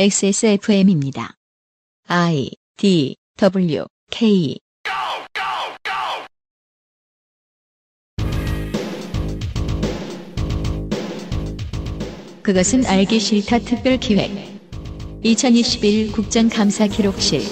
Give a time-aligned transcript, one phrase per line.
[0.00, 1.34] XSFM입니다.
[2.06, 4.60] I D W K.
[12.42, 14.30] 그것은 알기 싫다 특별 기획.
[15.24, 17.42] 2021 국정감사 기록실.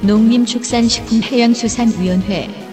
[0.00, 2.69] 농림축산식품해양수산위원회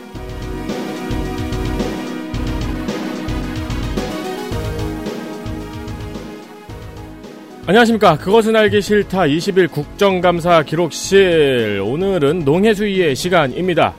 [7.67, 8.17] 안녕하십니까.
[8.17, 11.81] 그것은 알기 싫다 20일 국정감사 기록실.
[11.85, 13.93] 오늘은 농해수위의 시간입니다.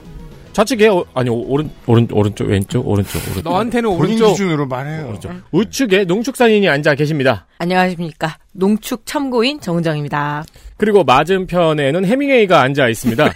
[0.54, 3.42] 좌측에, 어, 아니, 오- 오른, 오른, 오른쪽, 왼쪽, 오른쪽, 오른쪽.
[3.44, 4.28] 너한테는 오른쪽.
[4.30, 5.08] 기준으로 말해요.
[5.08, 5.30] 오른쪽.
[5.52, 7.46] 우측에 농축산인이 앉아 계십니다.
[7.58, 8.38] 안녕하십니까.
[8.52, 10.44] 농축 참고인 정정입니다.
[10.78, 13.32] 그리고 맞은편에는 해밍웨이가 앉아 있습니다.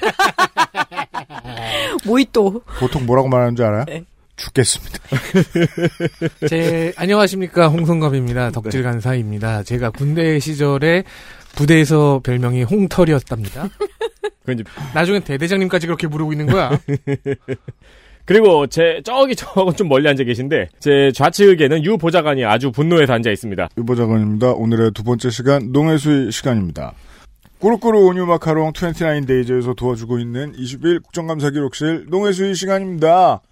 [2.06, 2.62] 모히또.
[2.80, 3.84] 보통 뭐라고 말하는 줄 알아요?
[3.86, 4.02] 네.
[4.36, 4.98] 죽겠습니다.
[6.48, 7.68] 제, 안녕하십니까.
[7.68, 8.50] 홍성갑입니다.
[8.50, 9.62] 덕질 간사입니다.
[9.62, 11.04] 제가 군대 시절에
[11.54, 13.68] 부대에서 별명이 홍털이었답니다.
[14.44, 14.56] 그
[14.94, 16.70] 나중에 대대장님까지 그렇게 부르고 있는 거야.
[18.24, 23.30] 그리고 제 저기 저건 좀 멀리 앉아 계신데 제 좌측에는 유 보좌관이 아주 분노해서 앉아
[23.30, 23.68] 있습니다.
[23.76, 24.52] 유보자관입니다.
[24.52, 26.94] 오늘의 두 번째 시간 농해수의 시간입니다.
[27.58, 33.40] 꾸루꾸루 온유 마카롱 29데이즈에서 도와주고 있는 21 국정감사 기록실 농해수의 시간입니다.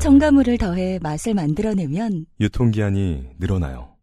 [0.00, 3.96] 첨가물을 더해 맛을 만들어내면 유통기한이 늘어나요.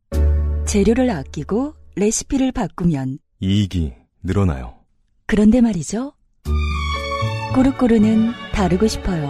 [0.67, 4.75] 재료를 아끼고 레시피를 바꾸면 이익이 늘어나요.
[5.25, 6.13] 그런데 말이죠.
[7.55, 9.27] 꾸르꾸르는 다르고 싶어요.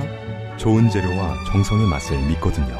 [0.57, 2.77] 좋은 재료와 정성의 맛을 믿거든요.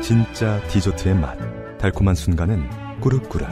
[0.00, 1.36] 진짜 디저트의 맛.
[1.78, 3.44] 달콤한 순간은 꾸르꾸르.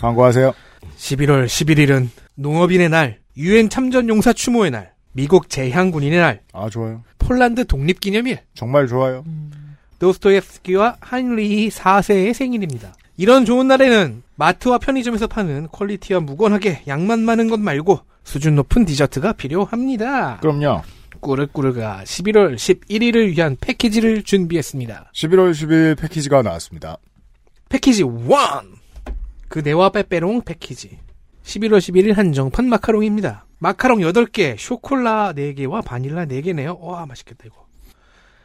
[0.00, 0.52] 광고하세요.
[0.96, 7.02] 11월 11일은 농업인의 날, 유엔 참전 용사 추모의 날, 미국 제향군인의 날, 아, 좋아요.
[7.18, 9.24] 폴란드 독립기념일, 정말 좋아요.
[9.98, 12.94] 도스토옙스키와 하인리히 4세의 생일입니다.
[13.16, 19.34] 이런 좋은 날에는 마트와 편의점에서 파는 퀄리티와 무관하게 양만 많은 것 말고 수준 높은 디저트가
[19.34, 20.38] 필요합니다.
[20.40, 20.82] 그럼요.
[21.20, 25.10] 꾸르꾸르가 11월 11일을 위한 패키지를 준비했습니다.
[25.14, 26.96] 11월 10일 패키지가 나왔습니다.
[27.68, 28.08] 패키지 1!
[29.48, 30.98] 그 네와 빼빼롱 패키지.
[31.44, 33.44] 11월 11일 한정판 마카롱입니다.
[33.60, 36.78] 마카롱 8개, 쇼콜라 4개와 바닐라 4개네요.
[36.80, 37.66] 와, 맛있겠다, 이거.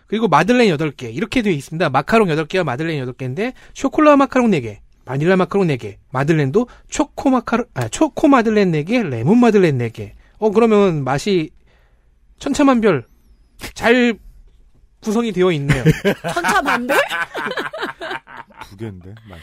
[0.07, 1.13] 그리고 마들렌 8개.
[1.15, 1.89] 이렇게 되어 있습니다.
[1.89, 8.27] 마카롱 8개와 마들렌 8개인데, 쇼콜라 마카롱 4개, 바닐라 마카롱 4개, 마들렌도 초코 마카롱, 아, 초코
[8.27, 10.11] 마들렌 4개, 레몬 마들렌 4개.
[10.37, 11.49] 어, 그러면 맛이
[12.39, 13.05] 천차만별
[13.73, 14.19] 잘
[14.99, 15.83] 구성이 되어 있네요.
[16.33, 16.97] 천차만별?
[18.75, 19.41] 두 개인데, 맛이.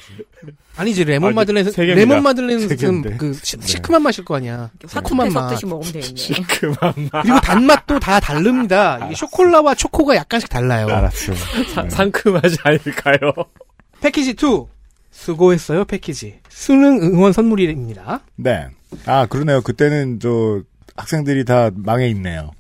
[0.77, 2.01] 아니지 레몬 아니, 마들렌 세 개입니다.
[2.01, 3.17] 레몬 마들렌은.
[3.19, 4.71] 그 시, 시큼한 맛일 거 아니야.
[4.87, 5.49] 사쿠만 사쿠만 맛.
[5.49, 6.47] 섞듯이 먹으면 되겠네.
[6.49, 7.23] 그만 마.
[7.23, 8.99] 그리고 단맛도 다 다릅니다.
[9.07, 10.87] 이게 쇼콜라와 초코가 약간씩 달라요.
[10.89, 11.37] 알았어요.
[11.75, 11.91] 사- 네.
[11.91, 13.33] 상큼하지 않을까요?
[14.01, 14.67] 패키지 2
[15.11, 18.21] 수고했어요 패키지 수능 응원 선물입니다.
[18.37, 18.69] 네.
[19.07, 19.61] 아, 그러네요.
[19.63, 20.63] 그때는 저
[20.97, 22.51] 학생들이 다 망해 있네요.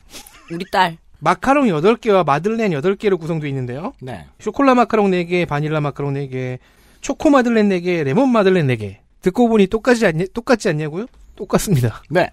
[0.51, 0.99] 우리 딸.
[1.23, 3.93] 마카롱 8개와 마들렌 8개로 구성되어 있는데요.
[4.01, 4.27] 네.
[4.41, 6.59] 쇼콜라 마카롱 4개, 바닐라 마카롱 4개,
[7.01, 8.97] 초코 마들렌 4개, 레몬 마들렌 4개.
[9.21, 11.07] 듣고 보니 똑같지 않냐, 똑같지 않냐고요?
[11.37, 12.03] 똑같습니다.
[12.11, 12.29] 네.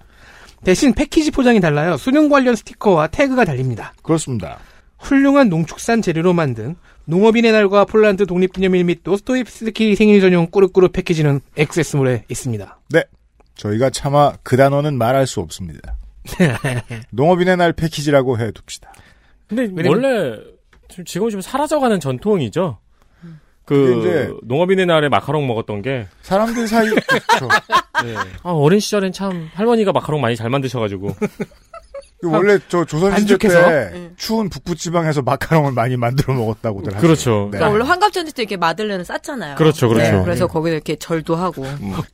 [0.63, 1.97] 대신 패키지 포장이 달라요.
[1.97, 3.93] 수능 관련 스티커와 태그가 달립니다.
[4.01, 4.57] 그렇습니다.
[4.97, 12.25] 훌륭한 농축산 재료로 만든 농업인의 날과 폴란드 독립기념일 및 도스토옙스키 생일 전용 꾸르꾸르 패키지는 XS몰에
[12.27, 12.79] 있습니다.
[13.53, 15.95] 저희가 차마 그 단어는 말할 수 없습니다.
[17.11, 18.91] 농업인의 날 패키지라고 해둡시다.
[19.47, 20.37] 근데 원래
[20.89, 22.77] 지금 지금 좀 사라져가는 전통이죠.
[23.65, 27.47] 그 이제- 농업인의 날에 마카롱 먹었던 게 사람들 사이, 그렇죠.
[28.41, 31.27] 아, 어린 시절엔 참 할머니가 마카롱 많이 잘 만드셔가지고 그
[32.23, 33.37] 원래 저 조선시대?
[33.37, 37.01] 때 추운 북부 지방에서 마카롱을 많이 만들어 먹었다고들 하죠.
[37.01, 37.49] 그렇죠.
[37.51, 37.57] 네.
[37.57, 39.55] 그러니까 원래 환갑잔치 때 이렇게 마들렌을 쌌잖아요.
[39.55, 40.17] 그렇죠, 그렇죠.
[40.17, 41.65] 네, 그래서 거기서 이렇게 절도 하고.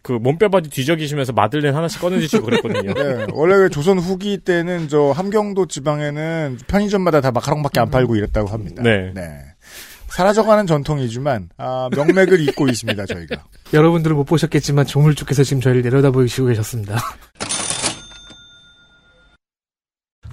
[0.01, 2.93] 그 몸빼바지 뒤적이시면서 마들렌 하나씩 꺼내주시고 그랬거든요.
[2.93, 8.49] 네, 원래 그 조선 후기 때는 저 함경도 지방에는 편의점마다 다 마카롱밖에 안 팔고 이랬다고
[8.49, 8.83] 합니다.
[8.83, 9.13] 네.
[10.15, 13.43] 사라져가는 전통이지만 아, 명맥을 잇고 있습니다 저희가.
[13.73, 17.01] 여러분들은 못 보셨겠지만 조물주께서 지금 저희를 내려다보시고 계셨습니다.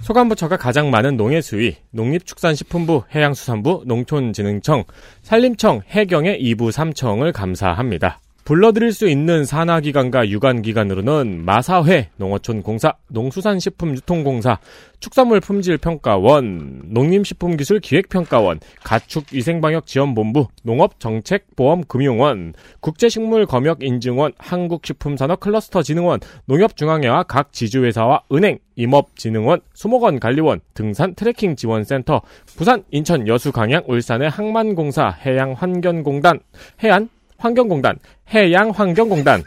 [0.03, 4.83] 소관부처가 가장 많은 농해수위, 농립축산식품부, 해양수산부, 농촌진흥청,
[5.21, 8.19] 산림청, 해경의 2부 3청을 감사합니다.
[8.43, 14.59] 불러드릴 수 있는 산하기관과 유관기관으로는 마사회, 농어촌 공사, 농수산식품유통공사,
[14.99, 31.55] 축산물품질평가원, 농림식품기술기획평가원, 가축위생방역지원본부, 농업정책보험금융원, 국제식물검역인증원, 한국식품산업클러스터진흥원, 농협중앙회와 각 지주회사와 은행, 임업진흥원, 수목원 관리원, 등산 트레킹
[31.55, 32.21] 지원센터,
[32.57, 36.39] 부산, 인천, 여수, 강양, 울산의 항만공사, 해양환경공단,
[36.83, 37.09] 해안,
[37.43, 37.97] 환경공단,
[38.33, 39.43] 해양환경공단,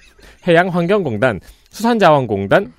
[0.46, 1.40] 해양환경공단,
[1.70, 2.74] 수산자원공단,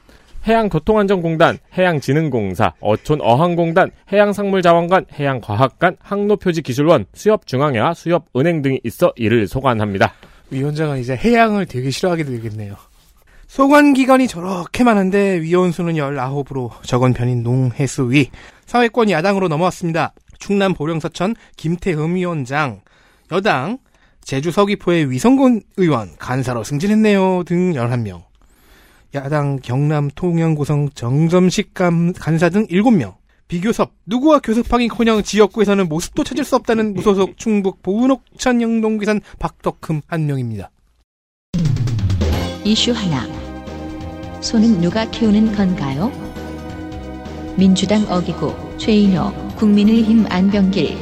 [0.47, 10.13] 해양교통안전공단, 해양진흥공사, 어촌어항공단, 해양상물자원관, 해양과학관, 항로표지기술원, 수협중앙회와 수협은행 등이 있어 이를 소관합니다.
[10.51, 12.75] 위원장은 이제 해양을 되게 싫어하게 되겠네요.
[13.47, 18.29] 소관기관이 저렇게 많은데 위원수는 19으로 적은 편인 농해수위.
[18.67, 20.13] 사회권 야당으로 넘어왔습니다.
[20.37, 22.81] 충남 보령서천 김태흠 위원장,
[23.31, 23.79] 여당
[24.27, 28.23] 제주 서귀포의 위성곤 의원 간사로 승진했네요 등 11명.
[29.15, 33.15] 야당 경남 통영고성 정점식 감, 간사 등 7명.
[33.47, 40.71] 비교섭 누구와 교섭하기커녕 지역구에서는 모습도 찾을 수 없다는 무소속 충북 보은옥천 영동귀산 박덕흠 한 명입니다.
[42.65, 43.25] 이슈 하나.
[44.41, 46.11] 소는 누가 키우는 건가요?
[47.55, 50.97] 민주당 어기고 최인호, 국민의힘 안병길.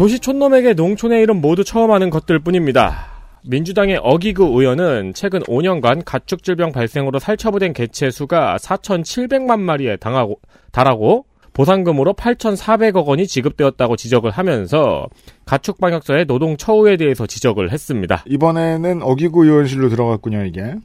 [0.00, 3.04] 도시 촌놈에게 농촌의 이름 모두 처음 하는 것들 뿐입니다.
[3.44, 10.40] 민주당의 어기구 의원은 최근 5년간 가축질병 발생으로 살처부된 개체 수가 4,700만 마리에 당하고,
[10.72, 15.06] 달하고 보상금으로 8,400억 원이 지급되었다고 지적을 하면서
[15.44, 18.24] 가축방역서의 노동 처우에 대해서 지적을 했습니다.
[18.26, 20.76] 이번에는 어기구 의원실로 들어갔군요, 이게.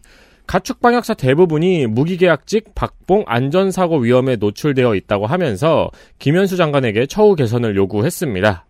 [0.45, 5.89] 가축방역사 대부분이 무기계약직, 박봉, 안전사고 위험에 노출되어 있다고 하면서
[6.19, 8.65] 김현수 장관에게 처우 개선을 요구했습니다.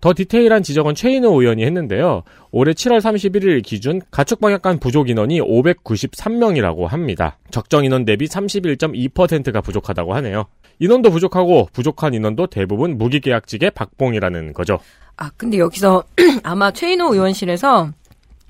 [0.00, 2.22] 더 디테일한 지적은 최인호 의원이 했는데요.
[2.52, 7.38] 올해 7월 31일 기준 가축방역관 부족 인원이 593명이라고 합니다.
[7.50, 10.46] 적정 인원 대비 31.2%가 부족하다고 하네요.
[10.78, 14.78] 인원도 부족하고 부족한 인원도 대부분 무기계약직의 박봉이라는 거죠.
[15.16, 16.04] 아, 근데 여기서
[16.44, 17.90] 아마 최인호 의원실에서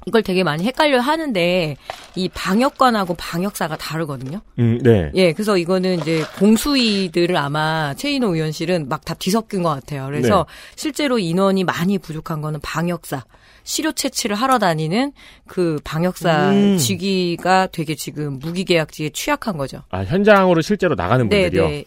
[0.08, 1.76] 이걸 되게 많이 헷갈려 하는데
[2.16, 4.40] 이 방역관하고 방역사가 다르거든요.
[4.58, 5.10] 음, 네.
[5.14, 10.04] 예, 그래서 이거는 이제 공수위들을 아마 최인호 의원실은 막 다 뒤섞인 것 같아요.
[10.06, 10.54] 그래서 네.
[10.76, 13.24] 실제로 인원이 많이 부족한 거는 방역사.
[13.64, 15.12] 시료 채취를 하러 다니는
[15.46, 16.76] 그 방역사 음.
[16.78, 19.82] 직위가 되게 지금 무기계약직에 취약한 거죠.
[19.90, 21.68] 아, 현장으로 실제로 나가는 네, 분들이요.
[21.68, 21.84] 네.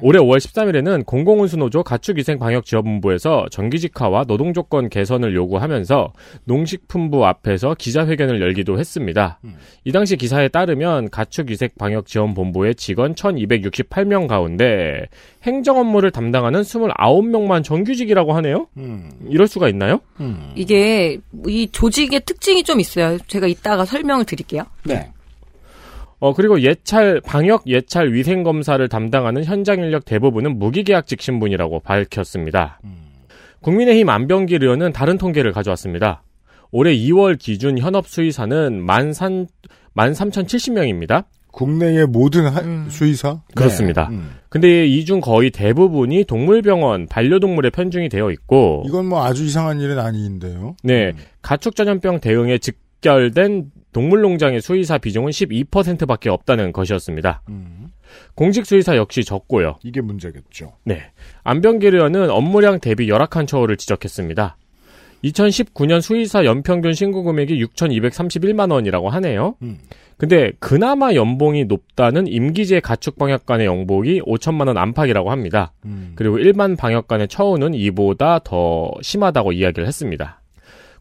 [0.00, 6.12] 올해 5월 13일에는 공공운수노조 가축위생방역지원본부에서 정기직화와 노동조건 개선을 요구하면서
[6.44, 9.40] 농식품부 앞에서 기자회견을 열기도 했습니다.
[9.84, 15.06] 이 당시 기사에 따르면 가축위생방역지원본부의 직원 1268명 가운데
[15.42, 18.68] 행정 업무를 담당하는 29명만 정규직이라고 하네요?
[18.76, 19.10] 음.
[19.28, 20.00] 이럴 수가 있나요?
[20.54, 23.18] 이게 이 조직의 특징이 좀 있어요.
[23.26, 24.64] 제가 이따가 설명을 드릴게요.
[24.84, 25.10] 네.
[26.20, 32.80] 어, 그리고 예찰, 방역 예찰 위생 검사를 담당하는 현장 인력 대부분은 무기계약직 신분이라고 밝혔습니다.
[33.60, 36.22] 국민의힘 안병길 의원은 다른 통계를 가져왔습니다.
[36.70, 39.46] 올해 2월 기준 현업 수의사는 13,
[39.96, 41.24] 13,070명입니다.
[41.52, 43.40] 국내의 모든 하- 수의사?
[43.54, 44.08] 그렇습니다.
[44.10, 44.16] 네.
[44.16, 44.30] 음.
[44.48, 49.98] 근데 이 중 거의 대부분이 동물병원, 반려동물에 편중이 되어 있고, 이건 뭐 아주 이상한 일은
[49.98, 50.76] 아닌데요.
[50.84, 57.42] 네, 가축 전염병 대응에 직결된 동물농장의 수의사 비중은 12%밖에 없다는 것이었습니다.
[58.34, 59.76] 공직 수의사 역시 적고요.
[59.82, 60.74] 이게 문제겠죠.
[60.84, 61.10] 네.
[61.44, 64.56] 안병길 의원은 업무량 대비 열악한 처우를 지적했습니다.
[65.24, 69.56] 2019년 수의사 연평균 신고 금액이 6,231만 원이라고 하네요.
[69.62, 69.78] 음.
[70.16, 75.72] 근데 그나마 연봉이 높다는 임기제 가축 방역관의 연봉이 5천만 원 안팎이라고 합니다.
[75.84, 76.12] 음.
[76.16, 80.40] 그리고 일반 방역관의 처우는 이보다 더 심하다고 이야기를 했습니다.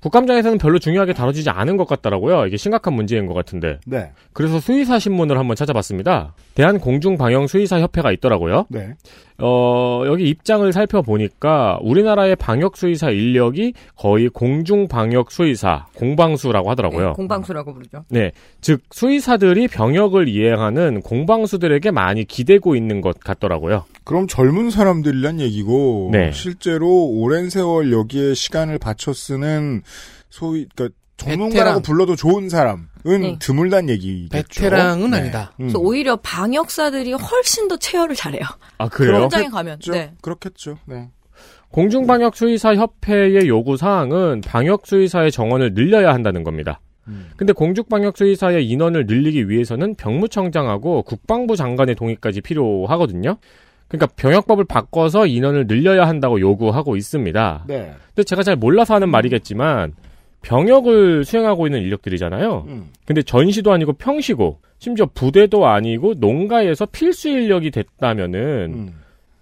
[0.02, 2.46] 국감장에서는 별로 중요하게 다뤄지지 않은 것 같더라고요.
[2.46, 3.80] 이게 심각한 문제인 것 같은데.
[3.86, 4.12] 네.
[4.34, 6.34] 그래서 수의사 신문을 한번 찾아봤습니다.
[6.56, 8.66] 대한공중방역수의사 협회가 있더라고요.
[8.70, 8.96] 네.
[9.40, 17.08] 어, 여기 입장을 살펴보니까 우리나라의 방역수의사 인력이 거의 공중방역수의사, 공방수라고 하더라고요.
[17.10, 18.04] 네, 공방수라고 부르죠.
[18.10, 18.32] 네.
[18.62, 23.86] 즉, 수의사들이 병역을 이행하는 공방수들에게 많이 기대고 있는 것 같더라고요.
[24.04, 26.32] 그럼 젊은 사람들이란 얘기고 네.
[26.32, 29.82] 실제로 오랜 세월 여기에 시간을 바쳐 쓰는
[30.30, 31.82] 소위 그러니까 전문가라고 베테랑.
[31.82, 33.38] 불러도 좋은 사람은 네.
[33.40, 34.30] 드물단 얘기겠죠.
[34.32, 35.18] 베테랑은 네.
[35.18, 35.54] 아니다.
[35.60, 35.66] 음.
[35.66, 38.44] 그래서 오히려 방역사들이 훨씬 더 체열을 잘해요.
[38.78, 39.24] 아, 그래요?
[39.24, 39.80] 현장에 가면.
[39.92, 40.14] 네.
[40.22, 40.78] 그렇겠죠.
[40.86, 41.10] 네.
[41.72, 46.80] 공중방역수의사 협회의 요구 사항은 방역수의사의 정원을 늘려야 한다는 겁니다.
[47.08, 47.30] 음.
[47.38, 53.38] 근데 공중방역수의사의 인원을 늘리기 위해서는 병무청장하고 국방부 장관의 동의까지 필요하거든요.
[53.88, 57.66] 그러니까 병역법을 바꿔서 인원을 늘려야 한다고 요구하고 있습니다.
[57.68, 57.94] 네.
[58.08, 59.94] 근데 제가 잘 몰라서 하는 말이겠지만
[60.48, 62.66] 병역을 수행하고 있는 인력들이잖아요.
[62.70, 62.90] 음.
[63.06, 68.94] 근데 전시도 아니고 평시고 심지어 부대도 아니고 농가에서 필수 인력이 됐다면은 음.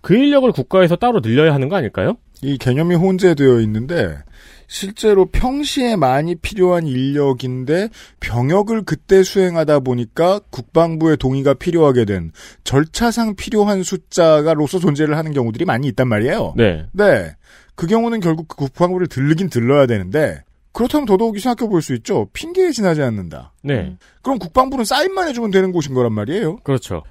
[0.02, 2.18] 그 인력을 국가에서 따로 늘려야 하는 거 아닐까요?
[2.42, 4.18] 이 개념이 혼재되어 있는데
[4.66, 12.32] 실제로 평시에 많이 필요한 인력인데 병역을 그때 수행하다 보니까 국방부의 동의가 필요하게 된
[12.64, 16.56] 절차상 필요한 숫자가로서 존재를 하는 경우들이 많이 있단 말이에요.
[16.58, 16.88] 네.
[16.94, 17.36] 네.
[17.76, 20.44] 그 경우는 결국 그 국방부를 들르긴 들러야 되는데
[20.76, 22.28] 그렇다면 더더욱이 생각해 볼 수 있죠.
[22.34, 23.54] 핑계에 지나지 않는다.
[23.64, 23.96] 네.
[24.22, 26.58] 그럼 국방부는 사인만 해주면 되는 곳인 거란 말이에요.
[26.58, 27.02] 그렇죠.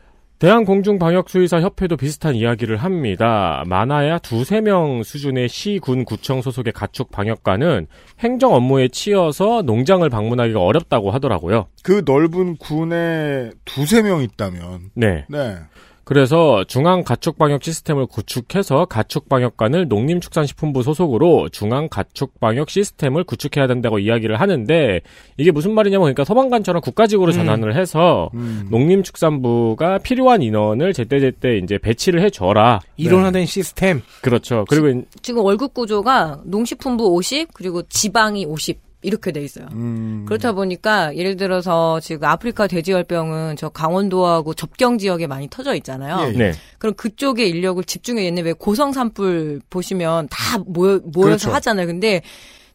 [0.41, 3.63] 대한공중방역수의사 협회도 비슷한 이야기를 합니다.
[3.67, 7.87] 많아야 두세 명 수준의 시, 군, 구청 소속의 가축 방역관은
[8.21, 11.67] 행정 업무에 치여서 농장을 방문하기가 어렵다고 하더라고요.
[11.83, 14.91] 그 넓은 군에 두세 명 있다면.
[14.95, 15.25] 네.
[15.29, 15.57] 네.
[16.05, 23.67] 그래서 중앙 가축 방역 시스템을 구축해서 가축 방역관을 농림축산식품부 소속으로 중앙 가축 방역 시스템을 구축해야
[23.67, 25.01] 된다고 이야기를 하는데
[25.39, 27.33] 이게 무슨 말이냐면 그러니까 소방관처럼 국가직으로 음.
[27.33, 28.69] 전환을 해서 음.
[28.71, 32.81] 농림축산부가 필요한 인원을 제때제때 이제 배치를 해줘라.
[32.97, 34.03] 이론화된 시스템.
[34.21, 34.65] 그렇죠.
[34.69, 39.69] 그리고 지금 월급 구조가 농식품부 50 그리고 지방이 50 이렇게 돼 있어요.
[39.73, 40.25] 음.
[40.27, 46.19] 그렇다 보니까 예를 들어서 지금 아프리카 돼지열병은 저 강원도하고 접경 지역에 많이 터져 있잖아요.
[46.29, 46.39] 예, 예.
[46.39, 46.53] 네.
[46.79, 51.53] 그럼 그쪽에 인력을 집중해 옛날 왜 고성 산불 보시면 다 모여 모여서 그렇죠.
[51.53, 51.87] 하잖아요.
[51.87, 52.23] 근데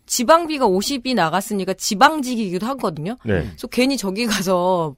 [0.05, 3.17] 지방비가 50이 나갔으니까 지방직이기도 하거든요.
[3.23, 3.41] 네.
[3.41, 4.95] 그래서 괜히 저기 가서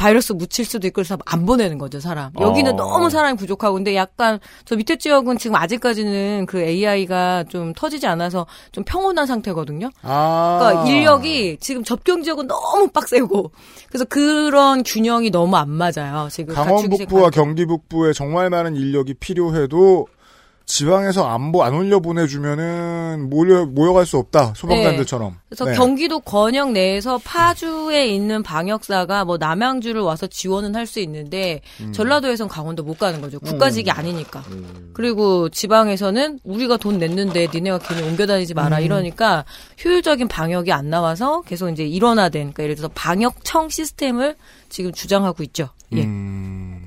[0.00, 2.32] 바이러스 묻힐 수도 있고 그래서 안 보내는 거죠 사람.
[2.40, 2.76] 여기는 어.
[2.76, 8.46] 너무 사람이 부족하고 근데 약간 저 밑에 지역은 지금 아직까지는 그 AI가 좀 터지지 않아서
[8.72, 9.90] 좀 평온한 상태거든요.
[10.00, 10.58] 아.
[10.58, 13.52] 그러니까 인력이 지금 접경 지역은 너무 빡세고
[13.88, 16.28] 그래서 그런 균형이 너무 안 맞아요.
[16.30, 20.06] 지금 강원 북부와 경기 북부에 정말 많은 인력이 필요해도
[20.70, 25.36] 지방에서 안보 안 올려 보내주면은 모여 모여갈 수 없다 소방관들처럼.
[25.48, 25.74] 그래서 네.
[25.74, 31.92] 경기도 권역 내에서 파주에 있는 방역사가 뭐 남양주를 와서 지원은 할 수 있는데 음.
[31.92, 33.38] 전라도에선 강원도 못 가는 거죠.
[33.38, 34.42] 국가직이 아니니까.
[34.92, 38.82] 그리고 지방에서는 우리가 돈 냈는데 니네가 괜히 옮겨 다니지 마라 음.
[38.82, 39.44] 이러니까
[39.84, 44.34] 효율적인 방역이 안 나와서 계속 이제 일원화된 그러니까 예를 들어서 방역청 시스템을
[44.68, 45.68] 지금 주장하고 있죠.
[45.94, 46.02] 예.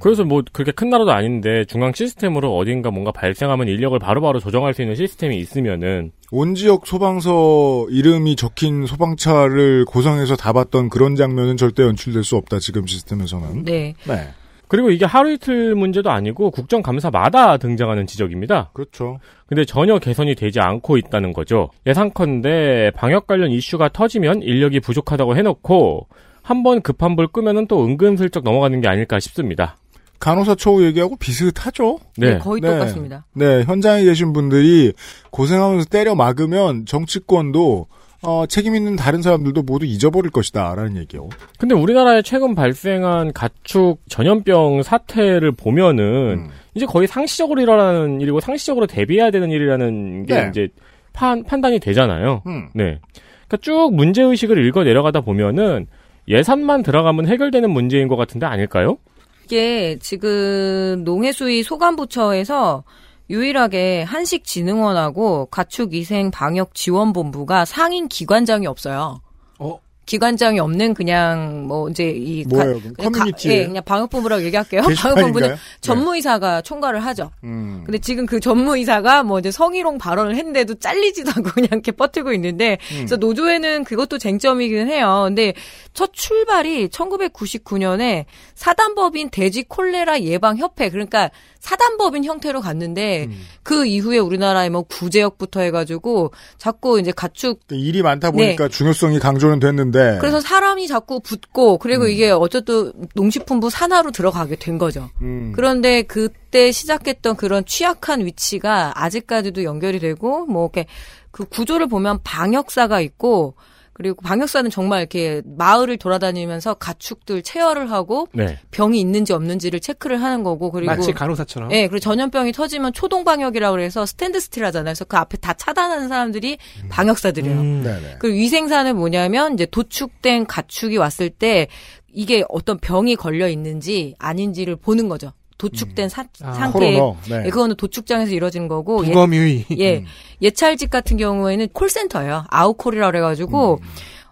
[0.03, 0.13] 음.
[0.13, 4.81] 그래서 뭐 그렇게 큰 나라도 아닌데 중앙 시스템으로 어딘가 뭔가 발생하면 인력을 바로바로 조정할 수
[4.81, 11.83] 있는 시스템이 있으면은 온 지역 소방서 이름이 적힌 소방차를 고성에서 다 봤던 그런 장면은 절대
[11.83, 13.63] 연출될 수 없다 지금 시스템에서는.
[13.63, 13.95] 네.
[14.05, 14.27] 네.
[14.67, 18.71] 그리고 이게 하루 이틀 문제도 아니고 국정감사마다 등장하는 지적입니다.
[18.73, 19.19] 그렇죠.
[19.45, 21.69] 근데 전혀 개선이 되지 않고 있다는 거죠.
[21.85, 26.07] 예상컨대 방역 관련 이슈가 터지면 인력이 부족하다고 해놓고
[26.41, 29.77] 한 번 급한 불 끄면은 또 은근슬쩍 넘어가는 게 아닐까 싶습니다.
[30.23, 31.99] 간호사 초우 얘기하고 비슷하죠.
[32.17, 32.37] 네, 네.
[32.37, 32.69] 거의 네.
[32.69, 33.25] 똑같습니다.
[33.33, 34.93] 네, 현장에 계신 분들이
[35.31, 37.87] 고생하면서 때려 막으면 정치권도
[38.21, 41.27] 어, 책임 있는 다른 사람들도 모두 잊어버릴 것이다라는 얘기요.
[41.59, 46.49] 근데 우리나라에 최근 발생한 가축 전염병 사태를 보면은 음.
[46.73, 50.47] 이제 거의 상시적으로 일어나는 일이고 상시적으로 대비해야 되는 일이라는 게 네.
[50.51, 50.69] 이제
[51.11, 52.43] 판, 판단이 되잖아요.
[52.47, 52.69] 음.
[52.73, 53.01] 네.
[53.49, 55.87] 그러니까 쭉 문제 의식을 읽어 내려가다 보면은
[56.29, 58.99] 예산만 들어가면 해결되는 문제인 것 같은데 아닐까요?
[59.43, 62.83] 이게 지금 농해수위 소관부처에서
[63.29, 69.19] 유일하게 한식진흥원하고 가축위생방역지원본부가 상인 기관장이 없어요.
[69.59, 69.79] 어?
[70.05, 72.93] 기관장이 없는 그냥 뭐 이제 이 뭐예요, 그럼?
[72.93, 73.61] 그냥 커뮤니티예요?
[73.61, 74.81] 예, 그냥 방역본부라고 얘기할게요.
[74.97, 75.55] 방역본부는 네.
[75.81, 77.31] 전무이사가 총괄을 하죠.
[77.43, 77.83] 음.
[77.85, 82.77] 근데 지금 그 전무이사가 뭐 이제 성희롱 발언을 했는데도 잘리지도 않고 그냥 이렇게 버티고 있는데,
[82.91, 82.97] 음.
[82.97, 85.23] 그래서 노조에는 그것도 쟁점이긴 해요.
[85.27, 85.53] 근데
[85.93, 91.31] 첫 출발이 1999년에 사단법인 돼지 콜레라 예방 협회, 그러니까
[91.63, 93.45] 사단법인 형태로 갔는데, 음.
[93.63, 100.11] 그 이후에 우리나라에 뭐 구제역부터 해가지고 자꾸 이제 가축 일이 많다 보니까 중요성이 강조는 됐는데.
[100.13, 100.17] 네.
[100.19, 102.09] 그래서 사람이 자꾸 붙고 그리고 음.
[102.09, 105.09] 이게 어쨌든 농식품부 산하로 들어가게 된 거죠.
[105.21, 105.53] 음.
[105.55, 110.85] 그런데 그때 시작했던 그런 취약한 위치가 아직까지도 연결이 되고 뭐 이렇게
[111.31, 113.55] 그 구조를 보면 방역사가 있고
[113.93, 118.59] 그리고 방역사는 정말 이렇게 마을을 돌아다니면서 가축들 채혈을 하고 네.
[118.71, 121.71] 병이 있는지 없는지를 체크를 하는 거고 그리고 마치 간호사처럼.
[121.71, 124.93] 예, 그리고 전염병이 터지면 초동 방역이라고 그래서 standstill 하잖아요.
[124.93, 126.57] 그래서 그 앞에 다 차단하는 사람들이
[126.89, 127.59] 방역사들이에요.
[127.59, 127.83] 음.
[127.83, 128.15] 네네.
[128.19, 131.67] 그리고 위생사는 뭐냐면 이제 도축된 가축이 왔을 때
[132.13, 135.33] 이게 어떤 병이 걸려 있는지 아닌지를 보는 거죠.
[135.69, 137.19] 도축된 사- 아, 상태에 코로나.
[137.29, 137.45] 네.
[137.45, 139.65] 예, 그거는 도축장에서 이루어지는 거고 예, 부검유의.
[139.77, 140.05] 예 음.
[140.41, 142.45] 예찰직 같은 경우에는 콜센터예요.
[142.49, 143.79] 아웃콜이라 그래가지고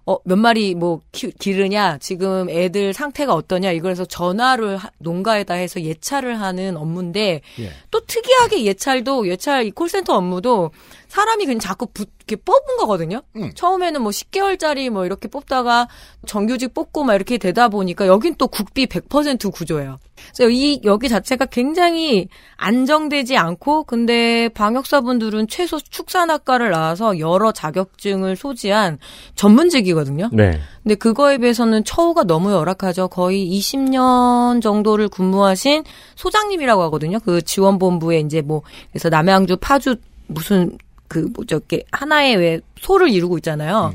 [0.08, 5.80] 어, 몇 마리 뭐 키, 기르냐, 지금 애들 상태가 어떠냐, 이거에서 전화를 하- 농가에다 해서
[5.80, 7.70] 예찰을 하는 업무인데, 예.
[7.92, 10.72] 또 특이하게 예찰도, 예찰 이 콜센터 업무도
[11.12, 13.22] 사람이 그냥 자꾸 붙, 이렇게 뽑은 거거든요.
[13.36, 13.52] 음.
[13.54, 15.90] 처음에는 뭐 10개월짜리 뭐 이렇게 뽑다가
[16.26, 19.98] 정규직 뽑고 막 이렇게 되다 보니까 여긴 또 국비 100% 구조예요.
[20.34, 28.98] 그래서 이 여기 자체가 굉장히 안정되지 않고 근데 방역사분들은 최소 축산학과를 나와서 여러 자격증을 소지한
[29.36, 30.30] 전문직이거든요.
[30.32, 30.62] 네.
[30.82, 33.10] 근데 그거에 비해서는 처우가 너무 열악하죠.
[33.10, 35.84] 거의 20년 정도를 근무하신
[36.16, 37.20] 소장님이라고 하거든요.
[37.20, 40.78] 그 지원본부에 이제 뭐 그래서 남양주 파주 무슨
[41.12, 43.94] 그 뭐죠 이렇게 하나의 왜 소를 이루고 있잖아요.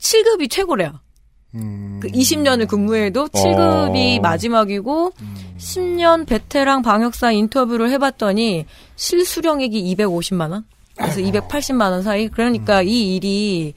[0.00, 0.98] 7급이 최고래요.
[1.54, 2.00] 음.
[2.02, 4.20] 그 20년을 근무해도 7급이 어.
[4.22, 5.12] 마지막이고
[5.58, 10.64] 10년 베테랑 방역사 인터뷰를 해봤더니 실수령액이 250만 원,
[10.96, 12.26] 그래서 280만 원 사이.
[12.26, 13.74] 그러니까 이 일이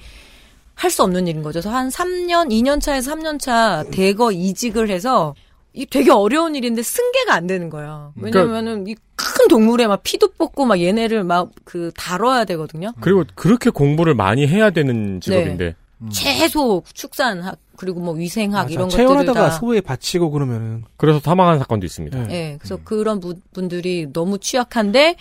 [0.73, 1.59] 할 수 없는 일인 거죠.
[1.59, 5.35] 그래서 한 3년, 2년 차에서 3년 차 대거 이직을 해서
[5.75, 8.13] 이 되게 어려운 일인데 승계가 안 되는 거예요.
[8.15, 12.91] 왜냐면은 이 큰 동물에 막 피도 뽑고 막 얘네를 막 그 다뤄야 되거든요.
[12.99, 15.75] 그리고 그렇게 공부를 많이 해야 되는 직업인데.
[16.11, 18.73] 최소 축산학 그리고 뭐 위생학 맞아.
[18.73, 22.27] 이런 것들을 다 소에 바치고 그러면은 그래서 사망한 사건도 있습니다.
[22.27, 22.33] 네.
[22.53, 25.15] 예, 그래서 그런 부- 분들이 너무 취약한데,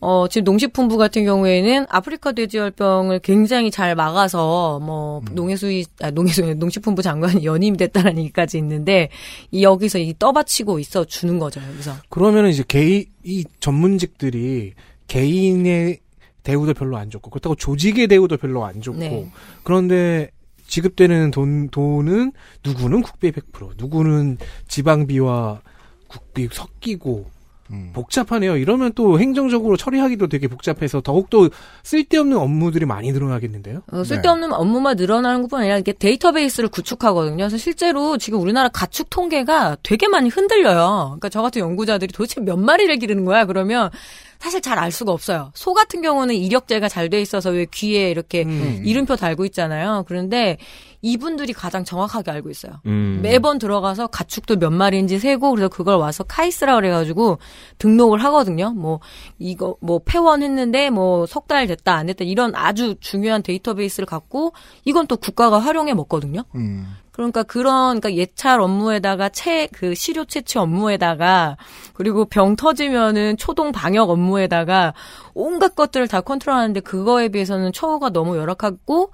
[0.00, 7.02] 어, 지금 농식품부 같은 경우에는 아프리카 돼지열병을 굉장히 잘 막아서, 뭐, 농해수위, 아, 농해수위, 농식품부
[7.02, 9.10] 장관이 연임이 됐다는 얘기까지 있는데,
[9.50, 11.92] 이 여기서 이 떠받치고 있어 주는 거죠, 여기서.
[12.08, 14.72] 그러면은 이제 개인 이 전문직들이
[15.06, 15.98] 개인의
[16.42, 19.30] 대우도 별로 안 좋고 그렇다고 조직의 대우도 별로 안 좋고 네.
[19.62, 20.30] 그런데
[20.66, 22.32] 지급되는 돈 돈은
[22.64, 24.38] 누구는 국비 100% 누구는
[24.68, 25.60] 지방비와
[26.08, 27.26] 국비 섞이고
[27.72, 27.90] 음.
[27.92, 28.56] 복잡하네요.
[28.56, 31.48] 이러면 또 행정적으로 처리하기도 되게 복잡해서 더욱더
[31.82, 33.82] 쓸데없는 업무들이 많이 늘어나겠는데요.
[33.92, 37.36] 어, 쓸데없는 업무만 늘어나는 것뿐 아니라 이게 데이터베이스를 구축하거든요.
[37.36, 41.04] 그래서 실제로 지금 우리나라 가축 통계가 되게 많이 흔들려요.
[41.10, 43.44] 그러니까 저 같은 연구자들이 도대체 몇 마리를 기르는 거야?
[43.44, 43.90] 그러면
[44.40, 45.50] 사실 잘 알 수가 없어요.
[45.54, 48.82] 소 같은 경우는 이력제가 잘 돼 있어서 왜 귀에 이렇게 음.
[48.84, 50.04] 이름표 달고 있잖아요.
[50.08, 50.56] 그런데
[51.02, 52.74] 이분들이 가장 정확하게 알고 있어요.
[52.86, 53.20] 음.
[53.22, 57.38] 매번 들어가서 가축도 몇 마리인지 세고 그래서 그걸 와서 카이스라 그래가지고
[57.78, 58.70] 등록을 하거든요.
[58.72, 59.00] 뭐
[59.38, 64.52] 이거 뭐 폐원했는데 뭐 석 달 됐다 안 됐다 이런 아주 중요한 데이터베이스를 갖고
[64.84, 66.44] 이건 또 국가가 활용해 먹거든요.
[66.54, 66.86] 음.
[67.20, 71.56] 그러니까 그런 그러니까 예찰 업무에다가 채 그 시료 채취 업무에다가
[71.92, 74.94] 그리고 병 터지면은 초동 방역 업무에다가
[75.34, 79.12] 온갖 것들을 다 컨트롤하는데 그거에 비해서는 처우가 너무 열악하고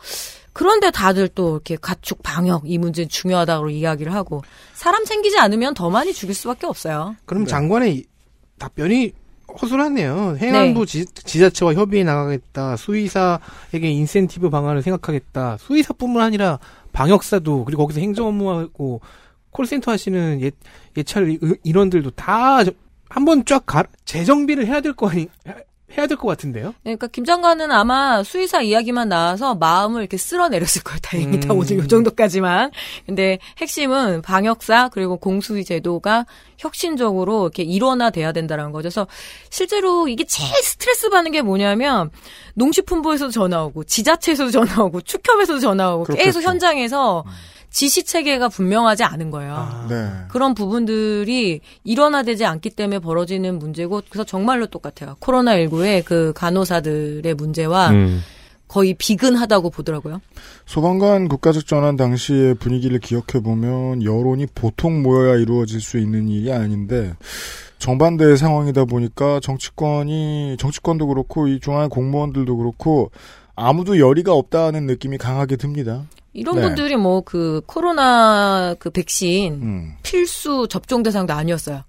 [0.52, 4.42] 그런데 다들 또 이렇게 가축 방역 이 문제 중요하다고 이야기를 하고
[4.72, 7.16] 사람 챙기지 않으면 더 많이 죽일 수밖에 없어요.
[7.26, 8.04] 그럼 장관의 이-
[8.58, 9.12] 답변이
[9.60, 10.36] 허술하네요.
[10.40, 12.76] 행안부 지, 지자체와 협의해 나가겠다.
[12.76, 15.56] 수의사에게 인센티브 방안을 생각하겠다.
[15.60, 16.58] 수의사뿐만 아니라
[16.96, 19.02] 방역사도 그리고 거기서 행정 업무하고
[19.50, 20.50] 콜센터 하시는 예,
[20.96, 22.58] 예찰 이- 인원들도 다
[23.10, 23.64] 한번 쫙
[24.06, 25.28] 재정비를 해야 될 거 아니
[25.96, 26.74] 해야 될 것 같은데요.
[26.82, 30.98] 그러니까 김 장관은 아마 수의사 이야기만 나와서 마음을 이렇게 쓸어내렸을 거예요.
[31.02, 31.52] 다행이다.
[31.52, 31.58] 음.
[31.58, 32.70] 오늘 요 정도까지만.
[33.06, 36.26] 근데 핵심은 방역사 그리고 공수위 제도가
[36.58, 38.86] 혁신적으로 이렇게 일원화돼야 된다는 거죠.
[38.86, 39.06] 그래서
[39.50, 42.10] 실제로 이게 제일 스트레스 받는 게 뭐냐면
[42.54, 46.40] 농식품부에서도 전화 오고 지자체에서도 전화 오고 축협에서도 전화 오고 계속 그렇겠죠.
[46.42, 47.24] 현장에서
[47.76, 49.54] 지시 체계가 분명하지 않은 거예요.
[49.54, 50.08] 아, 네.
[50.28, 55.16] 그런 부분들이 일원화되지 않기 때문에 벌어지는 문제고 그래서 정말로 똑같아요.
[55.18, 58.22] 코로나 19의 그 간호사들의 문제와 음.
[58.66, 60.22] 거의 비근하다고 보더라고요.
[60.64, 67.12] 소방관 국가적 전환 당시의 분위기를 기억해 보면 여론이 보통 모여야 이루어질 수 있는 일이 아닌데
[67.78, 73.10] 정반대의 상황이다 보니까 정치권이 정치권도 그렇고 이 중앙의 공무원들도 그렇고
[73.54, 76.04] 아무도 열의가 없다는 느낌이 강하게 듭니다.
[76.36, 76.62] 이런 네.
[76.62, 79.92] 분들이 뭐 그 코로나 그 백신 음.
[80.02, 81.82] 필수 접종 대상도 아니었어요.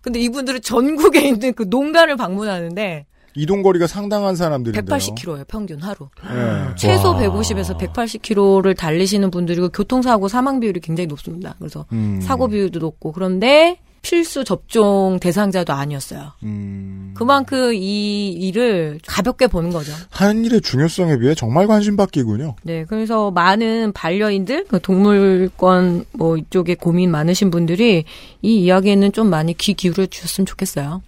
[0.00, 4.84] 근데 이분들은 전국에 있는 그 농가를 방문하는데 이동 거리가 상당한 사람들인데요.
[4.98, 6.08] 180km예요, 평균 하루.
[6.24, 6.74] 예.
[6.76, 7.20] 최소 와.
[7.20, 11.54] 150에서 180km를 달리시는 분들이고 교통사고 사망 비율이 굉장히 높습니다.
[11.58, 12.20] 그래서 음.
[12.20, 16.32] 사고 비율도 높고 그런데 필수 접종 대상자도 아니었어요.
[16.42, 17.12] 음.
[17.14, 19.92] 그만큼 이 일을 가볍게 보는 거죠.
[20.10, 22.56] 하는 일의 중요성에 비해 정말 관심 받기군요.
[22.62, 28.04] 네, 그래서 많은 반려인들, 그 동물권 뭐 이쪽에 고민 많으신 분들이
[28.42, 31.02] 이 이야기에는 좀 많이 귀 기울여 주셨으면 좋겠어요.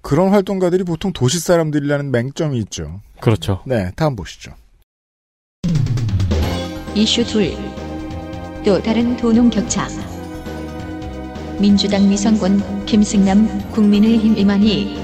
[0.00, 3.00] 그런 활동가들이 보통 도시 사람들이라는 맹점이 있죠.
[3.20, 3.62] 그렇죠.
[3.66, 4.52] 네, 다음 보시죠.
[6.94, 7.52] 이슈 둘.
[8.64, 9.88] 또 다른 도농 격차.
[11.60, 15.02] 민주당 미성권 김승남 국민의힘 이만희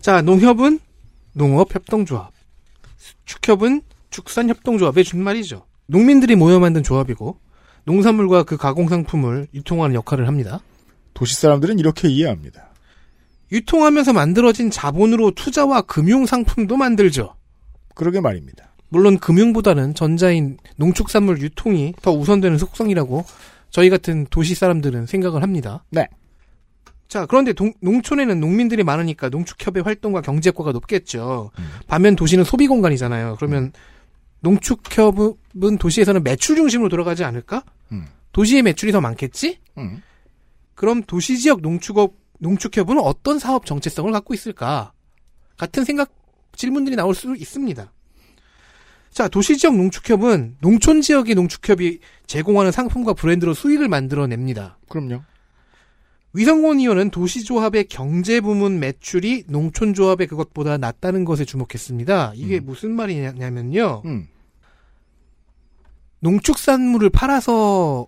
[0.00, 0.78] 자, 농협은
[1.32, 2.32] 농업협동조합,
[3.24, 5.66] 축협은 축산협동조합의 준말이죠.
[5.86, 7.40] 농민들이 모여 만든 조합이고
[7.84, 10.60] 농산물과 그 가공상품을 유통하는 역할을 합니다.
[11.12, 12.68] 도시 사람들은 이렇게 이해합니다.
[13.50, 17.34] 유통하면서 만들어진 자본으로 투자와 금융상품도 만들죠.
[17.96, 18.72] 그러게 말입니다.
[18.88, 23.24] 물론 금융보다는 전자인 농축산물 유통이 더 우선되는 속성이라고
[23.70, 25.82] 저희 같은 도시 사람들은 생각을 합니다.
[25.90, 26.06] 네.
[27.08, 31.50] 자, 그런데 동- 농촌에는 농민들이 많으니까 농축협의 활동과 경제 효과가 높겠죠.
[31.88, 33.36] 반면 도시는 소비 공간이잖아요.
[33.36, 33.72] 그러면
[34.40, 37.64] 농축협은 도시에서는 매출 중심으로 돌아가지 않을까?
[37.92, 38.06] 음.
[38.32, 39.58] 도시의 매출이 더 많겠지?
[39.78, 40.02] 음.
[40.74, 44.92] 그럼 도시 지역 농축업 농축협은 어떤 사업 정체성을 갖고 있을까?
[45.56, 46.10] 같은 생각
[46.56, 47.92] 질문들이 나올 수 있습니다.
[49.10, 54.78] 자, 도시 지역 농축협은 농촌 지역의 농축협이 제공하는 상품과 브랜드로 수익을 만들어냅니다.
[54.88, 55.22] 그럼요.
[56.34, 62.32] 위성곤 의원은 도시조합의 경제 부문 매출이 농촌조합의 그것보다 낮다는 것에 주목했습니다.
[62.34, 64.02] 이게 무슨 말이냐면요.
[64.04, 64.28] 음.
[66.20, 68.06] 농축산물을 팔아서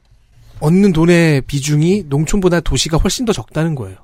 [0.60, 3.96] 얻는 돈의 비중이 농촌보다 도시가 훨씬 더 적다는 거예요.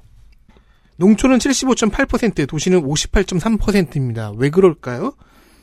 [0.97, 4.33] 농촌은 75.8%, 도시는 58.3%입니다.
[4.37, 5.15] 왜 그럴까요?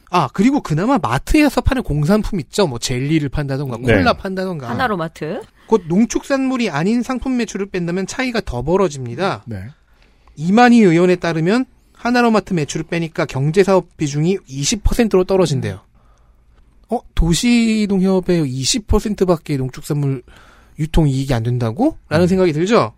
[0.10, 2.68] 아, 그리고 그나마 마트에서 파는 공산품 있죠.
[2.68, 3.94] 뭐 젤리를 판다던가 네.
[3.94, 4.70] 콜라 판다던가.
[4.70, 5.42] 하나로 마트.
[5.68, 9.44] 곧 농축산물이 아닌 상품 매출을 뺀다면 차이가 더 벌어집니다.
[9.46, 9.64] 네.
[10.36, 15.80] 이만희 의원에 따르면 하나로마트 매출을 빼니까 경제사업 비중이 20%로 떨어진대요.
[16.90, 17.00] 어?
[17.16, 20.24] 도시농협의 20%밖에 농축산물
[20.80, 21.98] 유통 이익이 안 된다고?
[22.10, 22.94] 라는 생각이 들죠?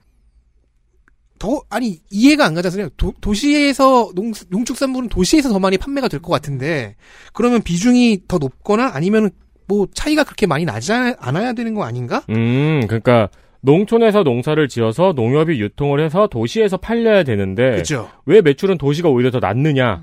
[1.43, 2.88] 더, 아니, 이해가 안 가잖아요.
[2.95, 6.95] 도, 도시에서, 농, 농축산물은 도시에서 더 많이 판매가 될 것 같은데,
[7.34, 9.29] 그러면 비중이 더 높거나 아니면
[9.67, 12.23] 뭐 차이가 그렇게 많이 나지 않- 않아야 되는 거 아닌가?
[12.29, 13.27] 음, 그러니까
[13.60, 18.10] 농촌에서 농사를 지어서 농협이 유통을 해서 도시에서 팔려야 되는데 그죠?
[18.25, 20.01] 왜 매출은 도시가 오히려 더 낮느냐?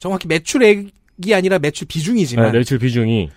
[0.00, 3.30] 정확히 매출액이 아니라 매출 비중이지만, 네, 매출 비중이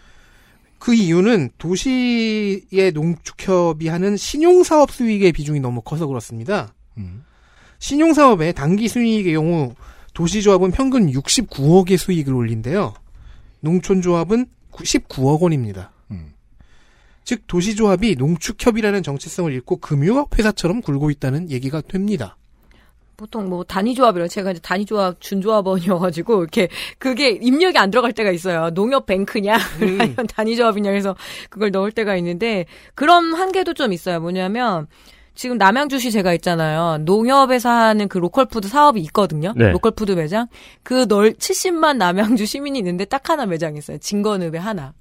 [0.80, 6.74] 그 이유는 도시의 농축협이 하는 신용사업 수익의 비중이 너무 커서 그렇습니다.
[6.98, 7.24] 음.
[7.80, 9.74] 신용사업의 단기 순이익의 경우
[10.14, 12.94] 도시조합은 평균 69억의 수익을 올린대요.
[13.60, 15.92] 농촌조합은 19억 원입니다.
[16.12, 16.34] 음.
[17.24, 22.38] 즉 도시조합이 농축협이라는 정체성을 잃고 금융업 회사처럼 굴고 있다는 얘기가 됩니다.
[23.18, 28.70] 보통 뭐 단위조합이라 제가 이제 단위조합 준조합원이어가지고 이렇게 그게 입력이 안 들어갈 때가 있어요.
[28.72, 31.16] 농협 뱅크냐 아니면 단위조합이냐 해서
[31.50, 34.20] 그걸 넣을 때가 있는데 그런 한계도 좀 있어요.
[34.20, 34.88] 뭐냐면
[35.36, 37.00] 지금 남양주시 제가 있잖아요.
[37.02, 39.54] 농협에서 하는 그 로컬푸드 사업이 있거든요.
[39.56, 39.70] 네.
[39.72, 40.48] 로컬푸드 매장.
[40.84, 43.98] 그 널 70만 남양주 시민이 있는데 딱 하나 매장 있어요.
[43.98, 44.94] 진건읍에 하나.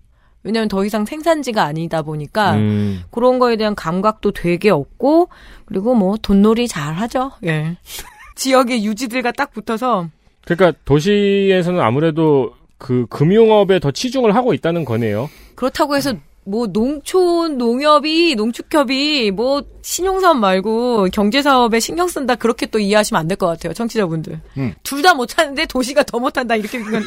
[0.43, 5.31] 왜냐면 더 이상 생산지가 아니다 보니까 음, 그런 거에 대한 감각도 되게 없고
[5.65, 7.31] 그리고 뭐 돈놀이 잘 하죠.
[7.47, 7.79] 예.
[8.37, 10.09] 지역의 유지들과 딱 붙어서
[10.45, 15.31] 그러니까 도시에서는 아무래도 그 금융업에 더 치중을 하고 있다는 거네요.
[15.55, 16.13] 그렇다고 해서
[16.47, 23.37] 뭐 농촌 농협이 농축협이 뭐 신용사업 말고 경제사업에 신경 쓴다 그렇게 또 이해하시면 안 될
[23.37, 24.75] 것 같아요 청취자분들 음.
[24.83, 27.05] 둘다 못하는데 도시가 더 못한다 이렇게 생각을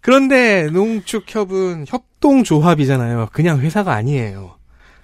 [0.00, 3.28] 그런데 농축협은 협동조합이잖아요.
[3.32, 4.56] 그냥 회사가 아니에요.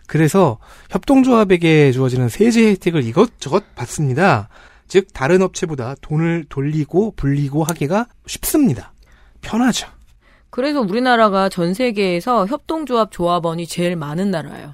[0.07, 0.59] 그래서
[0.91, 4.49] 협동조합에게 주어지는 세제 혜택을 이것저것 받습니다.
[4.87, 8.93] 즉 다른 업체보다 돈을 돌리고 불리고 하기가 쉽습니다.
[9.41, 9.89] 편하죠.
[10.55, 14.73] 그래서 우리나라가 전 세계에서 협동조합 조합원이 제일 많은 나라예요.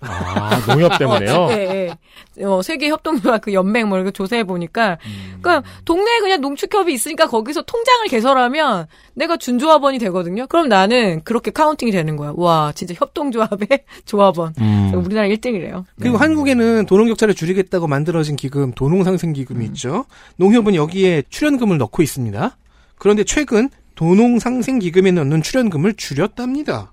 [0.00, 1.48] 아, 농협 때문에요?
[1.50, 1.96] 예,
[2.38, 2.44] 예.
[2.44, 5.38] 어, 세계 협동조합 그 연맹 뭐 이렇게 조사해 보니까 음.
[5.42, 10.46] 그러니까 동네에 그냥 농축협이 있으니까 거기서 통장을 개설하면 내가 준조합원이 되거든요.
[10.46, 12.32] 그럼 나는 그렇게 카운팅이 되는 거야.
[12.36, 13.66] 와, 진짜 협동조합의
[14.06, 14.54] 조합원.
[14.60, 14.92] 음.
[14.94, 15.82] 우리나라 1등이래요.
[15.98, 20.04] 그리고 한국에는 도농 격차를 줄이겠다고 만들어진 기금 도농 상생 기금이 있죠.
[20.36, 22.56] 농협은 여기에 출연금을 넣고 있습니다.
[22.96, 26.92] 그런데 최근 도농상생기금에 넣는 출연금을 줄였답니다.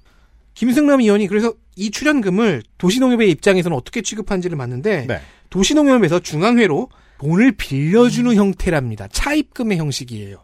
[0.56, 5.22] 김승남 의원이 그래서 이 출연금을 도시농협의 입장에서는 어떻게 취급하는지를 봤는데 네.
[5.50, 6.90] 도시농협에서 중앙회로
[7.20, 9.08] 돈을 빌려주는 형태랍니다.
[9.08, 10.38] 차입금의 형식이에요.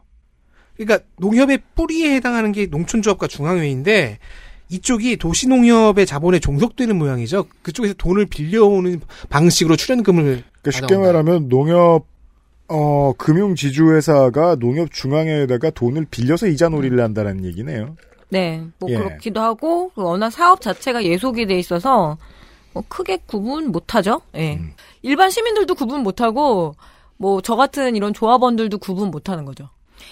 [0.77, 4.19] 그러니까 농협의 뿌리에 해당하는 게 농촌조합과 중앙회인데
[4.69, 7.47] 이쪽이 도시농협의 자본에 종속되는 모양이죠.
[7.63, 10.95] 그쪽에서 돈을 빌려오는 방식으로 출연금을 그러니까 쉽게.
[10.95, 12.07] 말하면 농협
[12.69, 17.95] 어 금융 지주회사가 농협 중앙회에다가 돈을 빌려서 이자 놀이를 한다는 얘기네요.
[18.29, 18.97] 네, 뭐 예.
[18.97, 22.17] 그렇기도 하고 워낙 사업 자체가 예속이 돼 있어서
[22.73, 24.21] 뭐 크게 구분 못하죠.
[24.35, 24.55] 예.
[24.55, 24.73] 음.
[25.01, 26.75] 일반 시민들도 구분 못하고
[27.17, 29.69] 뭐 저 같은 이런 조합원들도 구분 못하는 거죠.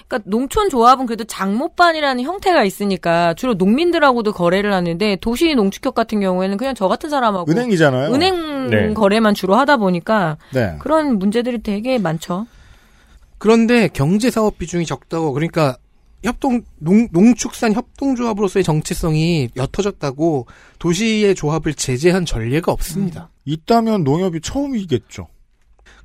[0.08, 6.58] 그러니까 농촌 조합은 그래도 장모반이라는 형태가 있으니까 주로 농민들하고도 거래를 하는데 도시 농축협 같은 경우에는
[6.58, 8.14] 그냥 저 같은 사람하고 은행이잖아요.
[8.14, 8.94] 은행 네.
[8.94, 10.76] 거래만 주로 하다 보니까 네.
[10.80, 12.48] 그런 문제들이 되게 많죠.
[13.38, 15.78] 그런데 경제 사업 비중이 적다고 그러니까
[16.24, 20.48] 협동 농, 농축산 협동조합으로서의 정체성이 옅어졌다고
[20.80, 23.30] 도시의 조합을 제재한 전례가 없습니다.
[23.46, 25.28] 있다면 농협이 처음이겠죠.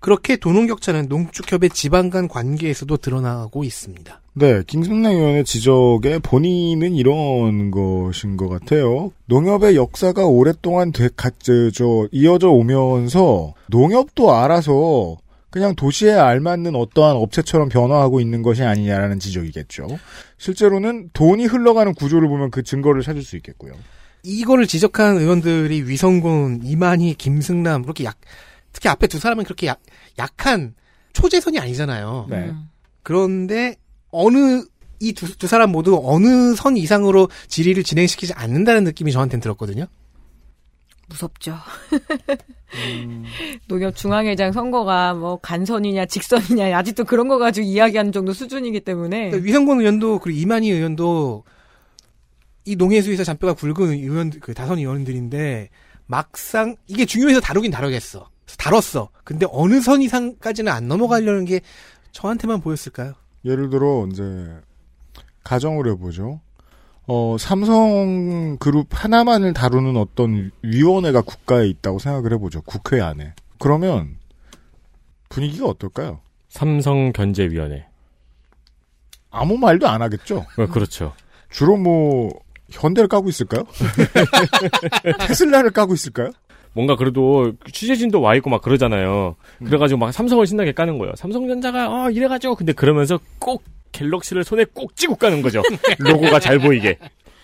[0.03, 4.21] 그렇게 도농 격차는 농축협의 지방 간 관계에서도 드러나고 있습니다.
[4.35, 9.13] 네, 김승남 의원의 지적에 본인은 이런 것인 것 같아요.
[9.27, 15.19] 농협의 역사가 오랫동안 되, 가, 저, 저, 이어져 오면서 농협도 알아서
[15.51, 19.87] 그냥 도시에 알맞는 어떠한 업체처럼 변화하고 있는 것이 아니냐라는 지적이겠죠.
[20.39, 23.75] 실제로는 돈이 흘러가는 구조를 보면 그 증거를 찾을 수 있겠고요.
[24.25, 28.17] 이거를 지적한 의원들이 위성군, 이만희, 김승남 그렇게 약
[28.73, 29.81] 특히 앞에 두 사람은 그렇게 약,
[30.19, 30.75] 약한
[31.13, 32.27] 초재선이 아니잖아요.
[32.29, 32.37] 네.
[32.37, 32.69] 음.
[33.03, 33.77] 그런데
[34.11, 34.65] 어느
[35.01, 39.87] 이두 두 사람 모두 어느 선 이상으로 질의를 진행시키지 않는다는 느낌이 저한테는 들었거든요.
[41.09, 41.57] 무섭죠.
[43.69, 49.45] 농협 중앙회장 선거가 뭐 간선이냐 직선이냐 아직도 그런 거 가지고 이야기하는 정도 수준이기 때문에 그러니까
[49.45, 51.45] 위성군 의원도 그리고 이만희 의원도
[52.65, 55.69] 이 농해수에서 잔뼈가 굵은 의원 그 다선 의원들인데
[56.07, 58.31] 막상 이게 중요해서 다루긴 다루겠어.
[58.59, 59.09] 다뤘어.
[59.25, 61.61] 근데 어느 선 이상까지는 안 넘어가려는 게
[62.13, 63.15] 저한테만 보였을까요?
[63.45, 64.23] 예를 들어 이제
[65.45, 66.41] 가정을 해보죠.
[67.07, 72.63] 어, 삼성 그룹 하나만을 다루는 어떤 위원회가 국가에 있다고 생각을 해보죠.
[72.63, 73.35] 국회 안에.
[73.59, 74.17] 그러면
[75.29, 76.21] 분위기가 어떨까요?
[76.49, 77.87] 삼성 견제위원회.
[79.31, 80.47] 아무 말도 안 하겠죠.
[80.59, 81.15] 어, 그렇죠.
[81.51, 82.31] 주로 뭐
[82.71, 83.65] 현대를 까고 있을까요?
[85.27, 86.31] 테슬라를 까고 있을까요?
[86.75, 89.37] 뭔가 그래도 취재진도 와 있고 막 그러잖아요.
[89.65, 91.13] 그래가지고 막 삼성을 신나게 까는 거예요.
[91.17, 95.63] 삼성전자가 어 이래가지고 근데 그러면서 꼭 갤럭시를 손에 꼭 쥐고 까는 거죠.
[95.99, 96.99] 로고가 잘 보이게.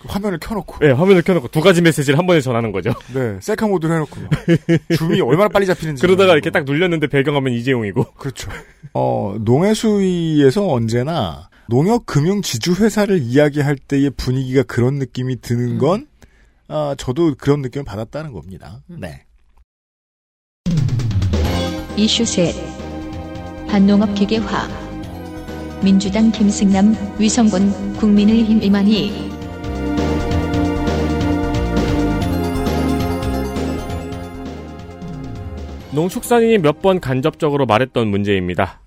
[0.05, 0.77] 화면을 켜놓고.
[0.79, 2.93] 네, 화면을 켜놓고 두 가지 메시지를 한 번에 전하는 거죠.
[3.13, 4.17] 네, 셀카 모드로 해놓고.
[4.97, 6.01] 줌이 얼마나 빨리 잡히는지.
[6.01, 8.03] 그러다가 이렇게 딱 눌렸는데 배경화면 이재용이고.
[8.17, 8.49] 그렇죠.
[8.93, 16.07] 어, 농해수위에서 언제나 농협 금융 지주 회사를 이야기할 때의 분위기가 그런 느낌이 드는 건
[16.69, 18.81] 아, 저도 그런 느낌을 받았다는 겁니다.
[18.87, 19.25] 네.
[21.97, 22.53] 이슈 셋
[23.67, 24.67] 반농업 기계화
[25.83, 29.29] 민주당 김승남 위성군 국민의힘 이만희
[35.91, 38.79] 농축산인이 몇 번 간접적으로 말했던 문제입니다.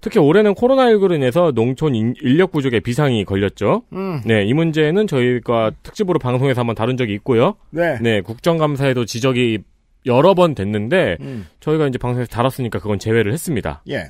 [0.00, 3.82] 특히 올해는 코로나19로 인해서 농촌 인- 인력 부족에 비상이 걸렸죠.
[3.92, 4.20] 음.
[4.24, 7.56] 네, 이 문제는 저희가 특집으로 방송에서 한번 다룬 적이 있고요.
[7.70, 7.98] 네.
[8.00, 9.58] 네, 국정감사에도 지적이
[10.06, 11.46] 여러 번 됐는데 음.
[11.60, 13.82] 저희가 이제 방송에서 다뤘으니까 그건 제외를 했습니다.
[13.90, 14.04] 예.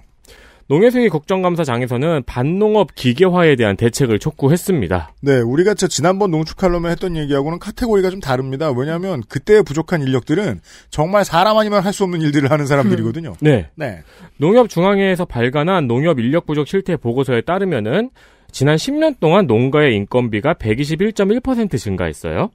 [0.69, 5.15] 농해수위 국정감사장에서는 반농업 기계화에 대한 대책을 촉구했습니다.
[5.23, 8.71] 네, 우리가 저 지난번 농축칼럼에 했던 얘기하고는 카테고리가 좀 다릅니다.
[8.71, 13.33] 왜냐하면 그때 부족한 인력들은 정말 사람 아니면 할 수 없는 일들을 하는 사람들이거든요.
[13.41, 13.71] 네.
[13.75, 14.03] 네.
[14.37, 18.11] 농협중앙회에서 발간한 농협 인력 부족 실태 보고서에 따르면은
[18.53, 22.51] 지난 10년 동안 농가의 인건비가 121.1% 증가했어요.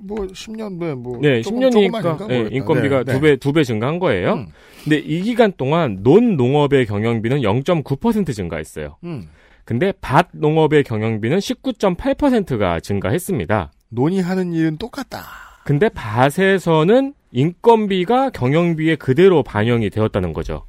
[0.00, 2.26] 뭐 10년 네, 뭐 네, 조금, 10년이니까 조금만인가?
[2.26, 2.48] 네.
[2.52, 4.34] 인건비가 네, 두배두배 증가한 거예요.
[4.34, 4.46] 음.
[4.82, 8.96] 근데 이 기간 동안 논 농업의 경영비는 0.9% 증가했어요.
[9.04, 9.28] 음.
[9.64, 13.72] 근데 밭 농업의 경영비는 19.8%가 증가했습니다.
[13.88, 15.22] 논의하는 일은 똑같다.
[15.64, 20.66] 근데 밭에서는 인건비가 경영비에 그대로 반영이 되었다는 거죠.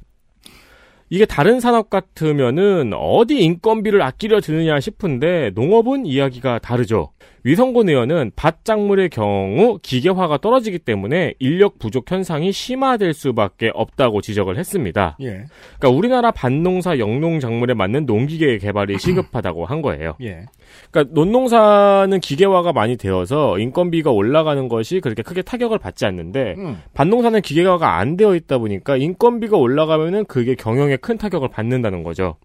[1.08, 7.12] 이게 다른 산업 같으면은 어디 인건비를 아끼려 드느냐 싶은데 농업은 이야기가 다르죠.
[7.46, 15.16] 위성곤 의원은 밭작물의 경우 기계화가 떨어지기 때문에 인력 부족 현상이 심화될 수밖에 없다고 지적을 했습니다.
[15.20, 15.44] 예.
[15.78, 20.16] 그러니까 우리나라 밭농사 영농작물에 맞는 농기계 개발이 시급하다고 한 거예요.
[20.22, 20.46] 예.
[20.90, 26.82] 그러니까 논농사는 기계화가 많이 되어서 인건비가 올라가는 것이 그렇게 크게 타격을 받지 않는데 음.
[26.94, 32.38] 밭농사는 기계화가 안 되어 있다 보니까 인건비가 올라가면은 그게 경영에 큰 타격을 받는다는 거죠.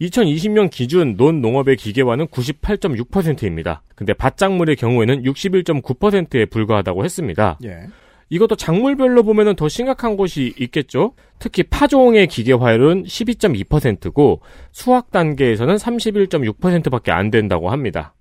[0.00, 3.82] 2020년 기준 논 농업의 기계화는 98.6%입니다.
[3.94, 7.58] 근데 밭작물의 경우에는 61.9%에 불과하다고 했습니다.
[7.64, 7.86] 예.
[8.28, 11.12] 이것도 작물별로 보면은 더 심각한 곳이 있겠죠?
[11.38, 14.40] 특히 파종의 기계화율은 12.2%고
[14.72, 18.14] 수확 단계에서는 31.6%밖에 안 된다고 합니다.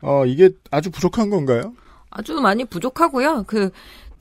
[0.00, 1.74] 어, 이게 아주 부족한 건가요?
[2.10, 3.44] 아주 많이 부족하고요.
[3.46, 3.70] 그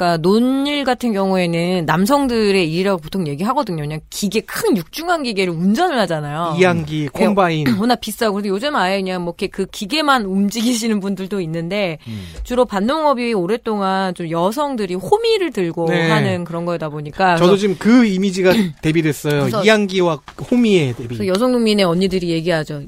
[0.01, 3.83] 그러니까 논일 같은 경우에는 남성들의 일이라고 보통 얘기하거든요.
[3.83, 6.55] 그냥 기계 큰 육중한 기계를 운전을 하잖아요.
[6.57, 7.67] 이양기, 콤바인.
[7.79, 12.25] 워낙 비싸고 근데 요즘 아예 그냥 뭐 이렇게 그 기계만 움직이시는 분들도 있는데 음.
[12.43, 16.09] 주로 반농업이 오랫동안 좀 여성들이 호미를 들고 네.
[16.09, 19.61] 하는 그런 거다 보니까 저도 지금 그 이미지가 대비됐어요.
[19.63, 21.27] 이양기와 호미의 대비.
[21.27, 22.81] 여성 농민의 언니들이 얘기하죠.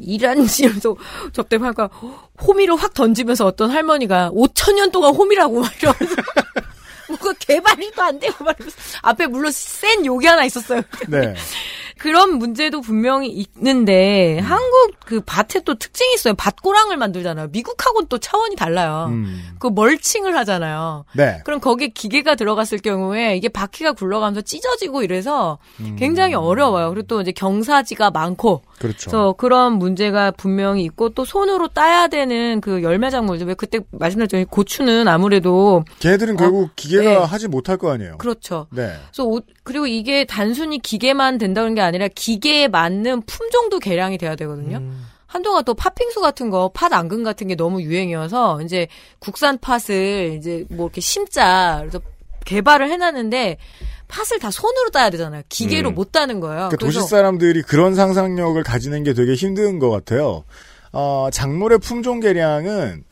[0.47, 0.95] 집에서
[1.31, 1.89] 접대하니까
[2.41, 6.15] 호미를 확 던지면서 어떤 할머니가 5천 년 동안 호미라고 막 이러면서
[7.07, 10.81] 뭐가 개발도 안 되고 말이면서 앞에 물론 센 욕이 하나 있었어요.
[11.07, 11.33] 네.
[11.99, 14.43] 그런 문제도 분명히 있는데 음.
[14.45, 16.33] 한국 그 밭에 또 특징이 있어요.
[16.35, 17.47] 밭고랑을 만들잖아요.
[17.51, 19.07] 미국하고는 또 차원이 달라요.
[19.09, 19.55] 음.
[19.59, 21.05] 그 멀칭을 하잖아요.
[21.13, 21.39] 네.
[21.45, 25.95] 그럼 거기에 기계가 들어갔을 경우에 이게 바퀴가 굴러가면서 찢어지고 이래서 음.
[25.97, 26.89] 굉장히 어려워요.
[26.89, 29.09] 그리고 또 이제 경사지가 많고 그렇죠.
[29.09, 34.43] 그래서 그런 문제가 분명히 있고 또 손으로 따야 되는 그 열매 작물들 왜 그때 말씀드렸죠
[34.49, 37.15] 고추는 아무래도 걔들은 결국 기계가 네.
[37.17, 38.17] 하지 못할 거 아니에요.
[38.17, 38.67] 그렇죠.
[38.71, 38.91] 네.
[39.11, 44.77] 그래서 오- 그리고 이게 단순히 기계만 된다는 게 아니라 기계에 맞는 품종도 개량이 돼야 되거든요.
[44.77, 45.05] 음.
[45.25, 50.65] 한동안 또 팥빙수 같은 거, 팥 앙금 같은 게 너무 유행이어서 이제 국산 팥을 이제
[50.69, 51.99] 뭐 이렇게 심자 그래서
[52.45, 53.57] 개발을 해놨는데
[54.07, 55.41] 팥을 다 손으로 따야 되잖아요.
[55.49, 55.95] 기계로 음.
[55.95, 56.69] 못 따는 거예요.
[56.69, 60.43] 그러니까 도시 사람들이 그런 상상력을 가지는 게 되게 힘든 것 같아요.
[60.91, 63.03] 어, 작물의 품종 개량은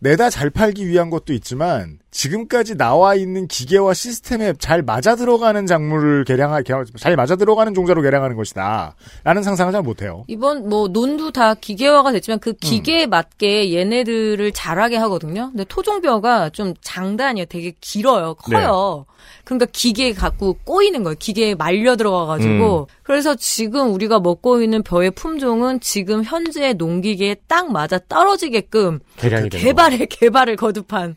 [0.00, 6.24] 내다 잘 팔기 위한 것도 있지만 지금까지 나와 있는 기계와 시스템에 잘 맞아 들어가는 작물을
[6.24, 8.94] 개량하 개량- 잘 맞아 들어가는 종자로 개량하는 것이다.
[9.24, 10.24] 라는 상상을 잘 못해요.
[10.28, 12.40] 이번 뭐 논도 다 기계화가 됐지만 음.
[12.40, 15.48] 그 기계에 맞게 얘네들을 자라게 하거든요.
[15.50, 17.46] 근데 토종벼가 좀 장단이요.
[17.46, 18.34] 되게 길어요.
[18.34, 19.06] 커요.
[19.44, 21.16] 그러니까 기계에 갖고 꼬이는 거예요.
[21.18, 22.88] 기계에 말려 들어가가지고.
[23.02, 29.58] 그래서 지금 우리가 먹고 있는 벼의 품종은 지금 현재 농기계에 딱 맞아 떨어지게끔 거.
[29.58, 31.16] 개발에 개발을 거듭한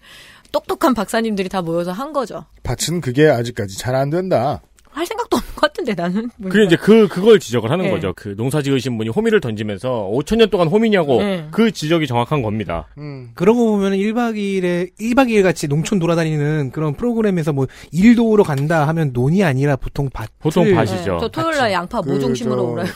[0.56, 2.46] 똑똑한 박사님들이 다 모여서 한 거죠.
[2.64, 4.62] 밭은 그게 아직까지 잘 안 된다.
[4.90, 6.30] 할 생각도 없는 것 같은데 나는.
[6.42, 7.92] 그게 이제 그 그걸 지적을 하는 네.
[7.92, 8.14] 거죠.
[8.16, 11.48] 그 농사 지으신 분이 호미를 던지면서 5천 년 동안 호미냐고 네.
[11.52, 12.88] 그 지적이 정확한 겁니다.
[12.98, 13.32] 음.
[13.36, 18.44] 그런 거 보면 1박 2일에 1박 2일 같이 농촌 돌아다니는 그런 프로그램에서 뭐 일 도우러
[18.46, 21.18] 간다 하면 논이 아니라 보통 밭 보통 네, 밭이죠.
[21.20, 22.88] 저 토요일 날 양파 그, 모종 심으러 저, 오라요.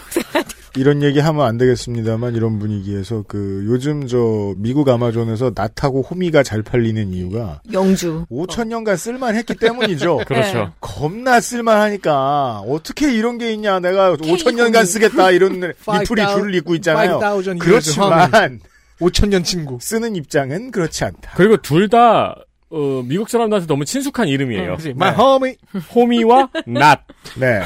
[0.75, 6.62] 이런 얘기 하면 안 되겠습니다만 이런 분위기에서 그 요즘 저 미국 아마존에서 낫하고 호미가 잘
[6.62, 8.25] 팔리는 이유가 영주.
[8.32, 10.21] 5천 년간 쓸만했기 때문이죠.
[10.27, 10.58] 그렇죠.
[10.58, 10.67] 네.
[10.79, 15.73] 겁나 쓸만하니까 어떻게 이런 게 있냐 내가 K 5천 년간 쓰겠다 이런 리플이
[16.21, 17.17] 5,000 줄을 잇고 있잖아요.
[17.17, 18.60] 5,000 years 그렇지만
[18.99, 19.77] 5천 년 친구.
[19.82, 21.32] 쓰는 입장은 그렇지 않다.
[21.36, 22.36] 그리고 둘다
[22.71, 24.77] 어, 미국 사람들한테 너무 친숙한 이름이에요.
[24.77, 24.89] 그치?
[24.89, 25.55] My homie.
[25.95, 27.03] 호미와 낫
[27.39, 27.62] 네.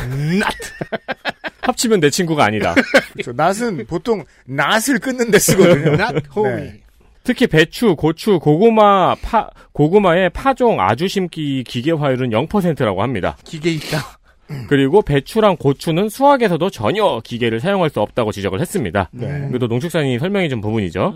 [1.64, 2.76] 합치면 내 친구가 아니다.
[3.14, 3.34] 그렇죠.
[3.34, 5.94] 낫은 보통 낫을 끊는 데 쓰거든요.
[6.00, 6.64] Not homie.
[6.66, 6.80] 네.
[7.24, 13.38] 특히 배추, 고추, 고구마, 파, 고구마의 파종 아주 심기 기계화율은 0%라고 합니다.
[13.46, 14.20] 기계 있다.
[14.68, 19.10] 그리고 배추랑 고추는 수확에서도 전혀 기계를 사용할 수 없다고 지적을 했습니다.
[19.12, 19.48] 네.
[19.50, 21.14] 이것도 농축산인이 설명해 준 부분이죠.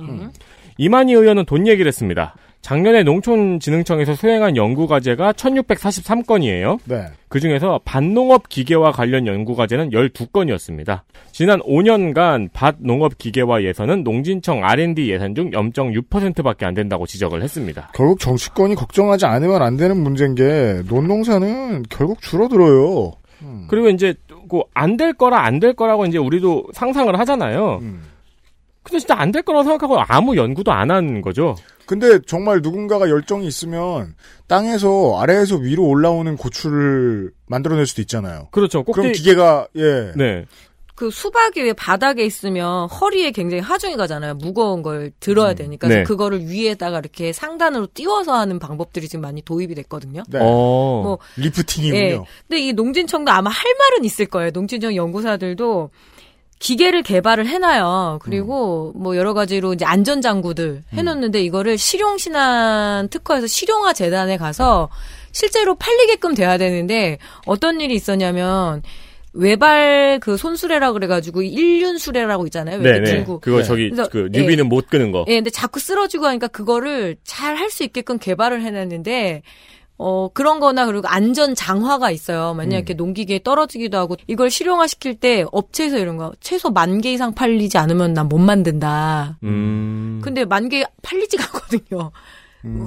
[0.77, 2.35] 이만희 의원은 돈 얘기를 했습니다.
[2.67, 6.79] 작년에 농촌진흥청에서 수행한 연구과제가 1643건이에요.
[6.83, 7.05] 네.
[7.29, 10.99] 그 중에서 밭농업 기계화 관련 연구과제는 12건이었습니다.
[11.31, 17.89] 지난 5년간 밭농업 기계화 예산은 농진청 R&D 예산 중 0.6%밖에 안 된다고 지적을 했습니다.
[17.95, 23.13] 결국 정치권이 걱정하지 않으면 안 되는 문제인 게 논농사는 결국 줄어들어요.
[23.69, 24.13] 그리고 이제
[24.49, 27.79] 그안될 거라 안 될 거라고 이제 우리도 상상을 하잖아요.
[27.81, 28.01] 음.
[28.87, 31.55] 근데 진짜 안 될 거라고 생각하고 아무 연구도 안 한 거죠.
[31.85, 34.15] 근데 정말 누군가가 열정이 있으면
[34.47, 38.47] 땅에서 아래에서 위로 올라오는 고추를 만들어낼 수도 있잖아요.
[38.51, 38.83] 그렇죠.
[38.83, 40.11] 그럼 꼭대기 기계가 예.
[40.15, 40.45] 네.
[40.95, 44.33] 그 수박이 왜 바닥에 있으면 허리에 굉장히 하중이 가잖아요.
[44.33, 45.87] 무거운 걸 들어야 되니까.
[45.87, 46.03] 그래서 네.
[46.03, 50.23] 그거를 위에다가 이렇게 상단으로 띄워서 하는 방법들이 지금 많이 도입이 됐거든요.
[50.27, 50.39] 네.
[50.41, 51.01] 어.
[51.03, 51.99] 뭐, 리프팅이군요.
[51.99, 52.19] 예.
[52.47, 54.49] 근데 이 농진청도 아마 할 말은 있을 거예요.
[54.51, 55.91] 농진청 연구사들도
[56.59, 58.19] 기계를 개발을 해놔요.
[58.21, 64.89] 그리고 뭐 여러 가지로 이제 안전 장구들 해놓는데 이거를 실용신안 특허에서 실용화 재단에 가서
[65.31, 68.81] 실제로 팔리게끔 돼야 되는데 어떤 일이 있었냐면
[69.33, 72.79] 외발 그 손수레라 그래가지고 일륜 수레라고 있잖아요.
[72.79, 73.03] 왜.
[73.03, 73.39] 들고.
[73.39, 73.63] 그거 네.
[73.63, 75.25] 저기 그 뉴비는 못 끄는 거.
[75.27, 79.43] 예, 근데 자꾸 쓰러지고 하니까 그거를 잘 할 수 있게끔 개발을 해놨는데,
[79.99, 82.53] 어, 그런 거나 그리고 안전 장화가 있어요.
[82.53, 87.11] 만약 이렇게 농기계에 떨어지기도 하고, 이걸 실용화 시킬 때 업체에서 이런 거, 최소 만 개
[87.13, 89.37] 이상 팔리지 않으면 난 못 만든다.
[89.43, 90.21] 음.
[90.23, 92.11] 근데 만 개 팔리지가 않거든요.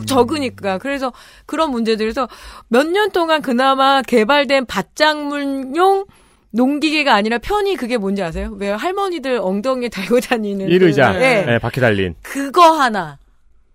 [0.06, 0.78] 적으니까.
[0.78, 1.12] 그래서
[1.46, 2.28] 그런 문제들에서
[2.68, 6.04] 몇 년 동안 그나마 개발된 밭작물용
[6.52, 8.54] 농기계가 아니라 편히 그게 뭔지 아세요?
[8.58, 11.12] 왜 할머니들 엉덩이에 달고 다니는 일 의자.
[11.12, 11.42] 그, 예.
[11.46, 12.14] 네, 바퀴 달린.
[12.22, 13.18] 그거 하나.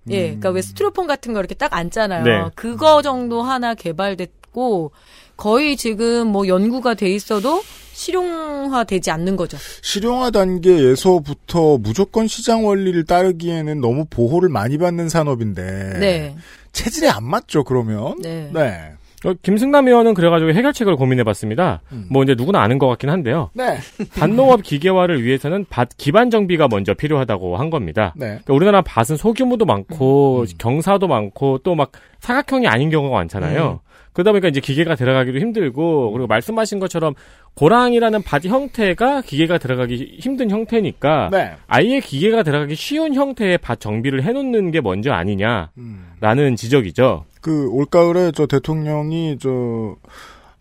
[0.10, 2.24] 예, 그러니까 왜 스티로폼 같은 거 이렇게 딱 앉잖아요.
[2.24, 2.50] 네.
[2.56, 4.92] 그거 정도 하나 개발됐고
[5.36, 7.62] 거의 지금 뭐 연구가 돼 있어도
[7.94, 9.58] 실용화되지 않는 거죠.
[9.82, 16.36] 실용화 단계에서부터 무조건 시장 원리를 따르기에는 너무 보호를 많이 받는 산업인데 네,
[16.72, 18.50] 체질에 안 맞죠 그러면 네.
[18.54, 18.94] 네.
[19.26, 21.82] 어, 김승남 의원은 그래가지고 해결책을 고민해봤습니다.
[21.92, 22.06] 음.
[22.10, 23.50] 뭐 이제 누구나 아는 것 같긴 한데요.
[23.54, 23.78] 네.
[24.20, 28.14] 밭농업 기계화를 위해서는 밭 기반 정비가 먼저 필요하다고 한 겁니다.
[28.16, 28.28] 네.
[28.28, 30.46] 그러니까 우리나라 밭은 소규모도 많고 음.
[30.58, 33.82] 경사도 많고 또 막 사각형이 아닌 경우가 많잖아요.
[34.14, 37.14] 그러다 보니까 이제 기계가 들어가기도 힘들고 그리고 말씀하신 것처럼
[37.56, 41.52] 고랑이라는 밭 형태가 기계가 들어가기 힘든 형태니까 네.
[41.68, 46.56] 아예 기계가 들어가기 쉬운 형태의 밭 정비를 해놓는 게 먼저 아니냐라는 음.
[46.56, 47.26] 지적이죠.
[47.46, 49.96] 그 올가을에 저 대통령이 저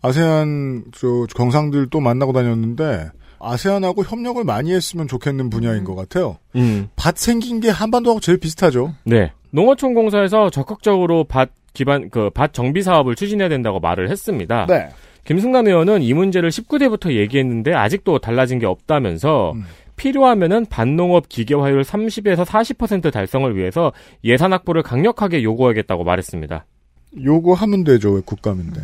[0.03, 3.09] 아세안 저 정상들 또 만나고 다녔는데
[3.39, 6.37] 아세안하고 협력을 많이 했으면 좋겠는 분야인 것 같아요.
[6.55, 6.89] 음.
[6.95, 8.93] 밭 생긴 게 한반도하고 제일 비슷하죠.
[9.03, 9.31] 네.
[9.49, 14.67] 농어촌 공사에서 적극적으로 밭 기반 그 밭 정비 사업을 추진해야 된다고 말을 했습니다.
[14.67, 14.89] 네.
[15.23, 19.63] 김승남 의원은 이 문제를 19대부터 얘기했는데 아직도 달라진 게 없다면서 음.
[19.95, 23.91] 필요하면은 밭농업 기계화율 30에서 40% 달성을 위해서
[24.23, 26.65] 예산 확보를 강력하게 요구하겠다고 말했습니다.
[27.23, 28.11] 요구하면 되죠.
[28.11, 28.81] 왜 국감인데.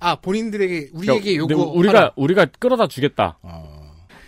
[0.00, 3.38] 아 본인들에게 우리에게 요구 우리가 우리가 끌어다 주겠다.
[3.42, 3.62] 아.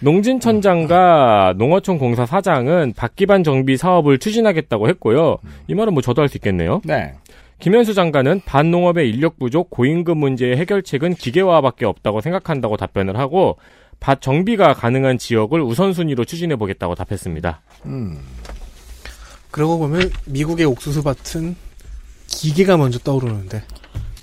[0.00, 5.38] 농진천장과 농어촌 공사 사장은 밭 기반 정비 사업을 추진하겠다고 했고요.
[5.68, 6.80] 이 말은 뭐 저도 할 수 있겠네요.
[6.84, 7.14] 네.
[7.58, 13.56] 김현수 장관은 밭농업의 인력 부족, 고임금 문제의 해결책은 기계화밖에 없다고 생각한다고 답변을 하고
[13.98, 17.62] 밭 정비가 가능한 지역을 우선순위로 추진해 보겠다고 답했습니다.
[17.86, 18.18] 음.
[19.50, 21.56] 그러고 보면 미국의 옥수수 밭은
[22.36, 23.62] 기계가 먼저 떠오르는데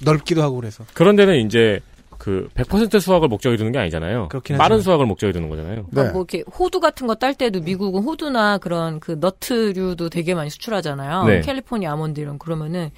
[0.03, 1.79] 넓기도 하고 그래서 그런 데는 이제
[2.17, 4.29] 그 100% 수확을 목적에 두는 게 아니잖아요.
[4.29, 4.81] 그렇긴 빠른 하지만.
[4.83, 5.85] 수확을 목적에 두는 거잖아요.
[5.91, 6.03] 네.
[6.11, 11.25] 뭐 이렇게 호두 같은 거 딸 때도 미국은 호두나 그런 그 너트류도 되게 많이 수출하잖아요.
[11.25, 11.41] 네.
[11.41, 12.91] 캘리포니아 아몬드 이런 그러면은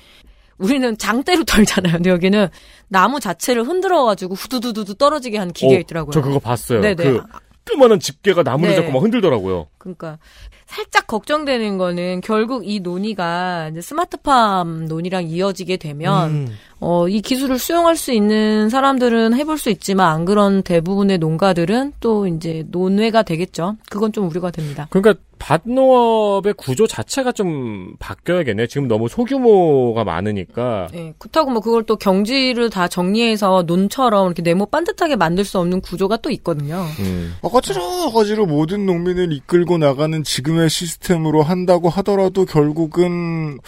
[0.58, 1.94] 우리는 장대로 털잖아요.
[1.94, 2.48] 근데 여기는
[2.88, 6.12] 나무 자체를 흔들어 가지고 후두두두두 떨어지게 하는 기계가 어, 있더라고요.
[6.12, 6.82] 저 그거 봤어요.
[6.82, 6.96] 네네.
[7.04, 7.22] 그
[7.66, 8.76] 조그마한 집게가 나무를 네.
[8.76, 9.68] 잡고 막 흔들더라고요.
[9.80, 10.20] 그러니까
[10.66, 16.48] 살짝 걱정되는 거는 결국 이 논의가 이제 스마트팜 논의랑 이어지게 되면 음.
[16.80, 22.28] 어, 이 기술을 수용할 수 있는 사람들은 해볼 수 있지만 안 그런 대부분의 농가들은 또
[22.28, 23.78] 이제 논외가 되겠죠.
[23.90, 24.88] 그건 좀 우려가 됩니다.
[24.90, 28.66] 그러니까 밭농업의 구조 자체가 좀 바뀌어야겠네요.
[28.66, 30.88] 지금 너무 소규모가 많으니까.
[30.96, 35.82] 예, 그렇다고 뭐 그걸 또 경지를 다 정리해서 논처럼 이렇게 네모 반듯하게 만들 수 없는
[35.82, 36.84] 구조가 또 있거든요.
[37.00, 37.36] 음.
[37.44, 43.60] 어거지로 어거지로 모든 농민을 이끌고 나가는 지금의 시스템으로 한다고 하더라도 결국은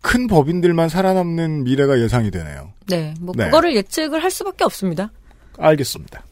[0.00, 2.72] 큰 법인들만 살아남는 미래가 예상이 되네요.
[2.86, 3.44] 네, 뭐 네.
[3.44, 5.12] 그거를 예측을 할 수밖에 없습니다.
[5.58, 6.24] 알겠습니다.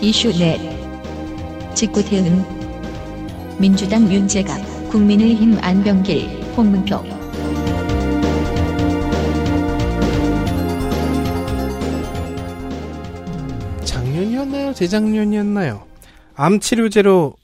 [0.00, 0.81] 이슈 넷
[1.74, 7.02] 직구태은 민주당 윤재갑 국민의힘 안병길 홍문표
[13.84, 14.74] 작년이었나요?
[14.74, 15.84] 재작년이었나요?
[16.34, 17.34] 암 치료제로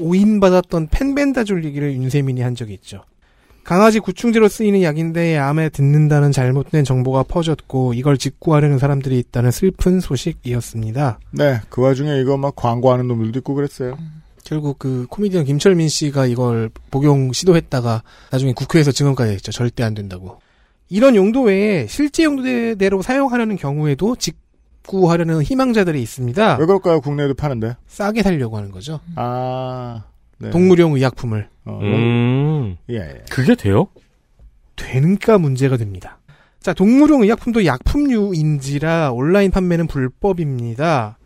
[0.00, 3.04] 오인받았던 펜벤다졸 얘기를 윤세민이 한 적이 있죠.
[3.64, 11.20] 강아지 구충제로 쓰이는 약인데 암에 듣는다는 잘못된 정보가 퍼졌고 이걸 직구하려는 사람들이 있다는 슬픈 소식이었습니다.
[11.30, 13.96] 네, 그 와중에 이거 막 광고하는 놈들도 있고 그랬어요.
[14.44, 19.52] 결국 그 코미디언 김철민 씨가 이걸 복용 시도했다가 나중에 국회에서 증언까지 했죠.
[19.52, 20.40] 절대 안 된다고.
[20.88, 26.56] 이런 용도 외에 실제 용도대로 사용하려는 경우에도 직구하려는 희망자들이 있습니다.
[26.58, 27.00] 왜 그럴까요?
[27.00, 27.76] 국내에도 파는데.
[27.86, 29.00] 싸게 살려고 하는 거죠.
[29.14, 30.02] 아,
[30.42, 30.50] 네.
[30.50, 31.48] 동물용 의약품을.
[31.66, 32.76] 어, 음.
[32.90, 33.22] 예, 예.
[33.30, 33.86] 그게 돼요?
[34.74, 36.18] 되는가 문제가 됩니다.
[36.60, 41.18] 자, 동물용 의약품도 약품류인지라 온라인 판매는 불법입니다.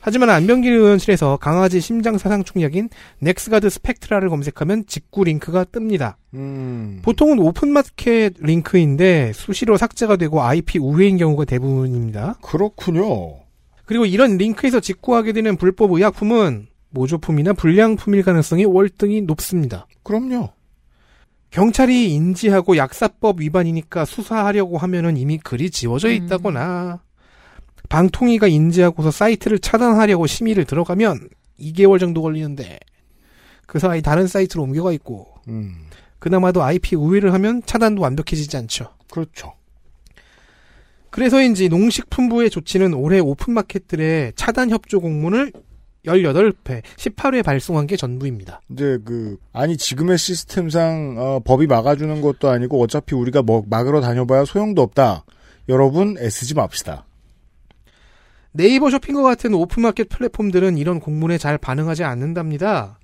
[0.00, 2.88] 하지만 안병길 의원실에서 강아지 심장 사상충약인
[3.20, 6.14] 넥스가드 스펙트라를 검색하면 직구 링크가 뜹니다.
[6.34, 7.00] 음.
[7.02, 12.38] 보통은 오픈마켓 링크인데 수시로 삭제가 되고 IP 우회인 경우가 대부분입니다.
[12.42, 13.36] 그렇군요.
[13.84, 19.86] 그리고 이런 링크에서 직구하게 되는 불법 의약품은 모조품이나 불량품일 가능성이 월등히 높습니다.
[20.02, 20.50] 그럼요.
[21.50, 26.14] 경찰이 인지하고 약사법 위반이니까 수사하려고 하면은 이미 글이 지워져 음.
[26.14, 27.02] 있다거나
[27.88, 31.28] 방통위가 인지하고서 사이트를 차단하려고 심의를 들어가면
[31.60, 32.78] 2개월 정도 걸리는데
[33.66, 35.86] 그 사이 다른 사이트로 옮겨가 있고 음.
[36.18, 38.94] 그나마도 IP 우회를 하면 차단도 완벽해지지 않죠.
[39.10, 39.52] 그렇죠.
[41.10, 45.52] 그래서인지 농식품부의 조치는 올해 오픈마켓들의 차단 협조 공문을
[46.04, 48.60] 18회, 18회 발송한 게 전부입니다.
[48.70, 54.44] 이제 그 아니 지금의 시스템상 어, 법이 막아주는 것도 아니고 어차피 우리가 뭐 막으러 다녀봐야
[54.44, 55.24] 소용도 없다.
[55.68, 57.04] 여러분 애쓰지 맙시다.
[58.50, 62.98] 네이버 쇼핑과 같은 오픈마켓 플랫폼들은 이런 공문에 잘 반응하지 않는답니다.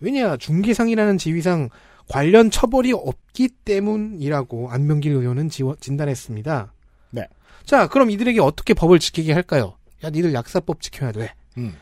[0.00, 1.70] 왜냐, 중개상이라는 지위상
[2.08, 6.72] 관련 처벌이 없기 때문이라고 안명길 의원은 지워- 진단했습니다.
[7.10, 7.26] 네.
[7.64, 9.74] 자, 그럼 이들에게 어떻게 법을 지키게 할까요?
[10.04, 11.32] 야, 니들 약사법 지켜야 돼.
[11.56, 11.74] 음.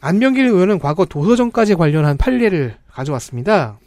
[0.00, 3.78] 안병길 의원은 과거 도서정까지 관련한 판례를 가져왔습니다.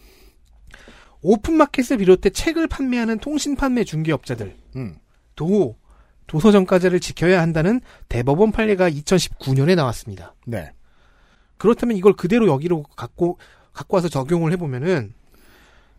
[1.22, 4.96] 오픈마켓을 비롯해 책을 판매하는 통신 판매 중개업자들 음.
[5.36, 5.78] 도
[6.28, 10.36] 도서정가제를 지켜야 한다는 대법원 판례가 2019년에 나왔습니다.
[10.46, 10.72] 네.
[11.58, 13.38] 그렇다면 이걸 그대로 여기로 갖고
[13.72, 15.14] 갖고 와서 적용을 해보면은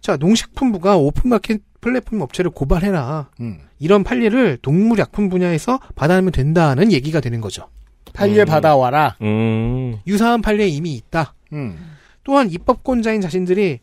[0.01, 3.61] 자 농식품부가 오픈마켓 플랫폼 업체를 고발해라 음.
[3.79, 7.69] 이런 판례를 동물약품 분야에서 받아내면 된다는 얘기가 되는 거죠.
[8.15, 8.47] 판례 음.
[8.47, 9.17] 받아와라.
[9.21, 9.99] 음.
[10.07, 11.35] 유사한 판례 이미 있다.
[11.53, 11.77] 음.
[12.23, 13.81] 또한 입법권자인 자신들이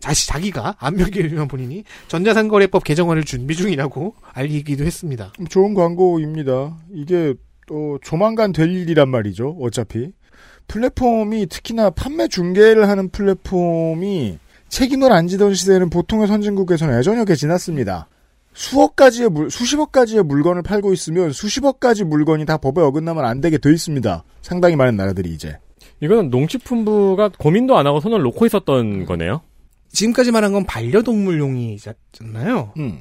[0.00, 5.32] 자시 자기가 안명길 의원 본인이 전자상거래법 개정안을 준비 중이라고 알리기도 했습니다.
[5.48, 6.76] 좋은 광고입니다.
[6.92, 7.34] 이게
[7.68, 9.56] 또 조만간 될 일이란 말이죠.
[9.60, 10.10] 어차피
[10.66, 18.08] 플랫폼이 특히나 판매 중개를 하는 플랫폼이 책임을 안 지던 시대는 보통의 선진국에서는 애저녁에 지났습니다.
[18.54, 23.40] 수억 가지의 물, 수십억 가지의 물건을 팔고 있으면 수십억 가지 물건이 다 법에 어긋나면 안
[23.40, 24.24] 되게 돼 있습니다.
[24.42, 25.58] 상당히 많은 나라들이 이제.
[26.00, 29.42] 이거는 농식품부가 고민도 안 하고 손을 놓고 있었던 거네요.
[29.90, 32.72] 지금까지 말한 건 반려동물용이잖아요.
[32.78, 33.00] 음.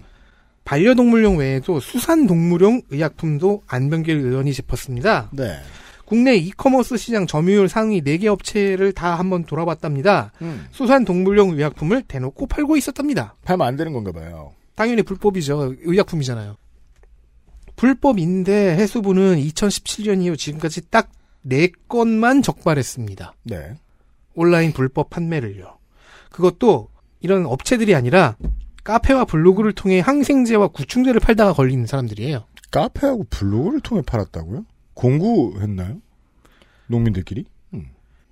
[0.65, 5.29] 반려동물용 외에도 수산동물용 의약품도 안병길 의원이 짚었습니다.
[5.33, 5.57] 네.
[6.05, 10.31] 국내 이커머스 시장 점유율 상위 4개 업체를 다 한번 돌아봤답니다.
[10.41, 10.65] 음.
[10.71, 13.35] 수산동물용 의약품을 대놓고 팔고 있었답니다.
[13.43, 14.53] 팔면 안 되는 건가 봐요.
[14.75, 15.75] 당연히 불법이죠.
[15.81, 16.55] 의약품이잖아요.
[17.75, 21.11] 불법인데 해수부는 2017년 이후 지금까지 딱
[21.45, 23.33] 4건만 적발했습니다.
[23.43, 23.75] 네.
[24.35, 25.77] 온라인 불법 판매를요.
[26.31, 28.37] 그것도 이런 업체들이 아니라
[28.83, 32.45] 카페와 블로그를 통해 항생제와 구충제를 팔다가 걸리는 사람들이에요.
[32.71, 34.65] 카페하고 블로그를 통해 팔았다고요?
[34.93, 35.97] 공구했나요?
[36.87, 37.45] 농민들끼리?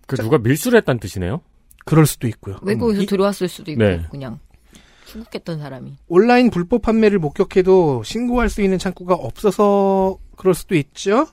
[0.07, 1.41] 그 누가 밀수를 했다는 뜻이네요.
[1.85, 2.57] 그럴 수도 있고요.
[2.63, 4.05] 외국에서 이- 들어왔을 수도 있고 네.
[4.11, 4.39] 그냥
[5.11, 5.97] 출국했던 사람이.
[6.07, 11.27] 온라인 불법 판매를 목격해도 신고할 수 있는 창구가 없어서 그럴 수도 있죠.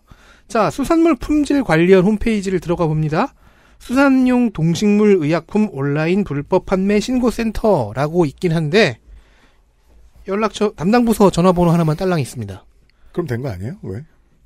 [0.49, 3.35] 자, 수산물 품질 관리원 홈페이지를 들어가 봅니다.
[3.79, 8.99] 수산용 동식물 의약품 온라인 불법 판매 신고센터라고 있긴 한데
[10.27, 12.65] 연락처 담당 부서 전화번호 하나만 딸랑 있습니다.
[13.13, 13.77] 그럼 된 거 아니에요?
[13.83, 14.05] 왜?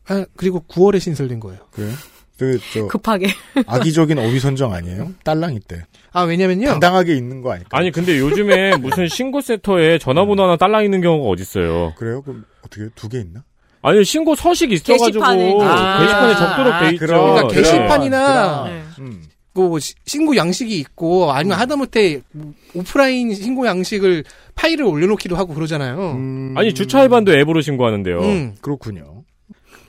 [0.09, 1.61] 아, 그리고 9월에 신설된 거예요.
[1.71, 1.93] 그래요?
[2.39, 3.29] 그, 저, 급하게.
[3.67, 5.13] 악의적인 어휘 선정 아니에요?
[5.25, 5.85] 딸랑이 때.
[6.13, 6.67] 아, 왜냐면요.
[6.69, 7.79] 당당하게 있는 거 아닐까?
[7.79, 11.95] 아니 근데 요즘에 무슨 신고센터에 전화번호 하나 딸랑 있는 경우가 어딨어요.
[11.97, 12.23] 그래요?
[12.23, 13.45] 그럼 어떻게 두 개 있나?
[13.83, 15.55] 아니 신고 서식 있어가지고 게시판에.
[15.63, 16.01] 아.
[16.01, 17.07] 게시판에 적도록 돼 있죠.
[17.07, 17.35] 그럼.
[17.35, 17.61] 그러니까 네.
[17.63, 18.83] 게시판이나 네.
[19.01, 19.23] 음.
[19.55, 24.25] 그 시- 신고 양식이 있고 아니면 하다못해 뭐 오프라인 신고 양식을
[24.55, 26.13] 파일을 올려놓기도 하고 그러잖아요.
[26.13, 28.21] 음, 아니 주차 위반도 앱으로 신고하는데요.
[28.21, 28.55] 음.
[28.61, 29.25] 그렇군요.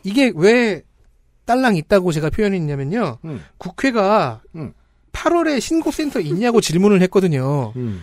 [0.03, 0.81] 이게 왜
[1.45, 3.19] 딸랑 있다고 제가 표현했냐면요.
[3.25, 3.43] 음.
[3.57, 4.73] 국회가 음.
[5.11, 7.73] 8월에 신고센터 있냐고 질문을 했거든요.
[7.75, 8.01] 음.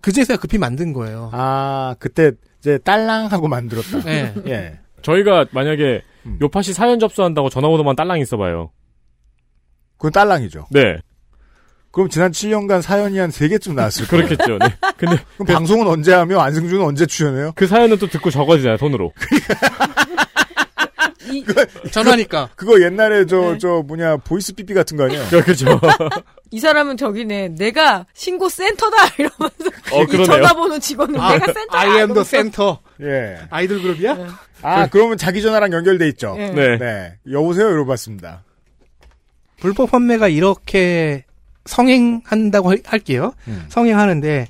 [0.00, 1.30] 그제서야 급히 만든 거예요.
[1.32, 4.00] 아, 그때 이제 딸랑하고 만들었다.
[4.02, 4.34] 네.
[4.46, 4.78] 예.
[5.02, 6.38] 저희가 만약에 음.
[6.40, 8.70] 요파시 사연 접수한다고 전화번호만 딸랑 있어봐요.
[9.96, 10.66] 그건 딸랑이죠.
[10.70, 10.98] 네,
[11.92, 14.26] 그럼 지난 7년간 사연이 한 3개쯤 나왔을 거예요.
[14.26, 14.58] 그렇겠죠.
[14.58, 14.74] 네.
[14.96, 17.52] 근데 그럼 방송은 언제 하며 안승준은 언제 출연해요?
[17.54, 19.12] 그 사연은 또 듣고 적어지잖아요, 손으로.
[21.32, 21.44] 이,
[21.90, 22.50] 전화니까.
[22.56, 23.58] 그거 옛날에 저, 네.
[23.58, 25.24] 저 뭐냐, voice 삐삐 같은 거 아니에요?
[25.44, 25.80] 그렇죠.
[26.50, 27.50] 이 사람은 저기네.
[27.56, 30.24] 내가 신고 센터다 이러면서 어, 이 그러네요.
[30.26, 31.78] 전화번호 직원은 내가 센터다.
[31.78, 32.76] I am the center.
[33.00, 33.38] 예.
[33.50, 34.38] 아이돌 그룹이야?
[34.62, 36.34] 아, 그러면 자기 전화랑 연결돼 있죠?
[36.36, 36.50] 네.
[36.52, 36.78] 네.
[36.78, 37.14] 네.
[37.30, 37.68] 여보세요?
[37.70, 38.44] 이러봤습니다.
[39.60, 41.24] 불법 판매가 이렇게
[41.64, 43.32] 성행한다고 할- 할게요.
[43.48, 43.64] 음.
[43.68, 44.48] 성행하는데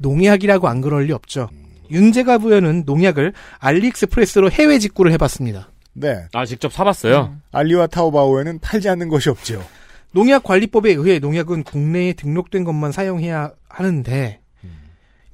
[0.00, 1.48] 농약이라고 안 그럴 리 없죠.
[1.90, 5.70] 윤재갑 의원은 농약을 알리익스프레스로 해외 직구를 해봤습니다.
[5.94, 6.26] 네.
[6.32, 7.36] 아, 직접 사봤어요.
[7.52, 9.64] 알리와 타오바오에는 팔지 않는 것이 없죠.
[10.12, 14.40] 농약관리법에 의해 농약은 국내에 등록된 것만 사용해야 하는데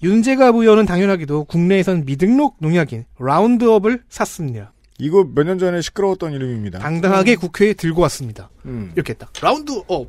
[0.03, 4.73] 윤재갑 의원은 당연하게도 국내에선 미등록 농약인 라운드업을 샀습니다.
[4.99, 6.79] 이거 몇 년 전에 시끄러웠던 이름입니다.
[6.79, 8.51] 당당하게 국회에 들고 왔습니다.
[8.67, 8.93] 음.
[8.95, 9.29] 이렇게 했다.
[9.41, 10.09] 라운드업.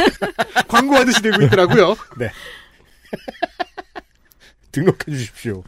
[0.68, 1.94] 광고하듯이 되고 있더라고요.
[4.72, 5.62] 등록해 주십시오.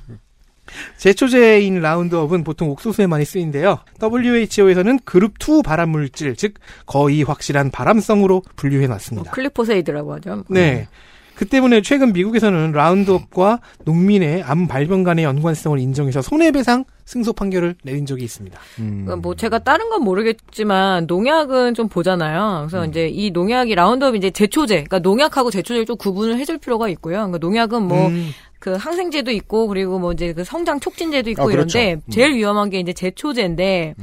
[0.96, 3.78] 제초제인 라운드업은 보통 옥수수에 많이 쓰이는데요.
[4.02, 6.54] WHO에서는 그룹 2 발암물질, 즉
[6.86, 9.30] 거의 확실한 발암성으로 분류해 뭐 놨습니다.
[9.30, 10.44] 글리포세이트라고 하죠.
[10.48, 10.88] 네.
[11.36, 18.06] 그 때문에 최근 미국에서는 라운드업과 농민의 암 발병 간의 연관성을 인정해서 손해배상 승소 판결을 내린
[18.06, 18.58] 적이 있습니다.
[18.80, 19.02] 음.
[19.04, 22.66] 그러니까 뭐 제가 다른 건 모르겠지만 농약은 좀 보잖아요.
[22.66, 22.88] 그래서 음.
[22.88, 27.16] 이제 이 농약이 라운드업 이제 제초제, 그러니까 농약하고 제초제를 좀 구분을 해줄 필요가 있고요.
[27.16, 28.30] 그러니까 농약은 뭐 음,
[28.66, 31.78] 그 항생제도 있고 그리고 뭐 이제 그 성장 촉진제도 있고 아, 그렇죠.
[31.78, 32.10] 이런데 음.
[32.10, 33.94] 제일 위험한 게 이제 제초제인데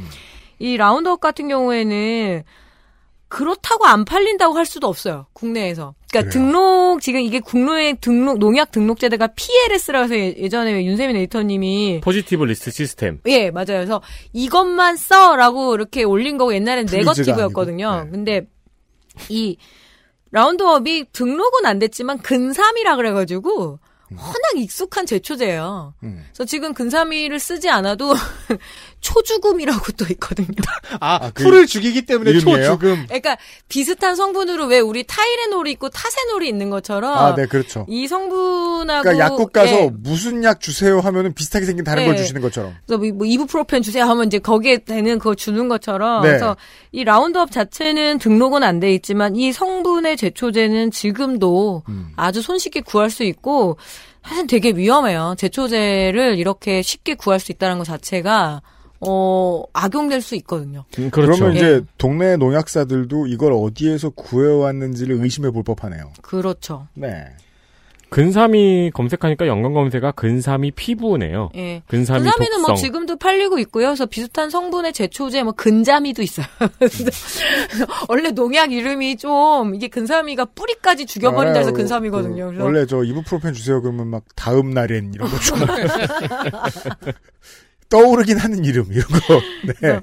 [0.60, 2.44] 이 라운드업 같은 경우에는
[3.28, 5.26] 그렇다고 안 팔린다고 할 수도 없어요.
[5.34, 5.96] 국내에서.
[6.10, 6.46] 그러니까 그래요.
[6.46, 12.46] 등록 지금 이게 국내에 등록 농약 등록 제도가 PLS라고 해서 예- 예전에 윤세민 에디터님이 positive
[12.46, 13.20] list system.
[13.26, 13.66] 예, 맞아요.
[13.68, 14.02] 그래서
[14.32, 18.04] 이것만 써라고 이렇게 올린 거고 옛날엔 네거티브였거든요.
[18.06, 18.10] 네.
[18.12, 18.48] 근데
[19.28, 19.58] 이
[20.32, 23.80] 라운드업이 등록은 안 됐지만 근삼이라 그래가지고
[24.18, 25.94] 워낙 익숙한 제초제예요.
[26.04, 26.24] 음.
[26.28, 28.14] 그래서 지금 근사미를 쓰지 않아도
[29.04, 30.48] 초죽음이라고 또 있거든요.
[31.00, 32.66] 아, 그 풀을 죽이기 때문에 이름이에요?
[32.66, 33.06] 초죽음.
[33.08, 33.38] 그러니까
[33.68, 37.86] 비슷한 성분으로 왜 우리 타이레놀이 있고 타세놀이 있는 것처럼 아, 네, 그렇죠.
[37.90, 42.22] 이 성분하고 그러니까 약국 가서 예, 무슨 약 주세요 하면은 비슷하게 생긴 다른 걸 네.
[42.22, 42.76] 주시는 것처럼.
[42.86, 46.30] 그래서 뭐, 뭐 이부프로펜 주세요 하면 이제 거기에 되는 그거 주는 것처럼 네.
[46.30, 46.56] 그래서
[46.92, 52.12] 이 라운드업 자체는 등록은 안 돼 있지만 이 성분의 제초제는 지금도 음.
[52.16, 53.78] 아주 손쉽게 구할 수 있고
[54.26, 55.36] 사실 되게 위험해요.
[55.38, 58.62] 제초제를 이렇게 쉽게 구할 수 있다는 것 자체가
[59.08, 60.86] 어 악용될 수 있거든요.
[61.00, 61.34] 음, 그렇죠.
[61.34, 61.60] 그러면 예.
[61.60, 66.12] 이제 동네 농약사들도 이걸 어디에서 구해왔는지를 의심해 볼 법하네요.
[66.22, 66.88] 그렇죠.
[66.94, 67.26] 네.
[68.10, 71.50] 근사미 검색하니까 연관 검색어가 근사미 피부네요.
[71.56, 71.82] 예.
[71.88, 72.76] 근사미 근사미는 뭐 독성.
[72.76, 73.88] 지금도 팔리고 있고요.
[73.88, 76.46] 그래서 비슷한 성분의 제초제 뭐 근자미도 있어요.
[78.08, 81.74] 원래 농약 이름이 좀 이게 근사미가 뿌리까지 죽여버린다 해서 알아요.
[81.74, 82.46] 근사미거든요.
[82.46, 85.58] 그 그래서 원래 저 이부프로펜 주세요 그러면 막 다음 날엔 이런 거 좀.
[87.94, 89.42] 떠오르긴 하는 이름 이런 거.
[89.82, 90.00] 네.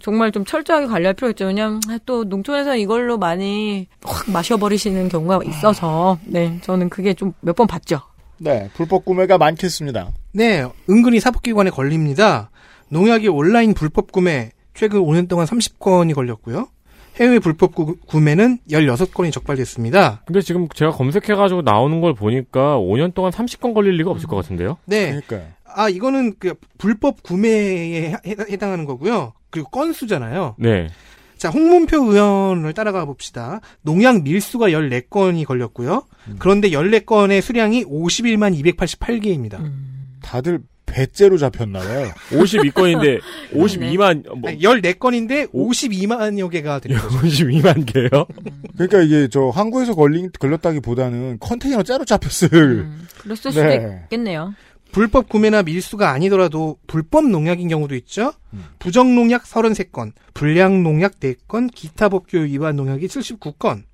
[0.00, 1.46] 정말 좀 철저하게 관리할 필요가 있죠.
[1.46, 7.66] 왜냐면 또 농촌에서 이걸로 많이 확 마셔버리시는 경우가 있어서 네 저는 그게 좀 몇 번
[7.66, 8.00] 봤죠.
[8.38, 8.70] 네.
[8.74, 10.10] 불법 구매가 많겠습니다.
[10.32, 12.50] 네, 은근히 사법기관에 걸립니다.
[12.88, 16.68] 농약의 온라인 불법 구매 최근 5년 동안 30건이 걸렸고요.
[17.20, 20.22] 해외 불법 구, 구매는 16건이 적발됐습니다.
[20.24, 24.78] 근데 지금 제가 검색해가지고 나오는 걸 보니까 5년 동안 30건 걸릴 리가 없을 것 같은데요?
[24.86, 25.06] 네.
[25.10, 25.42] 그러니까요.
[25.74, 29.32] 아, 이거는 그 불법 구매에 해- 해당하는 거고요.
[29.50, 30.56] 그리고 건수잖아요.
[30.58, 30.88] 네.
[31.36, 33.60] 자, 홍문표 의원을 따라가 봅시다.
[33.82, 36.04] 농약 밀수가 14건이 걸렸고요.
[36.38, 39.58] 그런데 14건의 수량이 51만 288개입니다.
[40.22, 42.12] 다들 배째로 잡혔나 봐요.
[42.30, 43.18] 52건인데
[43.54, 47.18] 52만 뭐 아니, 14건인데 52만여 개가 되는 거죠.
[47.18, 48.26] 52만 개요?
[48.76, 52.48] 그러니까 이게 저 항구에서 걸린 걸렸다기보다는 컨테이너 째로 잡혔을.
[52.52, 54.00] 음, 그랬을 수도 네.
[54.04, 54.54] 있겠네요.
[54.92, 58.32] 불법 구매나 밀수가 아니더라도 불법 농약인 경우도 있죠.
[58.52, 58.64] 음.
[58.78, 63.84] 부정 농약 33건, 불량 농약 4건, 기타 법규 위반 농약이 79건.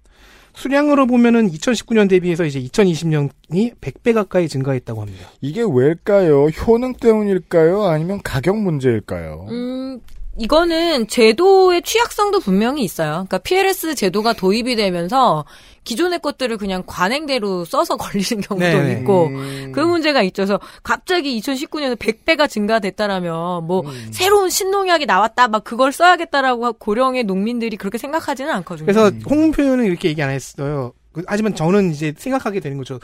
[0.54, 5.30] 수량으로 보면은 2019년 대비해서 이제 2020년이 100배 가까이 증가했다고 합니다.
[5.40, 6.46] 이게 왜일까요?
[6.46, 7.84] 효능 때문일까요?
[7.84, 9.46] 아니면 가격 문제일까요?
[9.50, 10.00] 음,
[10.38, 13.10] 이거는 제도의 취약성도 분명히 있어요.
[13.28, 15.44] 그러니까 PLS 제도가 도입이 되면서
[15.84, 18.92] 기존의 것들을 그냥 관행대로 써서 걸리는 경우도 네.
[19.00, 19.72] 있고 음.
[19.74, 23.82] 그 문제가 있어서 갑자기 2019년에 100배가 증가됐다라면 뭐
[24.12, 28.86] 새로운 신농약이 나왔다 막 그걸 써야겠다라고 고령의 농민들이 그렇게 생각하지는 않거든요.
[28.86, 30.92] 그래서 홍문표 의원은 이렇게 얘기 안 했어요.
[31.12, 33.00] 그- 하지만 저는 이제 생각하게 되는 거죠.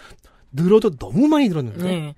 [0.53, 1.83] 늘어도 너무 많이 늘었는데.
[1.85, 2.15] 네.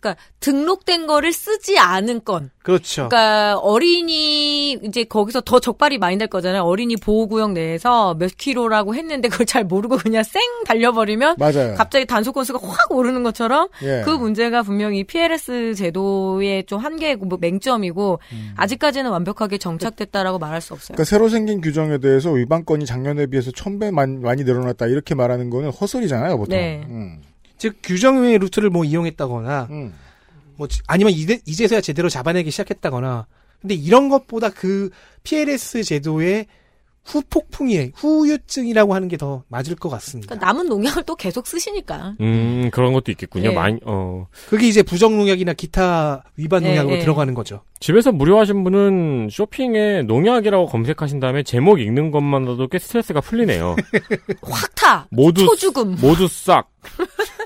[0.00, 2.50] 그러니까 등록된 거를 쓰지 않은 건.
[2.62, 3.08] 그렇죠.
[3.08, 6.62] 그러니까 어린이 이제 거기서 더 적발이 많이 될 거잖아요.
[6.62, 11.74] 어린이 보호구역 내에서 몇 킬로라고 했는데 그걸 잘 모르고 그냥 쌩 달려버리면 맞아요.
[11.76, 14.02] 갑자기 단속 건수가 확 오르는 것처럼 예.
[14.04, 18.20] 그 문제가 분명히 PLS 제도의 좀 한계고 뭐 맹점이고
[18.56, 20.94] 아직까지는 완벽하게 정착됐다라고 말할 수 없어요.
[20.94, 25.70] 그러니까 새로 생긴 규정에 대해서 위반 건이 작년에 비해서 1000배 많이 늘어났다 이렇게 말하는 거는
[25.70, 26.56] 헛소리잖아요, 보통.
[26.56, 26.82] 네.
[26.88, 27.22] 음.
[27.58, 29.94] 즉 규정의 루트를 뭐 이용했다거나 음.
[30.56, 33.26] 뭐 지- 아니면 이제, 이제서야 제대로 잡아내기 시작했다거나
[33.60, 34.90] 근데 이런 것보다 그
[35.24, 36.46] PLS 제도의
[37.04, 40.34] 후폭풍이 후유증이라고 하는 게 더 맞을 것 같습니다.
[40.34, 42.14] 그러니까 남은 농약을 또 계속 쓰시니까.
[42.20, 43.50] 음, 그런 것도 있겠군요.
[43.50, 43.54] 예.
[43.54, 44.26] 많이, 어.
[44.50, 47.00] 그게 이제 부정 농약이나 기타 위반 네, 농약으로 네.
[47.00, 47.62] 들어가는 거죠.
[47.80, 53.74] 집에서 무료하신 분은 쇼핑에 농약이라고 검색하신 다음에 제목 읽는 것만으로도 꽤 스트레스가 풀리네요.
[54.42, 55.06] 확 타.
[55.10, 55.96] 모두 초죽음.
[56.00, 56.68] 모두 싹.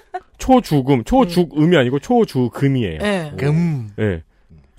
[0.42, 2.98] 초죽음, 초죽음이 아니고 초죽음이에요.
[3.00, 3.32] 예.
[3.38, 3.90] 금.
[4.00, 4.22] 예.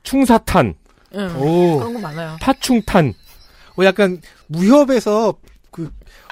[0.04, 0.74] 충사탄,
[1.16, 1.36] 응.
[1.40, 1.80] 오.
[1.80, 2.36] 그런 거 많아요.
[2.42, 3.14] 파충탄.
[3.78, 5.36] 어, 약간 무협에서
[5.72, 5.90] 그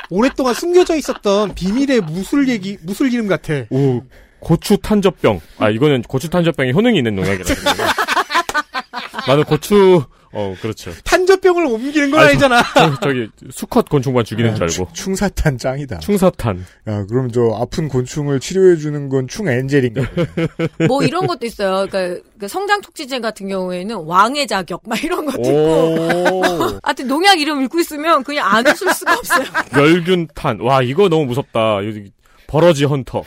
[0.09, 3.53] 오랫동안 숨겨져 있었던 비밀의 무술 얘기, 무술 이름 같아.
[3.69, 4.03] 오,
[4.39, 5.39] 고추 탄저병.
[5.59, 7.53] 아, 이거는 고추 탄저병에 효능이 있는 농약이라서.
[9.27, 10.03] 나는 고추,
[10.33, 10.91] 어, 그렇죠.
[11.03, 12.63] 탄저병을 옮기는 건 아니, 아니잖아.
[12.73, 14.89] 저, 저기, 수컷 곤충만 죽이는 줄 알고.
[14.93, 15.99] 충 사탄 짱이다.
[15.99, 16.65] 충사탄.
[16.87, 20.01] 야, 그럼 저 아픈 곤충을 치료해주는 건 충 엔젤인가?
[20.87, 21.87] 뭐 이런 것도 있어요.
[21.89, 25.51] 그러니까 그 성장 촉진제 같은 경우에는 왕의 자격 막 이런 것도 있고.
[25.51, 26.41] 오.
[26.83, 29.45] 하여튼 농약 이름 읽고 있으면 그냥 안 웃을 수가 없어요.
[29.73, 30.59] 멸균탄.
[30.61, 31.77] 와, 이거 너무 무섭다.
[31.85, 32.11] 여기,
[32.47, 33.23] 버러지 헌터.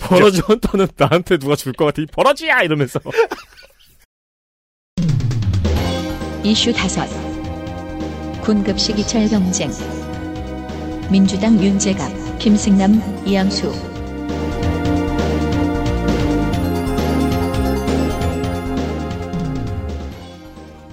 [0.00, 2.02] 버러지 헌터는 나한테 누가 줄 것 같아.
[2.02, 2.62] 이 버러지야!
[2.62, 3.00] 이러면서.
[6.42, 7.06] 이슈 다섯
[8.42, 9.70] 군급식 이철 경쟁
[11.10, 13.72] 민주당 윤재갑 김승남 이양수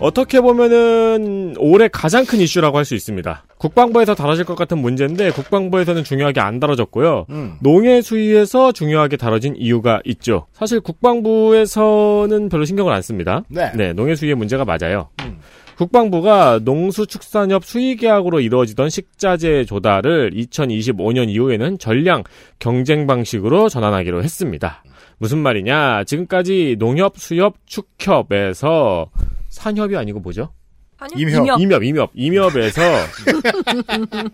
[0.01, 3.45] 어떻게 보면은 올해 가장 큰 이슈라고 할 수 있습니다.
[3.57, 7.27] 국방부에서 다뤄질 것 같은 문제인데 국방부에서는 중요하게 안 다뤄졌고요.
[7.29, 7.53] 음.
[7.61, 10.47] 농해 수위에서 중요하게 다뤄진 이유가 있죠.
[10.51, 13.43] 사실 국방부에서는 별로 신경을 안 씁니다.
[13.49, 13.93] 네.
[13.93, 15.09] 농해 수위의 문제가 맞아요.
[15.21, 15.37] 음.
[15.77, 22.23] 국방부가 농수축산협 수의계약으로 이루어지던 식자재 조달을 2025년 이후에는 전량
[22.59, 24.83] 경쟁 방식으로 전환하기로 했습니다.
[25.17, 26.03] 무슨 말이냐?
[26.05, 29.09] 지금까지 농협, 수협, 축협에서
[29.51, 30.51] 산협이 아니고 뭐죠?
[30.97, 31.59] 아니요, 임협.
[31.59, 32.81] 임협, 임협, 임협에서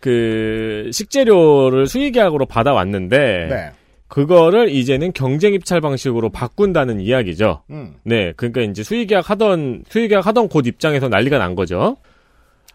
[0.00, 3.70] 그 식재료를 수의계약으로 받아왔는데 네.
[4.06, 7.62] 그거를 이제는 경쟁 입찰 방식으로 바꾼다는 이야기죠.
[7.70, 7.94] 음.
[8.04, 11.96] 네, 그러니까 이제 수의계약 하던 수의계약 하던 곳 입장에서 난리가 난 거죠.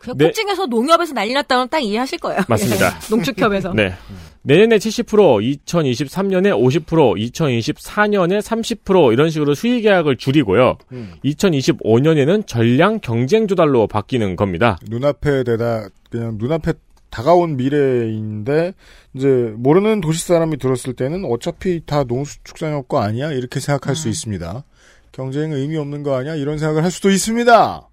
[0.04, 0.26] 그냥 네.
[0.26, 2.42] 폭증에서 농협에서 난리 났다면 딱 이해하실 거예요.
[2.50, 2.88] 맞습니다.
[2.88, 3.10] 예.
[3.10, 3.74] 농축협에서.
[3.74, 3.94] 네.
[4.42, 6.86] 내년에 70%, 2023년에 50%,
[7.32, 10.78] 2024년에 30% 이런 식으로 수의 계약을 줄이고요.
[10.92, 11.14] 음.
[11.24, 14.78] 2025년에는 전량 경쟁 조달로 바뀌는 겁니다.
[14.90, 16.74] 눈앞에 대다 그냥 눈앞에
[17.10, 18.74] 다가온 미래인데
[19.14, 24.66] 이제 모르는 도시 사람이 들었을 때는 어차피 다 농수축산업 거 아니야 이렇게 생각할 수 있습니다.
[25.14, 27.88] 경쟁은 의미 없는 거 아니야 이런 생각을 할 수도 있습니다.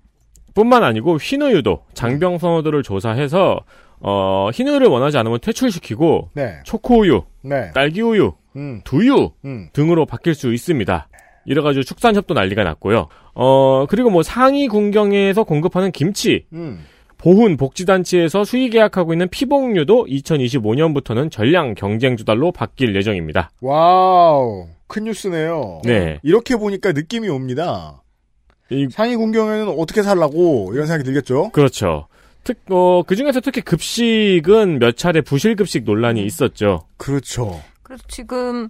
[0.54, 3.60] 뿐만 아니고 흰우유도 장병 선호도를 조사해서
[4.00, 10.52] 어, 흰우유를 원하지 않으면 퇴출시키고 네, 초코우유, 네, 딸기우유, 음, 두유 음, 등으로 바뀔 수
[10.52, 11.08] 있습니다.
[11.46, 13.08] 이래가지고 축산협도 난리가 났고요.
[13.34, 16.84] 어, 그리고 뭐 상이군경에서 공급하는 김치, 음.
[17.18, 23.50] 보훈 복지단체에서 수의 계약하고 있는 피복류도 2025년부터는 전량 경쟁 조달로 바뀔 예정입니다.
[23.60, 25.82] wow, 큰 뉴스네요.
[25.84, 26.18] 네.
[26.22, 28.02] 이렇게 보니까 느낌이 옵니다.
[28.70, 31.50] 이- 상이군경에는 어떻게 살라고 이런 생각이 들겠죠.
[31.50, 32.06] 그렇죠.
[32.44, 36.86] 특, 어, 그 중에서 특히 급식은 몇 차례 부실급식 논란이 있었죠.
[36.96, 37.60] 그렇죠.
[37.82, 38.68] 그래서 지금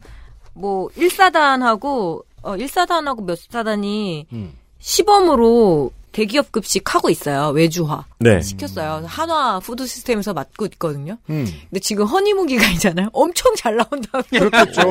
[0.55, 4.53] 뭐 1사단하고 어 1사단하고 몇 사단이 음.
[4.79, 7.51] 시범으로 대기업 급식 하고 있어요.
[7.51, 8.41] 외주화 네.
[8.41, 9.03] 시켰어요.
[9.07, 11.17] 한화 푸드 시스템에서 맡고 있거든요.
[11.31, 11.47] 음.
[11.69, 13.11] 근데 지금 허니문 기간이잖아요.
[13.15, 14.23] 엄청 잘 나온다고.
[14.31, 14.83] 그렇겠죠.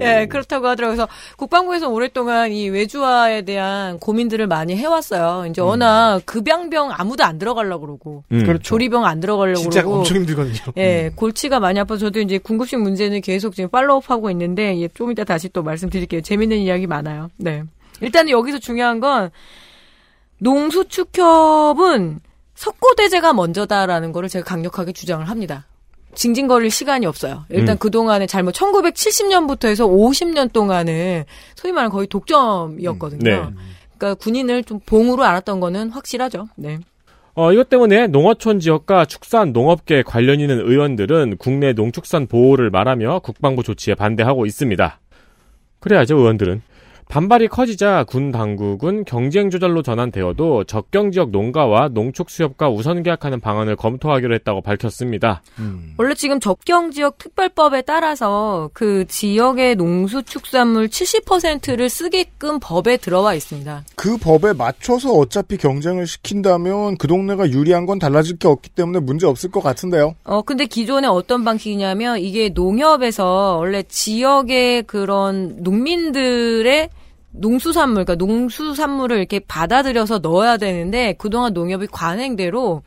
[0.00, 0.96] 예, 그렇다고 하더라고요.
[0.96, 5.46] 그래서 국방부에서 오랫동안 이 외주화에 대한 고민들을 많이 해왔어요.
[5.50, 8.44] 이제 워낙 급양병 아무도 안 들어가려고 그러고 음.
[8.44, 8.62] 그렇죠.
[8.62, 10.72] 조리병 안 들어가려고 진짜 그러고 엄청 힘들거든요.
[10.76, 15.24] 예, 골치가 많이 아파서 저도 이제 군급식 문제는 계속 지금 follow-up하고 있는데 예, 좀 이따
[15.24, 16.20] 다시 또 말씀드릴게요.
[16.20, 17.28] 재밌는 이야기 많아요.
[17.36, 17.62] 네.
[18.00, 19.30] 일단은 여기서 중요한 건
[20.38, 22.20] 농수축협은
[22.54, 25.66] 석고대제가 먼저다라는 거를 제가 강력하게 주장을 합니다.
[26.14, 27.44] 징징거릴 시간이 없어요.
[27.50, 27.78] 일단 음.
[27.78, 31.24] 그동안에 잘못 1970년부터 해서 50년 동안은
[31.54, 33.22] 소위 말하는 거의 독점이었거든요.
[33.22, 33.42] 네.
[33.98, 36.48] 그러니까 군인을 좀 봉으로 알았던 거는 확실하죠.
[36.56, 36.78] 네.
[37.34, 43.62] 어, 이것 때문에 농어촌 지역과 축산 농업계 관련 있는 의원들은 국내 농축산 보호를 말하며 국방부
[43.62, 44.98] 조치에 반대하고 있습니다.
[45.80, 46.62] 그래야죠, 의원들은.
[47.08, 53.76] 반발이 커지자 군 당국은 경쟁 조절로 전환되어도 적경 지역 농가와 농축 수협과 우선 계약하는 방안을
[53.76, 55.40] 검토하기로 했다고 밝혔습니다.
[55.58, 55.94] 음.
[55.98, 63.84] 원래 지금 접경 지역 특별법에 따라서 그 지역의 농수 축산물 70%를 쓰게끔 법에 들어와 있습니다.
[63.94, 69.26] 그 법에 맞춰서 어차피 경쟁을 시킨다면 그 동네가 유리한 건 달라질 게 없기 때문에 문제
[69.26, 70.16] 없을 것 같은데요.
[70.24, 76.90] 어, 근데 기존에 어떤 방식이냐면 이게 농협에서 원래 지역의 그런 농민들의
[77.38, 82.82] 농수산물, 그러니까 농수산물을 이렇게 받아들여서 넣어야 되는데 그동안 농협이 관행대로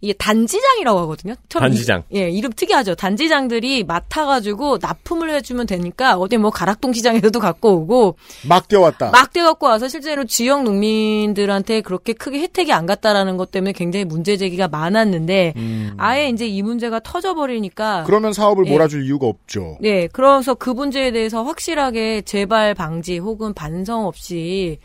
[0.00, 1.34] 이게 단지장이라고 하거든요.
[1.48, 2.02] 단지장.
[2.10, 2.94] 이- 예, 이름 특이하죠.
[2.94, 8.16] 단지장들이 맡아가지고 납품을 해주면 되니까 어디 뭐 가락동 시장에서도 갖고 오고
[8.48, 9.10] 막 뛰어왔다.
[9.10, 14.36] 막 떼갖고 와서 실제로 지역 농민들한테 그렇게 크게 혜택이 안 갔다라는 것 때문에 굉장히 문제
[14.36, 15.54] 제기가 많았는데
[15.96, 18.70] 아예 이제 이 문제가 터져버리니까 그러면 사업을 예.
[18.70, 19.78] 몰아줄 이유가 없죠.
[19.80, 24.78] 네, 그래서 그 문제에 대해서 확실하게 재발 방지 혹은 반성 없이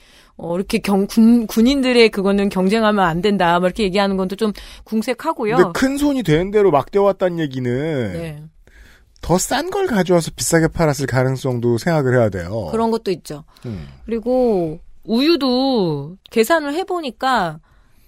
[0.44, 3.60] 어, 이렇게 경, 군, 군인들의 그거는 경쟁하면 안 된다.
[3.60, 4.54] 뭐 이렇게 얘기하는 건또좀
[4.86, 5.56] 궁색하고요.
[5.56, 7.72] 근데 큰 손이 되는 대로 막 뛰어왔다는 얘기는
[8.14, 8.44] 네,
[9.22, 12.70] 더 싼 걸 가져와서 비싸게 팔았을 가능성도 생각을 해야 돼요.
[12.72, 13.44] 그런 것도 있죠.
[13.68, 13.88] 음.
[14.08, 17.60] 그리고 우유도 계산을 해보니까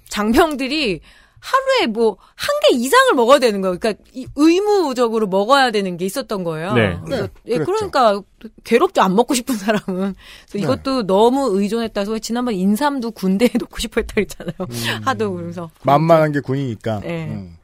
[0.10, 1.02] 장병들이
[1.44, 3.78] 하루에 뭐 한 개 이상을 먹어야 되는 거예요.
[3.78, 6.74] 그러니까 이- 의무적으로 먹어야 되는 게 있었던 거예요.
[6.74, 6.98] 네.
[7.04, 7.58] 그래서 네, 예.
[7.58, 8.22] 그러니까
[8.64, 9.02] 괴롭죠.
[9.02, 9.84] 안 먹고 싶은 사람은.
[9.96, 10.16] 그래서
[10.54, 10.60] 네.
[10.60, 14.56] 이것도 너무 의존했다서 지난번 인삼도 군대에 놓고 싶어 했다 그랬잖아요.
[15.04, 15.70] 하도 그러면서.
[15.84, 17.02] 만만한 게 군이니까.
[17.02, 17.26] 네.
[17.28, 17.58] 음.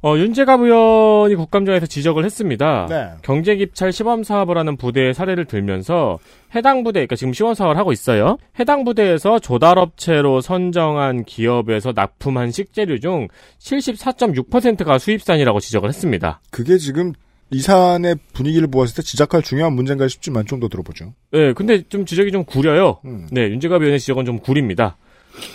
[0.00, 2.86] 어, 윤재갑 의원이 국감장에서 지적을 했습니다.
[2.88, 3.08] 네.
[3.22, 6.20] 경제입찰 시범 사업을 하는 부대의 사례를 들면서
[6.54, 8.38] 해당 부대, 그러니까 지금 시범 사업을 하고 있어요.
[8.60, 13.26] 해당 부대에서 조달업체로 선정한 기업에서 납품한 식재료 중
[13.60, 16.40] 74.6%가 수입산이라고 지적을 했습니다.
[16.50, 17.12] 그게 지금
[17.50, 21.14] 이 사안의 분위기를 보았을 때 지적할 중요한 문제인가 싶지만 좀 더 들어보죠.
[21.32, 22.98] 네, 근데 좀 지적이 좀 구려요.
[23.04, 23.26] 음.
[23.32, 24.96] 네, 윤재갑 의원의 지적은 좀 구립니다.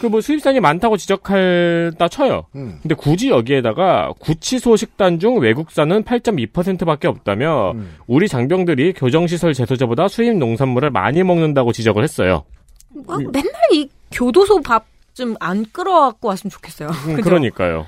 [0.02, 2.46] 그 뭐 수입산이 많다고 지적할다 쳐요.
[2.56, 2.80] 음.
[2.82, 7.96] 근데 굳이 여기에다가 구치소 식단 중 외국산은 8.2%밖에 없다며 음.
[8.08, 12.44] 우리 장병들이 교정시설 제소자보다 수입 농산물을 많이 먹는다고 지적을 했어요.
[12.90, 16.90] 뭐 맨날 이 교도소 밥 좀 안 끌어갖고 왔으면 좋겠어요.
[16.90, 17.22] 음?
[17.22, 17.86] 그러니까요.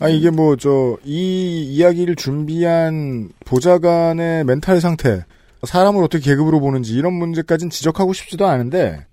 [0.00, 5.24] 아 이게 뭐 저 이 이야기를 준비한 보좌관의 멘탈 상태,
[5.64, 9.06] 사람을 어떻게 계급으로 보는지 이런 문제까지는 지적하고 싶지도 않은데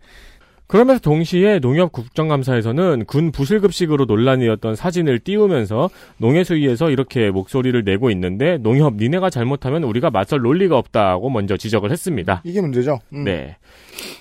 [0.74, 8.96] 그러면서 동시에 농협 국정감사에서는 군 부실급식으로 논란이었던 사진을 띄우면서 농해수위에서 이렇게 목소리를 내고 있는데 농협
[8.96, 12.42] 니네가 잘못하면 우리가 맞설 논리가 없다고 먼저 지적을 했습니다.
[12.44, 13.02] 이게 문제죠.
[13.14, 13.24] 음.
[13.24, 13.56] 네.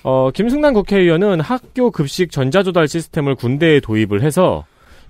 [0.03, 4.63] 어, 김승남 국회의원은 학교 급식 전자조달 시스템을 군대에 도입을 해서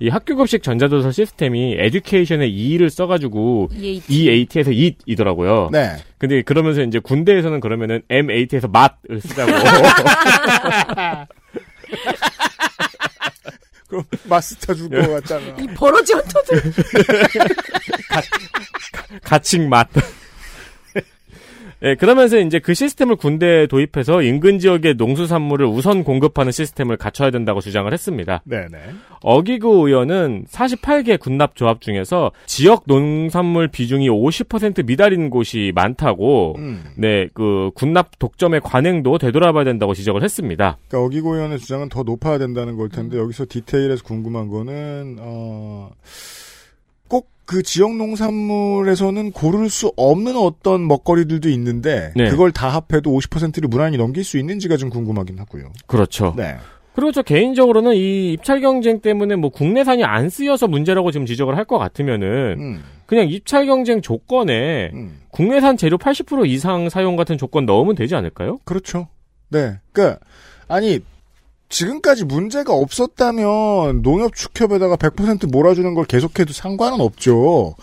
[0.04, 4.04] 이 학교 급식 전자조달 시스템이 에듀케이션의 E를 써가지고 EAT.
[4.12, 5.70] EAT에서 EAT이더라고요.
[5.72, 5.96] 네.
[6.18, 9.50] 근데 그러면서 이제 군대에서는 그러면은 MAT에서 맛을 쓰자고.
[13.88, 15.56] 그럼 마스터 줄 것 같잖아.
[15.60, 16.62] 이 버러지 헌터들.
[19.24, 19.88] 가칭 맛.
[21.84, 27.60] 예, 그러면서 이제 그 시스템을 군대에 도입해서 인근 지역의 농수산물을 우선 공급하는 시스템을 갖춰야 된다고
[27.60, 28.42] 주장을 했습니다.
[28.44, 28.78] 네네.
[29.20, 36.84] 어기구 의원은 48개 군납 조합 중에서 지역 농산물 비중이 50% 미달인 곳이 많다고 음.
[36.96, 40.78] 네, 그 군납 독점의 관행도 되돌아봐야 된다고 지적을 했습니다.
[40.88, 45.90] 그러니까 어기고 의원의 주장은 더 높아야 된다는 걸 텐데 여기서 디테일에서 궁금한 거는 어,
[47.20, 52.30] 꼭 그 지역 농산물에서는 고를 수 없는 어떤 먹거리들도 있는데 네.
[52.30, 55.70] 그걸 다 합해도 50%를 무난히 넘길 수 있는지가 좀 궁금하긴 하고요.
[55.86, 56.34] 그렇죠.
[56.36, 56.56] 네.
[56.94, 61.64] 그리고 저 개인적으로는 이 입찰 경쟁 때문에 뭐 국내산이 안 쓰여서 문제라고 지금 지적을 할
[61.64, 65.18] 것 같으면은 음, 그냥 입찰 경쟁 조건에 음.
[65.30, 68.58] 국내산 재료 80% 이상 사용 같은 조건 넣으면 되지 않을까요?
[68.64, 69.08] 그렇죠.
[69.50, 69.80] 네.
[69.92, 70.20] 그러니까
[70.68, 71.00] 아니
[71.74, 77.74] 지금까지 문제가 없었다면 농협 축협에다가 100% 몰아주는 걸 계속해도 상관은 없죠.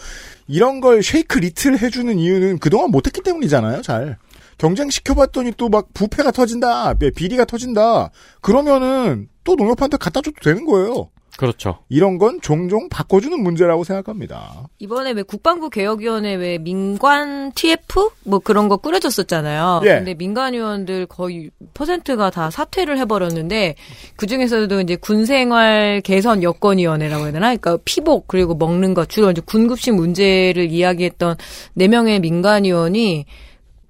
[0.47, 3.81] 이런 걸 쉐이크 리틀 해주는 이유는 그동안 못했기 때문이잖아요.
[3.81, 4.17] 잘
[4.57, 8.11] 경쟁 시켜봤더니 또 막 부패가 터진다, 네, 비리가 터진다.
[8.41, 11.09] 그러면은 또 농협한테 갖다 줘도 되는 거예요.
[11.41, 11.79] 그렇죠.
[11.89, 14.67] 이런 건 종종 바꿔주는 문제라고 생각합니다.
[14.77, 19.81] 이번에 왜 국방부 개혁위원회 왜 민관 TF 뭐 그런 거 꾸려졌었잖아요.
[19.85, 19.87] 예.
[19.95, 23.73] 근데 민간 의원들 거의 퍼센트가 다 사퇴를 해버렸는데
[24.17, 27.47] 그 중에서도 이제 군생활 개선 여건위원회라고 해야 되나?
[27.47, 31.37] 그러니까 피복 그리고 먹는 것 주로 이제 군급식 문제를 이야기했던
[31.73, 33.25] 네 명의 민간 의원이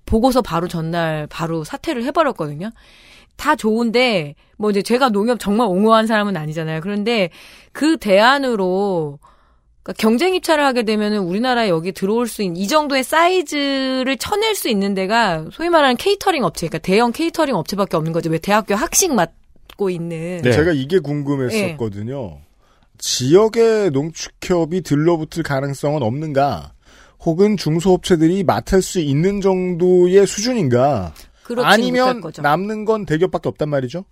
[0.06, 2.72] 보고서 바로 전날 바로 사퇴를 해버렸거든요.
[3.42, 6.80] 다 좋은데 뭐 이제 제가 농협 정말 옹호한 사람은 아니잖아요.
[6.82, 7.32] 그런데
[7.72, 9.18] 그 대안으로
[9.82, 14.70] 그러니까 경쟁 입찰을 하게 되면은 우리나라에 여기 들어올 수 있는 이 정도의 사이즈를 쳐낼 수
[14.70, 18.30] 있는 데가 소위 말하는 케이터링 업체, 그러니까 대형 케이터링 업체밖에 없는 거죠.
[18.30, 20.52] 왜 대학교 학식 맡고 있는 네.
[20.52, 22.38] 제가 이게 궁금했었거든요.
[23.00, 26.74] 지역의 농축협이 들러붙을 가능성은 없는가?
[27.26, 31.12] 혹은 중소업체들이 맡을 수 있는 정도의 수준인가?
[31.44, 32.22] 그렇지 아니면.
[32.42, 34.06] 남는 건 대기업밖에 없단 말이죠.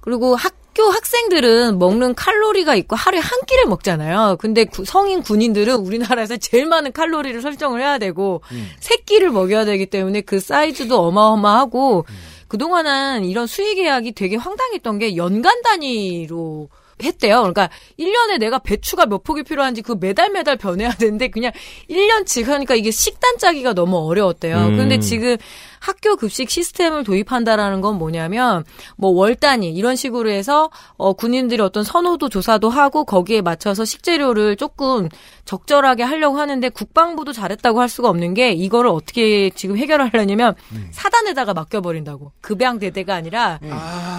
[0.00, 4.36] 그리고 학교 학생들은 먹는 칼로리가 있고 하루에 한 끼를 먹잖아요.
[4.38, 8.42] 근데 구- 성인 군인들은 우리나라에서 제일 많은 칼로리를 설정을 해야 되고
[8.80, 12.04] 세 끼를 먹여야 되기 때문에 그 사이즈도 어마어마하고
[12.48, 16.68] 그동안은 이런 수의 계약이 되게 황당했던 게 연간 단위로
[17.02, 17.36] 했대요.
[17.38, 21.52] 그러니까 1년에 내가 배추가 몇 폭이 필요한지 그 매달 매달 변해야 되는데 그냥
[21.88, 24.56] 1년치 하니까 이게 식단 짜기가 너무 어려웠대요.
[24.56, 24.72] 음.
[24.72, 25.36] 그런데 지금
[25.80, 28.64] 학교 급식 시스템을 도입한다라는 건 뭐냐면
[28.96, 34.56] 뭐 월 단위 이런 식으로 해서 어 군인들이 어떤 선호도 조사도 하고 거기에 맞춰서 식재료를
[34.56, 35.08] 조금
[35.44, 40.54] 적절하게 하려고 하는데 국방부도 잘했다고 할 수가 없는 게 이거를 어떻게 지금 해결하려냐면
[40.92, 42.32] 사단에다가 맡겨버린다고.
[42.42, 43.58] 급양대대가 아니라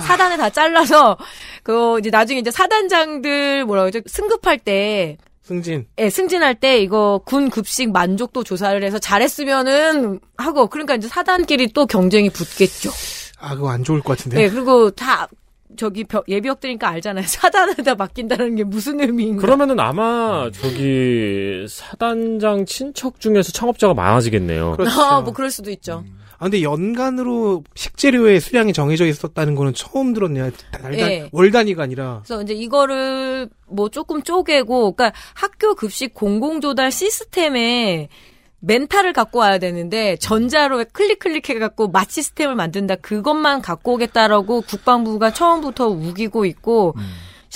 [0.06, 1.18] 사단에 다 잘라서
[1.64, 4.00] 그 이제 나중에 이제 사단장들 뭐라 그러죠?
[4.08, 5.18] 승급할 때
[5.50, 5.88] 승진.
[5.98, 11.88] 예, 승진할 때 이거 군 급식 만족도 조사를 해서 잘했으면은 하고 그러니까 이제 사단끼리 또
[11.88, 12.92] 경쟁이 붙겠죠.
[13.40, 14.44] 아, 그거 안 좋을 것 같은데.
[14.44, 15.28] 예, 그리고 다
[15.76, 17.26] 저기 벼- 예비역 들니까 알잖아요.
[17.28, 19.42] 사단에다 맡긴다는 게 무슨 의미인가.
[19.42, 24.74] 그러면은 아마 저기 사단장 친척 중에서 창업자가 많아지겠네요.
[24.78, 25.02] 그렇죠.
[25.02, 26.04] 아, 뭐 그럴 수도 있죠.
[26.40, 30.52] 아, 근데 연간으로 식재료의 수량이 정해져 있었다는 거는 처음 들었네요.
[30.72, 31.30] 달달, 예.
[31.34, 32.22] 월 단위가 아니라.
[32.26, 38.08] 그래서 이제 이거를 뭐 조금 쪼개고, 그러니까 학교 급식 공공조달 시스템에
[38.62, 45.32] 멘탈을 갖고 와야 되는데 전자로 클릭 클릭해 갖고 맛 시스템을 만든다 그것만 갖고 오겠다라고 국방부가
[45.32, 46.94] 처음부터 우기고 있고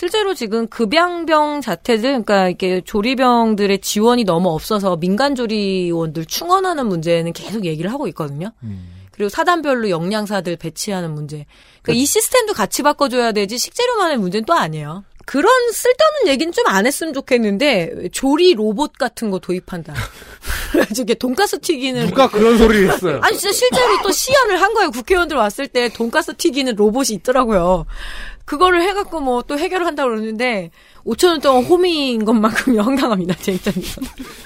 [0.03, 7.63] 실제로 지금 급양병 자체들 그러니까 이게 조리병들의 지원이 너무 없어서 민간 조리원들 충원하는 문제는 계속
[7.63, 8.51] 얘기를 하고 있거든요.
[9.13, 11.45] 그리고 사단별로 영양사들 배치하는 문제.
[11.83, 15.05] 그러니까 이 시스템도 같이 바꿔줘야 되지 식재료만의 문제는 또 아니에요.
[15.25, 19.93] 그런 쓸데없는 얘기는 좀 안 했으면 좋겠는데 조리 로봇 같은 거 도입한다.
[20.73, 23.19] 그래가지고 이게 돈가스 튀기는 누가 그런 소리를 했어요?
[23.23, 24.91] 아니 진짜 실제로 또 시연을 한 거예요.
[24.91, 27.85] 국회의원들 왔을 때 돈가스 튀기는 로봇이 있더라고요.
[28.45, 30.71] 그거를 해갖고 뭐 또 해결을 한다고 그러는데
[31.05, 33.35] 5천 원 동안 호미인 것만큼 황당합니다.
[33.35, 34.01] 제 입장에서.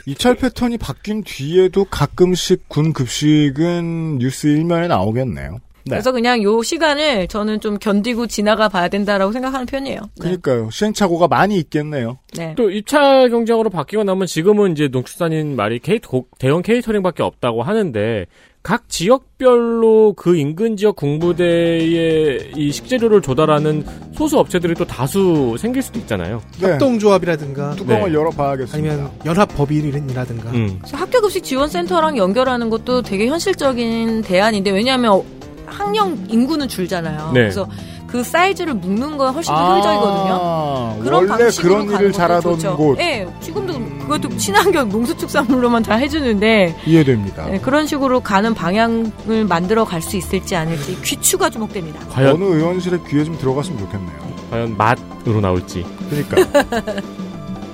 [0.05, 5.59] 이찰 패턴이 바뀐 뒤에도 가끔씩 군 급식은 뉴스 일면에 나오겠네요.
[5.89, 5.95] 네.
[5.95, 9.99] 그래서 그냥 요 시간을 저는 좀 견디고 지나가 봐야 된다라고 생각하는 편이에요.
[9.99, 10.09] 네.
[10.19, 10.69] 그러니까요.
[10.71, 12.19] 시행착오가 많이 있겠네요.
[12.35, 12.53] 네.
[12.55, 15.99] 또 입찰 경쟁으로 바뀌고 나면 지금은 이제 농축산인 말이 케이,
[16.39, 18.25] 대형 케이터링밖에 없다고 하는데
[18.67, 25.99] 각 지역별로 그 인근 지역 군부대에 이 식재료를 조달하는 소수 업체들이 또 다수 생길 수도
[25.99, 26.41] 있잖아요.
[26.59, 26.73] 네.
[26.73, 28.17] 협동조합이라든가 뚜껑을 네.
[28.17, 28.91] 열어봐야겠습니다.
[28.93, 30.81] 아니면 연합법인이라든가 음.
[30.91, 35.23] 학교급식 지원센터랑 연결하는 것도 되게 현실적인 대안인데 왜냐하면
[35.67, 37.31] 학령 인구는 줄잖아요.
[37.33, 37.41] 네.
[37.41, 37.67] 그래서
[38.07, 40.39] 그 사이즈를 묶는 건 훨씬 더 효율적이거든요.
[40.41, 42.77] 아, 그런 원래 방식으로 그런 가는 일을 잘하던 좋죠.
[42.77, 47.53] 곳 예, 지금도 그것도 친환경 농수축산물로만 다 해주는데 이해됩니다.
[47.53, 51.99] 예, 그런 식으로 가는 방향을 만들어 갈 수 있을지 아닐지 귀추가 주목됩니다.
[52.09, 54.35] 과연 어느 의원실에 귀에 좀 들어갔으면 좋겠네요.
[54.51, 55.85] 과연 맛으로 나올지.
[56.09, 56.61] 그러니까.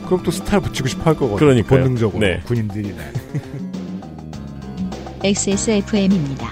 [0.07, 1.37] 그럼 또 스타일 붙이고 싶어 할 거거든요.
[1.37, 1.79] 그러니까요.
[1.81, 2.39] 본능적으로 네.
[2.45, 2.93] 군인들이.
[2.95, 3.11] 네.
[5.23, 6.51] XSFM입니다.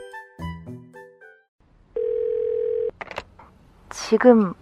[3.91, 4.53] 지금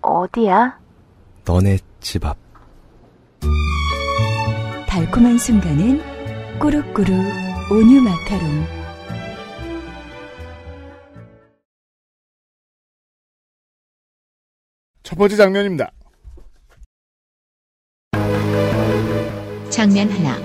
[0.00, 0.78] 어디야?
[1.44, 2.36] 너네 집 앞.
[4.88, 7.10] 달콤한 순간은 꾸룩꾸룩
[7.70, 8.66] 온유 마카롱.
[15.02, 15.90] 첫 번째 장면입니다.
[19.70, 20.38] 장면 하나.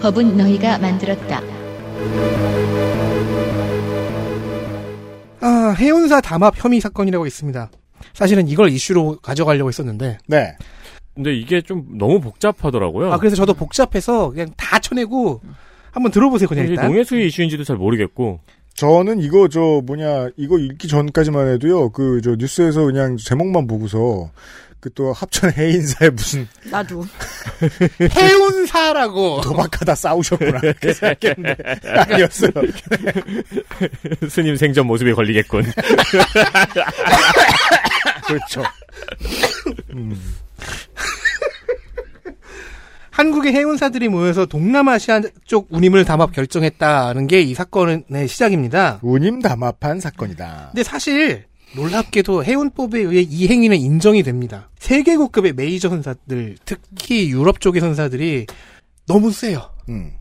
[0.00, 1.40] 법은 너희가 만들었다.
[5.40, 7.70] 아, 해운사 담합 혐의 사건이라고 있습니다.
[8.14, 10.56] 사실은 이걸 이슈로 가져가려고 했었는데 네.
[11.14, 13.12] 근데 이게 좀 너무 복잡하더라고요.
[13.12, 15.40] 아 그래서 저도 복잡해서 그냥 다 쳐내고
[15.90, 16.86] 한번 들어보세요 그냥 이게 일단.
[16.88, 18.40] 농해수의 이슈인지도 잘 모르겠고.
[18.74, 24.30] 저는 이거 저 뭐냐 이거 읽기 전까지만 해도요 그 저 뉴스에서 그냥 제목만 보고서
[24.80, 27.04] 그 또 합천 해인사에 무슨 나도.
[28.16, 32.50] 해운사라고 도박하다 싸우셨구나 그렇게 생각했는데 아니었어요.
[34.30, 35.64] 스님 생전 모습에 걸리겠군.
[38.26, 38.62] 그렇죠.
[39.94, 40.20] 음.
[43.10, 49.00] 한국의 해운사들이 모여서 동남아시아 쪽 운임을 담합 결정했다는 게 이 사건의 시작입니다.
[49.02, 50.68] 운임 담합한 사건이다.
[50.72, 51.44] 근데 사실
[51.74, 54.70] 놀랍게도 해운법에 의해 이 행위는 인정이 됩니다.
[54.78, 58.46] 세계국급의 메이저 선사들, 특히 유럽 쪽의 선사들이
[59.06, 59.70] 너무 세요.
[59.88, 60.12] 음.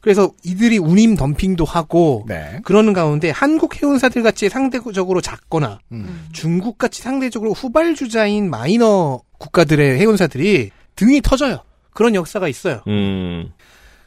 [0.00, 2.60] 그래서 이들이 운임 덤핑도 하고 네.
[2.64, 6.26] 그러는 가운데 한국 해운사들 같이 상대적으로 작거나 음.
[6.32, 11.58] 중국 같이 상대적으로 후발주자인 마이너 국가들의 해운사들이 등이 터져요.
[11.92, 12.82] 그런 역사가 있어요.
[12.88, 13.52] 음.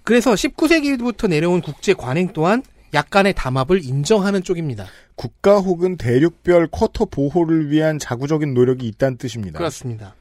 [0.04, 2.62] 그래서 19세기부터 내려온 국제 관행 또한
[2.96, 4.88] 약간의 담합을 인정하는 쪽입니다.
[5.16, 9.58] 국가 혹은 대륙별 쿼터 보호를 위한 자구적인 노력이 있다는 뜻입니다.
[9.58, 10.16] 그렇습니다.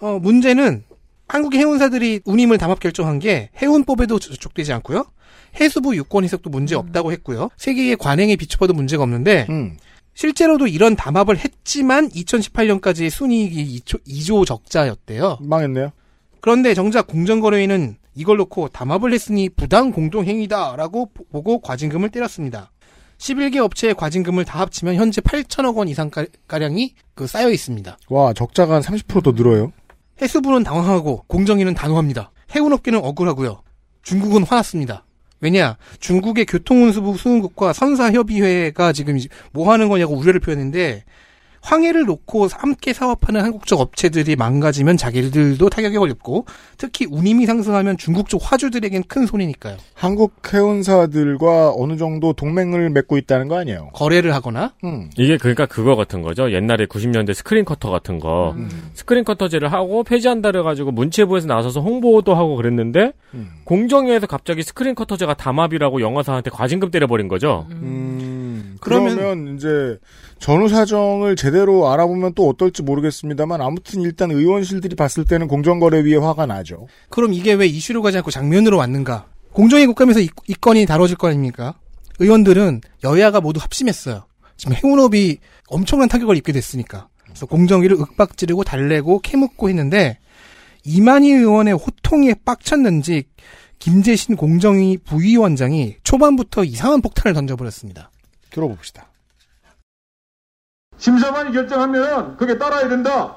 [0.00, 0.84] 어, 문제는
[1.28, 5.06] 한국의 해운사들이 운임을 담합 결정한 게 해운법에도 저촉되지 않고요.
[5.58, 7.48] 해수부 유권 해석도 문제 없다고 했고요.
[7.56, 9.76] 세계의 관행에 비춰봐도 문제가 없는데 음.
[10.14, 15.38] 실제로도 이런 담합을 했지만 2018년까지 순이익이 2조, 2조 적자였대요.
[15.40, 15.92] 망했네요.
[16.40, 22.70] 그런데 정작 공정거래위는 이걸 놓고 담합을 했으니 부당 공동행위다라고 보- 보고 과징금을 때렸습니다.
[23.18, 27.96] 11개 업체의 과징금을 다 합치면 현재 8천억 원 이상 가- 가량이 그 쌓여 있습니다.
[28.10, 29.72] 와 적자가 한 30%더 늘어요.
[30.20, 32.30] 해수부는 당황하고 공정위는 단호합니다.
[32.54, 33.62] 해운업계는 억울하고요.
[34.02, 35.04] 중국은 화났습니다.
[35.40, 39.18] 왜냐 중국의 교통운수부 수능국과 선사협의회가 지금
[39.52, 41.04] 뭐 하는 거냐고 우려를 표했는데
[41.64, 46.44] 황해를 놓고 함께 사업하는 한국적 업체들이 망가지면 자기들도 타격이 어렵고
[46.76, 49.78] 특히 운임이 상승하면 중국 쪽 화주들에겐 큰 손이니까요.
[49.94, 53.90] 한국 해운사들과 어느 정도 동맹을 맺고 있다는 거 아니에요?
[53.94, 55.08] 거래를 하거나 음.
[55.16, 56.52] 이게 그러니까 그거 같은 거죠.
[56.52, 58.52] 옛날에 90년대 스크린 쿼터 같은 거.
[58.56, 58.68] 음.
[58.92, 63.48] 스크린 쿼터제를 하고 폐지한다 그래가지고 문체부에서 나서서 홍보도 하고 그랬는데 음.
[63.64, 67.66] 공정위에서 갑자기 스크린 쿼터제가 담합이라고 영화사한테 과징금 때려버린 거죠.
[67.70, 68.33] 음,
[68.84, 69.98] 그러면- 그러면, 이제
[70.38, 76.86] 전후 사정을 제대로 알아보면 또 어떨지 모르겠습니다만 아무튼 일단 의원실들이 봤을 때는 공정거래위에 화가 나죠.
[77.08, 79.26] 그럼 이게 왜 이슈로 가지 않고 장면으로 왔는가?
[79.52, 81.74] 공정위 국감에서 이, 이 건이 다뤄질 거 아닙니까?
[82.18, 84.26] 의원들은 여야가 모두 합심했어요.
[84.56, 87.08] 지금 해운업이 엄청난 타격을 입게 됐으니까.
[87.24, 90.18] 그래서 공정위를 윽박지르고 달래고 캐묻고 했는데
[90.84, 93.24] 이만희 의원의 호통에 빡쳤는지
[93.78, 98.10] 김재신 공정위 부위원장이 초반부터 이상한 폭탄을 던져버렸습니다.
[98.54, 99.06] 들어봅시다.
[100.96, 103.36] 심사반이 결정하면 그게 따라야 된다.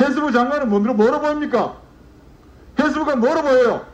[0.00, 1.76] 해수부 장관은 뭐로, 뭐로 보입니까?
[2.80, 3.86] 해수부가 뭐로 보여요?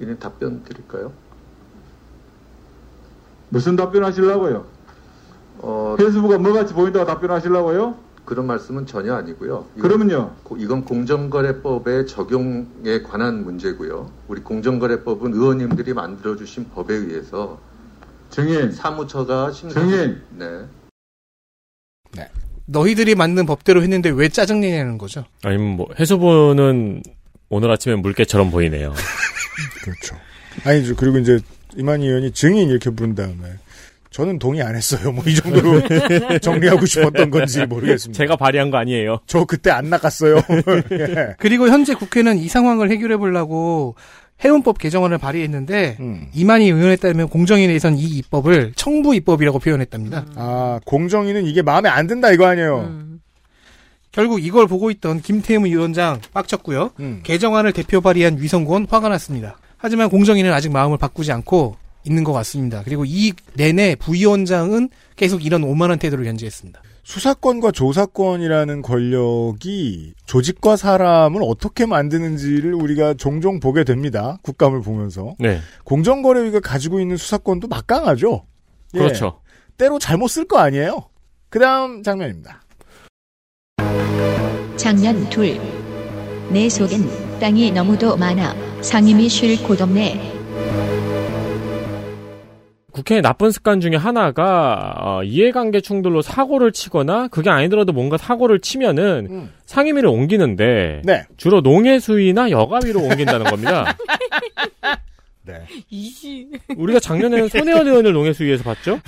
[0.00, 1.12] 이는 답변 드릴까요?
[3.48, 4.66] 무슨 답변 하시려고요?
[5.58, 7.96] 어, 해수부가 뭐같이 보인다고 답변하시려고요?
[8.24, 9.66] 그런 말씀은 전혀 아니고요.
[9.76, 10.34] 이건- 그러면요?
[10.44, 14.10] 고- 이건 공정거래법의 적용에 관한 문제고요.
[14.28, 17.60] 우리 공정거래법은 의원님들이 만들어주신 법에 의해서
[18.30, 19.80] 정인, 사무처가 심사.
[19.80, 20.22] 정인.
[20.38, 20.62] 네.
[22.66, 25.26] 너희들이 만든 법대로 했는데 왜 짜증내냐는 거죠.
[25.42, 27.02] 아니면 뭐 해수부는
[27.50, 28.94] 오늘 아침에 물개처럼 보이네요.
[29.84, 30.16] 그렇죠.
[30.64, 30.96] 아니죠.
[30.96, 31.38] 그리고 이제
[31.76, 33.58] 이만희 의원이 증인 이렇게 부른 다음에
[34.14, 35.10] 저는 동의 안 했어요.
[35.10, 35.82] 뭐 이 정도로
[36.40, 38.16] 정리하고 싶었던 건지 모르겠습니다.
[38.16, 39.18] 제가 발의한 거 아니에요.
[39.26, 40.36] 저 그때 안 나갔어요.
[40.92, 41.34] 예.
[41.40, 43.96] 그리고 현재 국회는 이 상황을 해결해 보려고
[44.44, 46.28] 해운법 개정안을 발의했는데 음.
[46.32, 50.26] 이만희 의원에 따르면 공정위에 대해서는 이 입법을 청부 입법이라고 표현했답니다.
[50.36, 52.80] 아 공정위는 이게 마음에 안 든다 이거 아니에요.
[52.82, 53.20] 음.
[54.12, 56.90] 결국 이걸 보고 있던 김태흠 위원장 빡쳤고요.
[57.00, 57.20] 음.
[57.24, 59.56] 개정안을 대표 발의한 위성권 화가 났습니다.
[59.76, 62.82] 하지만 공정위는 아직 마음을 바꾸지 않고 있는 것 같습니다.
[62.84, 66.82] 그리고 이 내내 부위원장은 계속 이런 오만한 태도를 견지했습니다.
[67.04, 74.38] 수사권과 조사권이라는 권력이 조직과 사람을 어떻게 만드는지를 우리가 종종 보게 됩니다.
[74.42, 75.34] 국감을 보면서.
[75.38, 75.60] 네.
[75.84, 78.46] 공정거래위가 가지고 있는 수사권도 막강하죠.
[78.94, 78.98] 예.
[78.98, 79.40] 그렇죠.
[79.76, 81.08] 때로 잘못 쓸 거 아니에요.
[81.50, 82.62] 그 다음 장면입니다.
[84.76, 85.60] 장년 둘.
[86.50, 88.54] 내 속엔 땅이 너무도 많아.
[88.82, 90.32] 상임이 쉴 곳 없네.
[92.94, 99.26] 국회의 나쁜 습관 중에 하나가 어, 이해관계 충돌로 사고를 치거나 그게 아니더라도 뭔가 사고를 치면은
[99.28, 99.52] 음.
[99.66, 101.24] 상임위를 옮기는데 네.
[101.36, 103.96] 주로 농해수위나 여가위로 옮긴다는 겁니다.
[105.42, 105.54] 네.
[105.90, 109.00] 이시 우리가 작년에는 손혜원 의원을 농해수위에서 봤죠?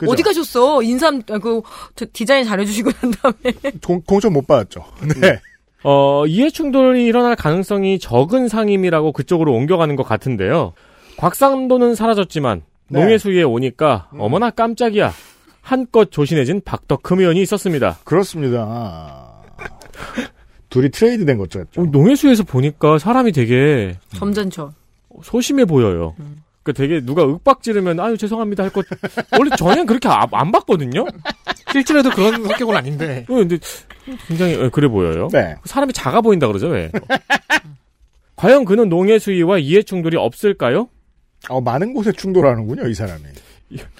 [0.00, 0.10] 그죠?
[0.10, 0.82] 어디 가셨어?
[0.82, 1.62] 인삼 아, 그
[1.94, 3.54] 저, 디자인 잘해주시고 난 다음에
[3.86, 4.84] 공, 공천 못 받았죠.
[5.20, 5.40] 네.
[5.84, 10.72] 어, 이해 충돌이 일어날 가능성이 적은 상임이라고 그쪽으로 옮겨가는 것 같은데요.
[11.18, 13.00] 곽상도는 사라졌지만 네.
[13.00, 15.12] 농해수위에 오니까 어머나 깜짝이야.
[15.60, 17.98] 한껏 조신해진 박덕흠 의원이 있었습니다.
[18.04, 19.26] 그렇습니다.
[20.70, 21.64] 둘이 트레이드 된 거죠.
[21.76, 24.72] 어, 농해수에서 보니까 사람이 되게 점잖죠.
[25.22, 26.14] 소심해 보여요.
[26.62, 28.84] 그 되게 누가 윽박 지르면 아유 죄송합니다 할 것
[29.38, 31.04] 원래 전엔 그렇게 아- 안 봤거든요.
[31.72, 33.24] 실제로도 그런 성격은 아닌데.
[33.28, 33.58] 어, 근데
[34.28, 35.28] 굉장히 어, 그래 보여요.
[35.32, 35.56] 네.
[35.64, 36.90] 사람이 작아 보인다 그러죠 왜?
[38.36, 40.88] 과연 그는 농해수위와 이해 충돌이 없을까요?
[41.48, 43.22] 어, 많은 곳에 충돌하는군요, 이 사람이.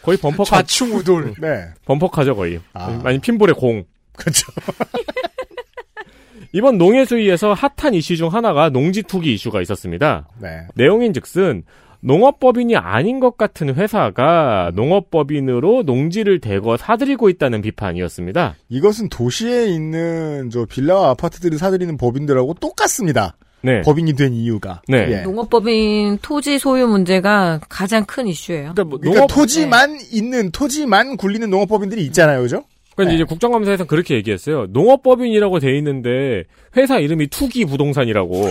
[0.03, 1.35] 거의 범퍼카 좌충우돌.
[1.41, 1.67] 네.
[1.85, 2.61] 범퍼카죠 거의.
[2.73, 3.01] 아.
[3.05, 3.85] 아니 핀볼의 공.
[4.17, 4.51] 그렇죠.
[6.53, 10.29] 이번 농해수위에서 핫한 이슈 중 하나가 농지 투기 이슈가 있었습니다.
[10.41, 10.67] 네.
[10.75, 11.63] 내용인 즉슨
[12.01, 18.55] 농업법인이 아닌 것 같은 회사가 농업법인으로 농지를 대거 사들이고 있다는 비판이었습니다.
[18.69, 23.37] 이것은 도시에 있는 저 빌라와 아파트들을 사들이는 법인들하고 똑같습니다.
[23.61, 23.81] 네.
[23.83, 24.83] 법인이 된 이유가.
[24.89, 25.07] 네.
[25.11, 25.23] 예.
[25.23, 28.73] 농업법인 토지 소유 문제가 가장 큰 이슈예요.
[28.75, 32.65] 그러니까, 뭐 그러니까 농업 토지만 있는 토지만 굴리는 농업법인들이 있잖아요, 그죠?
[32.95, 33.15] 그러니까 네.
[33.17, 34.67] 이제 국정감사에서 그렇게 얘기했어요.
[34.71, 36.45] 농업법인이라고 돼 있는데
[36.77, 38.51] 회사 이름이 투기 부동산이라고.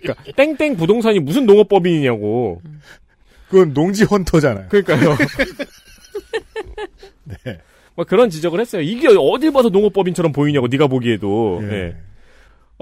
[0.00, 2.60] 그러니까 땡땡 부동산이 무슨 농업법인이냐고.
[3.48, 4.68] 그건 농지 헌터잖아요.
[4.68, 5.16] 그러니까요.
[7.44, 7.58] 네.
[7.94, 8.80] 막 그런 지적을 했어요.
[8.82, 11.60] 이게 어딜 봐서 농업법인처럼 보이냐고 네가 보기에도.
[11.62, 11.66] 예.
[11.66, 11.96] 네.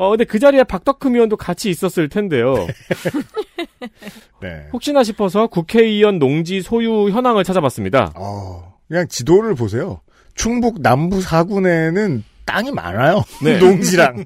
[0.01, 2.55] 어 근데 그 자리에 박덕흠 의원도 같이 있었을 텐데요.
[4.41, 4.67] 네.
[4.73, 8.13] 혹시나 싶어서 국회의원 농지 소유 현황을 찾아봤습니다.
[8.17, 10.01] 어, 그냥 지도를 보세요.
[10.35, 13.23] 충북 남부 사군에는 땅이 많아요.
[13.45, 13.59] 네.
[13.59, 14.25] 농지랑.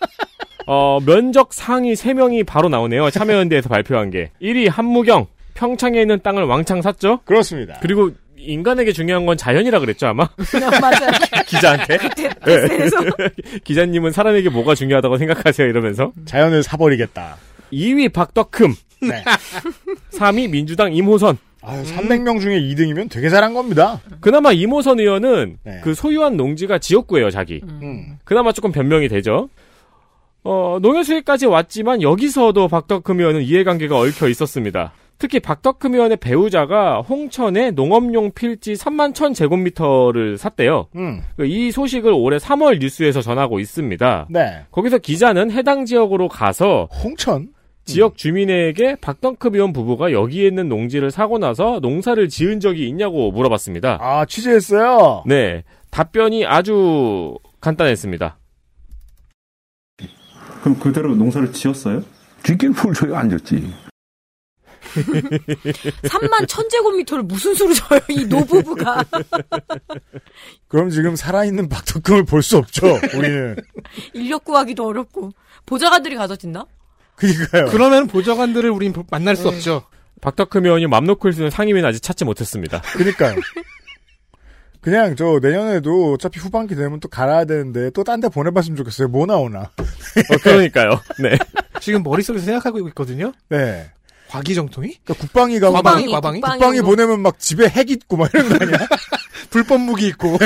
[0.66, 3.10] 어, 면적 상위 3명이 바로 나오네요.
[3.10, 4.30] 참여연대에서 발표한 게.
[4.40, 7.20] 1위 한무경, 평창에 있는 땅을 왕창 샀죠.
[7.26, 7.76] 그렇습니다.
[7.82, 8.12] 그리고
[8.42, 10.28] 인간에게 중요한 건 자연이라 그랬죠 아마
[10.80, 11.10] 맞아요.
[11.46, 11.98] 기자한테.
[12.42, 12.96] 그래서
[13.64, 17.36] 기자님은 사람에게 뭐가 중요하다고 생각하세요 이러면서 자연을 사버리겠다.
[17.72, 19.24] 2위 박덕흠, 네.
[20.12, 21.38] 3위 민주당 임호선.
[21.64, 24.00] 아유, 300명 중에 2등이면 되게 잘한 겁니다.
[24.20, 25.80] 그나마 임호선 의원은 네.
[25.84, 27.60] 그 소유한 농지가 지역구예요 자기.
[27.62, 28.18] 음.
[28.24, 29.48] 그나마 조금 변명이 되죠.
[30.44, 34.92] 어, 농해 수위까지 왔지만 여기서도 박덕흠 의원은 이해관계가 얽혀 있었습니다.
[35.22, 40.88] 특히 박덕흠 의원의 배우자가 홍천에 농업용 필지 3만 1천 제곱미터를 샀대요.
[40.96, 41.22] 음.
[41.38, 44.26] 이 소식을 올해 3월 뉴스에서 전하고 있습니다.
[44.30, 44.64] 네.
[44.72, 47.50] 거기서 기자는 해당 지역으로 가서 홍천?
[47.84, 53.98] 지역 주민에게 박덕흠 의원 부부가 여기에 있는 농지를 사고 나서 농사를 지은 적이 있냐고 물어봤습니다.
[54.00, 55.22] 아, 취재했어요?
[55.28, 55.62] 네.
[55.92, 58.38] 답변이 아주 간단했습니다.
[60.62, 62.02] 그럼 그대로 농사를 지었어요?
[62.42, 63.81] 쥐길 풀초에 앉았지.
[66.02, 69.04] 3만 천제곱미터를 무슨 수로 줘요, 이 노부부가.
[70.68, 73.56] 그럼 지금 살아있는 박덕금을 볼 수 없죠, 우리는.
[74.14, 75.32] 인력 구하기도 어렵고.
[75.66, 76.66] 보좌관들이 가서 짓나?
[77.16, 77.66] 그니까요.
[77.70, 79.48] 그러면 보좌관들을 우린 만날 수 네.
[79.50, 79.84] 없죠.
[80.20, 82.80] 박덕흠 의원이 맘 놓고 있는 상임위는 아직 찾지 못했습니다.
[82.96, 83.36] 그니까요.
[84.80, 89.06] 그냥 저 내년에도 어차피 후반기 되면 또 갈아야 되는데 또 딴 데 보내봤으면 좋겠어요.
[89.08, 89.60] 뭐 나오나.
[89.60, 91.00] 어, 그러니까요.
[91.20, 91.38] 네.
[91.80, 93.32] 지금 머릿속에서 생각하고 있거든요.
[93.48, 93.90] 네.
[94.32, 94.98] 과기정통이?
[95.04, 96.40] 그러니까 국방이 가고 과방이, 막- 과방이?
[96.40, 98.78] 국방이 보내면 막 집에 핵 있고 막 이런 거 아니야?
[99.50, 100.30] 불법 무기 있고.
[100.30, 100.38] 뭐,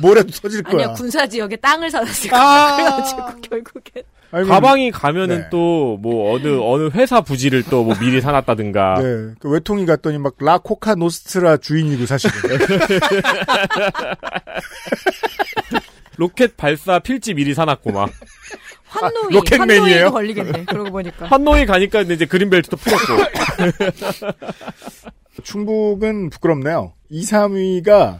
[0.00, 0.84] 뭐라도 터질 거야.
[0.86, 2.76] 아니야, 군사 지역에 땅을 사놨을 아.
[2.76, 2.76] 거야.
[2.76, 4.04] 그래가지고 결국엔.
[4.32, 5.48] 아니면- 가방이 가면은 네.
[5.50, 8.94] 또뭐 어느 어느 회사 부지를 또 뭐 미리 사놨다든가.
[9.00, 9.04] 네.
[9.40, 12.34] 그 외통이 갔더니 막 라코카 노스트라 주인이고 사실은.
[16.16, 18.10] 로켓 발사 필지 미리 사놨고 막.
[18.90, 19.34] 환노이.
[19.34, 19.80] 로켓맨이에요?
[19.82, 20.64] 환노이도 걸리겠네.
[20.66, 21.26] 그러고 보니까.
[21.30, 24.30] 한노이 가니까 이제 그린벨트도 풀었고.
[25.42, 26.92] 충북은 부끄럽네요.
[27.08, 28.18] 2, 3위가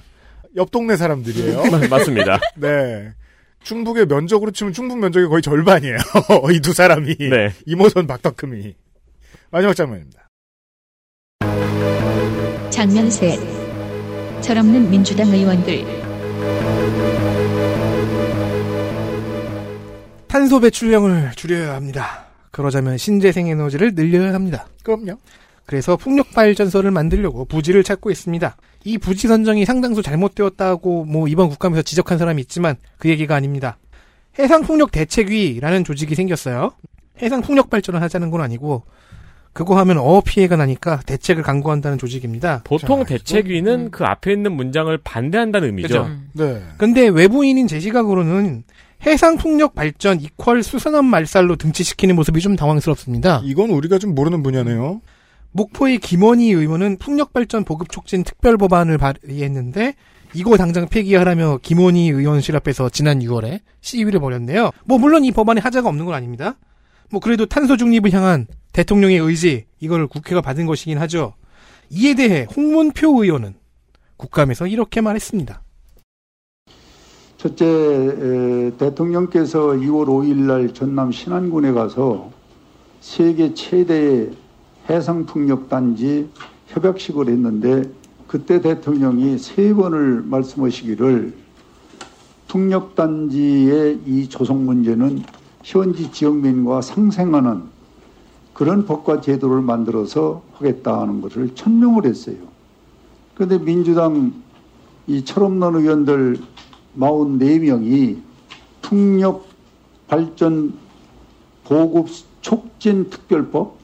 [0.56, 1.62] 옆 동네 사람들이에요.
[1.90, 2.40] 맞습니다.
[2.56, 3.12] 네.
[3.62, 5.96] 충북의 면적으로 치면 충북 면적의 거의 절반이에요.
[6.52, 7.16] 이 두 사람이.
[7.18, 7.52] 네.
[7.66, 8.74] 이모선 박덕금이.
[9.50, 10.28] 마지막 장면입니다.
[12.70, 13.38] 장면 셋.
[14.40, 15.84] 철없는 민주당 의원들.
[20.30, 22.26] 탄소 배출량을 줄여야 합니다.
[22.52, 24.68] 그러자면 신재생 에너지를 늘려야 합니다.
[24.84, 25.18] 그럼요.
[25.66, 28.56] 그래서 풍력 발전소를 만들려고 부지를 찾고 있습니다.
[28.84, 33.76] 이 부지 선정이 상당수 잘못되었다고 뭐 이번 국감에서 지적한 사람이 있지만 그 얘기가 아닙니다.
[34.38, 36.74] 해상풍력 대책위라는 조직이 생겼어요.
[37.20, 38.84] 해상풍력 발전을 하자는 건 아니고
[39.52, 42.62] 그거 하면 어업 피해가 나니까 대책을 강구한다는 조직입니다.
[42.62, 45.88] 보통 대책위는 그 앞에 있는 문장을 반대한다는 의미죠.
[45.88, 46.10] 그죠.
[46.34, 46.62] 네.
[46.76, 48.62] 근데 외부인인 제 시각으로는
[49.06, 53.40] 해상풍력 발전 이퀄 수산업 말살로 등치시키는 모습이 좀 당황스럽습니다.
[53.44, 55.00] 이건 우리가 좀 모르는 분야네요.
[55.52, 59.94] 목포의 김원희 의원은 풍력발전 보급 촉진 특별 법안을 발의했는데
[60.34, 64.70] 이거 당장 폐기하라며 김원희 의원실 앞에서 지난 6월에 시위를 벌였네요.
[64.84, 66.56] 뭐 물론 이 법안에 하자가 없는 건 아닙니다.
[67.10, 71.34] 뭐 그래도 탄소 중립을 향한 대통령의 의지 이걸 국회가 받은 것이긴 하죠.
[71.90, 73.54] 이에 대해 홍문표 의원은
[74.16, 75.62] 국감에서 이렇게 말했습니다.
[77.40, 82.30] 첫째, 에, 대통령께서 2월 5일 날 전남 신안군에 가서
[83.00, 84.32] 세계 최대의
[84.90, 86.28] 해상풍력단지
[86.66, 87.90] 협약식을 했는데
[88.26, 91.32] 그때 대통령이 세 번을 말씀하시기를
[92.48, 95.22] 풍력단지의 이 조성 문제는
[95.62, 97.62] 현지 지역민과 상생하는
[98.52, 102.36] 그런 법과 제도를 만들어서 하겠다는 것을 천명을 했어요.
[103.34, 104.30] 그런데 민주당
[105.06, 106.38] 이 철없는 의원들
[106.98, 108.22] 44명이
[108.82, 109.46] 풍력
[110.08, 110.78] 발전
[111.64, 112.08] 보급
[112.40, 113.78] 촉진 특별법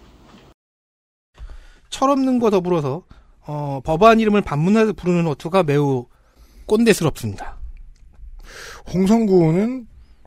[1.90, 3.04] 철없는 거 더불어서
[3.46, 6.06] 어, 법안 이름을 반문해서 부르는 어투가 매우
[6.66, 7.56] 꼰대스럽습니다.
[8.92, 9.86] 홍성구는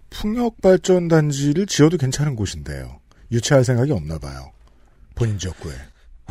[0.09, 2.99] 풍력발전단지를 지어도 괜찮은 곳인데요.
[3.31, 4.51] 유치할 생각이 없나 봐요.
[5.15, 5.73] 본인 지역구에.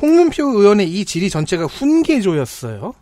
[0.00, 2.94] 홍문표 의원의 이 질의 전체가 훈계조였어요.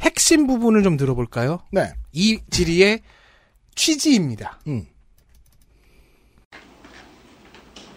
[0.00, 1.60] 핵심 부분을 좀 들어볼까요?
[1.72, 1.92] 네.
[2.12, 3.00] 이 질의의
[3.74, 4.58] 취지입니다.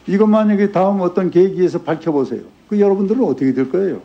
[0.08, 2.42] 이것 만약에 다음 어떤 계기에서 밝혀보세요.
[2.68, 4.02] 그 여러분들은 어떻게 될 거예요?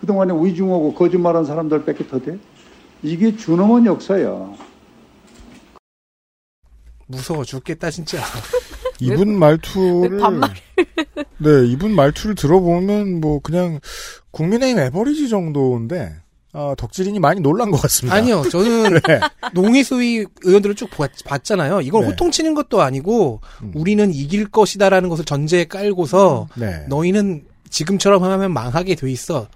[0.00, 2.38] 그동안에 위중하고 거짓말한 사람들 뺏겨 돼?
[3.02, 4.54] 이게 준엄한 역사야.
[7.06, 8.18] 무서워 죽겠다 진짜.
[9.00, 10.20] 이분 말투를
[11.38, 13.78] 네 이분 말투를 들어보면 뭐 그냥
[14.30, 16.16] 국민의힘 에버리지 정도인데
[16.58, 18.16] 아, 덕질인이 많이 놀란 것 같습니다.
[18.16, 19.20] 아니요, 저는 네.
[19.52, 21.82] 농해수위 의원들을 쭉 봤, 봤잖아요.
[21.82, 22.08] 이걸 네.
[22.08, 23.42] 호통치는 것도 아니고
[23.74, 26.86] 우리는 이길 것이다라는 것을 전제에 깔고서 네.
[26.88, 29.48] 너희는 지금처럼 하면 망하게 돼 있어.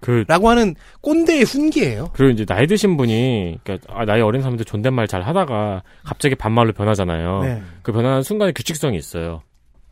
[0.00, 2.10] 그 라고 하는 꼰대의 훈계예요.
[2.12, 6.74] 그리고 이제 나이 드신 분이 그러니까 아, 나이 어린 사람들 존댓말 잘 하다가 갑자기 반말로
[6.74, 7.42] 변하잖아요.
[7.44, 7.62] 네.
[7.82, 9.40] 그 변하는 순간에 규칙성이 있어요.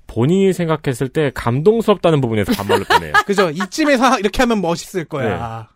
[0.07, 3.13] 본인이 생각했을 때 감동스럽다는 부분에서 반말로 변해요.
[3.25, 3.49] 그죠?
[3.51, 5.69] 이쯤에서 이렇게 하면 멋있을 거야.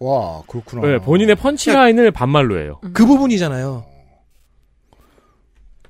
[0.00, 0.86] 와, 그렇구나.
[0.86, 2.80] 네, 본인의 펀치라인을 반말로 해요.
[2.94, 3.84] 그 부분이잖아요.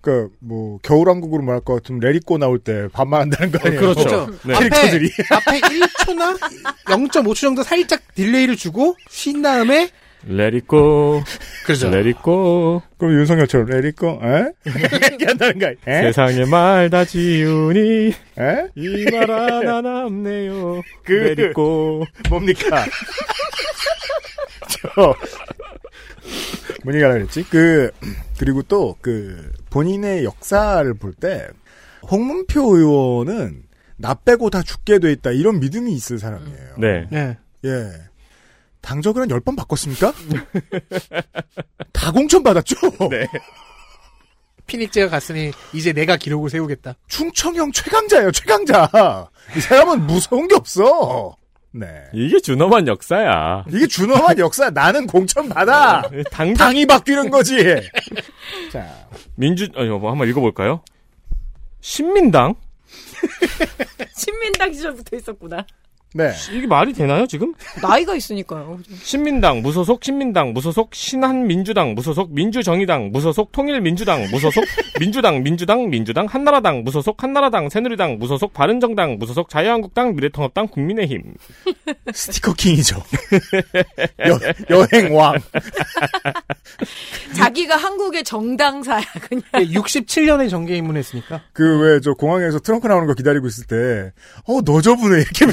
[0.01, 3.81] 그니까, 뭐, 겨울왕국으로 말할 것 같으면 레리꼬 나올 때 반말한다는 거 아니에요?
[3.81, 4.31] 그렇죠.
[4.45, 4.55] 네.
[4.55, 5.11] 캐릭터들이.
[5.31, 6.39] 앞에 1초나
[6.87, 9.91] 0.5초 정도 살짝 딜레이를 주고 쉰 다음에
[10.25, 11.23] 레리꼬.
[11.67, 11.91] 그렇죠.
[11.91, 12.83] 레리꼬.
[12.97, 14.53] 그럼 윤석열처럼 레리꼬, 에?
[15.11, 15.71] 이렇게 한다는 거야.
[15.87, 16.03] 에?
[16.03, 18.09] 세상에 말 다 지우니
[18.39, 18.69] 에?
[18.77, 20.83] 이 말 하나 남네요.
[21.05, 22.05] 그- 레리꼬.
[22.31, 22.85] 뭡니까?
[24.81, 24.89] 저,
[26.85, 27.45] 뭔 얘기 하려고 그랬지?
[27.51, 27.91] 그,
[28.39, 31.49] 그리고 또, 그, 본인의 역사를 볼 때,
[32.11, 33.65] 홍문표 의원은
[33.97, 36.77] 나 빼고 다 죽게 돼 있다, 이런 믿음이 있을 사람이에요.
[36.79, 37.07] 네.
[37.11, 37.37] 네.
[37.65, 37.91] 예.
[38.81, 40.13] 당적을 한 10번 바꿨습니까?
[41.93, 42.77] 다 공천 받았죠?
[43.11, 43.27] 네.
[44.67, 46.95] 피닉제가 갔으니 이제 내가 기록을 세우겠다.
[47.09, 49.29] 충청형 최강자예요, 최강자.
[49.57, 51.37] 이 사람은 무서운 게 없어.
[51.79, 51.87] 네.
[52.13, 53.65] 이게 준엄한 역사야.
[53.69, 54.69] 이게 준엄한 역사.
[54.71, 56.03] 나는 공천 받아.
[56.31, 57.57] 당 당이 바뀌는 거지.
[58.73, 59.07] 자,
[59.37, 60.83] 민주 아니 뭐 한번 읽어볼까요?
[61.81, 62.55] 신민당
[64.17, 65.65] 신민당 시절부터 있었구나.
[66.15, 66.33] 네.
[66.53, 67.53] 이게 말이 되나요 지금?
[67.83, 68.79] 나이가 있으니까요.
[69.03, 74.65] 신민당 무소속 신민당 무소속 신한민주당 무소속 민주정의당 무소속 통일민주당 무소속
[74.99, 81.23] 민주당 민주당 민주당 한나라당 무소속 한나라당 새누리당 무소속 바른정당 무소속 자유한국당 미래통합당 국민의힘
[82.15, 83.03] 스티커 킹이죠.
[84.27, 84.39] 여,
[84.71, 85.35] 여행 왕.
[87.35, 89.43] 자기가 한국의 정당사야 그냥.
[89.53, 91.43] 67년에 정계 입문했으니까.
[91.53, 94.13] 그 왜 저 공항에서 트렁크 나오는 거 기다리고 있을 때,
[94.47, 95.47] 어, 너 저분에 이렇게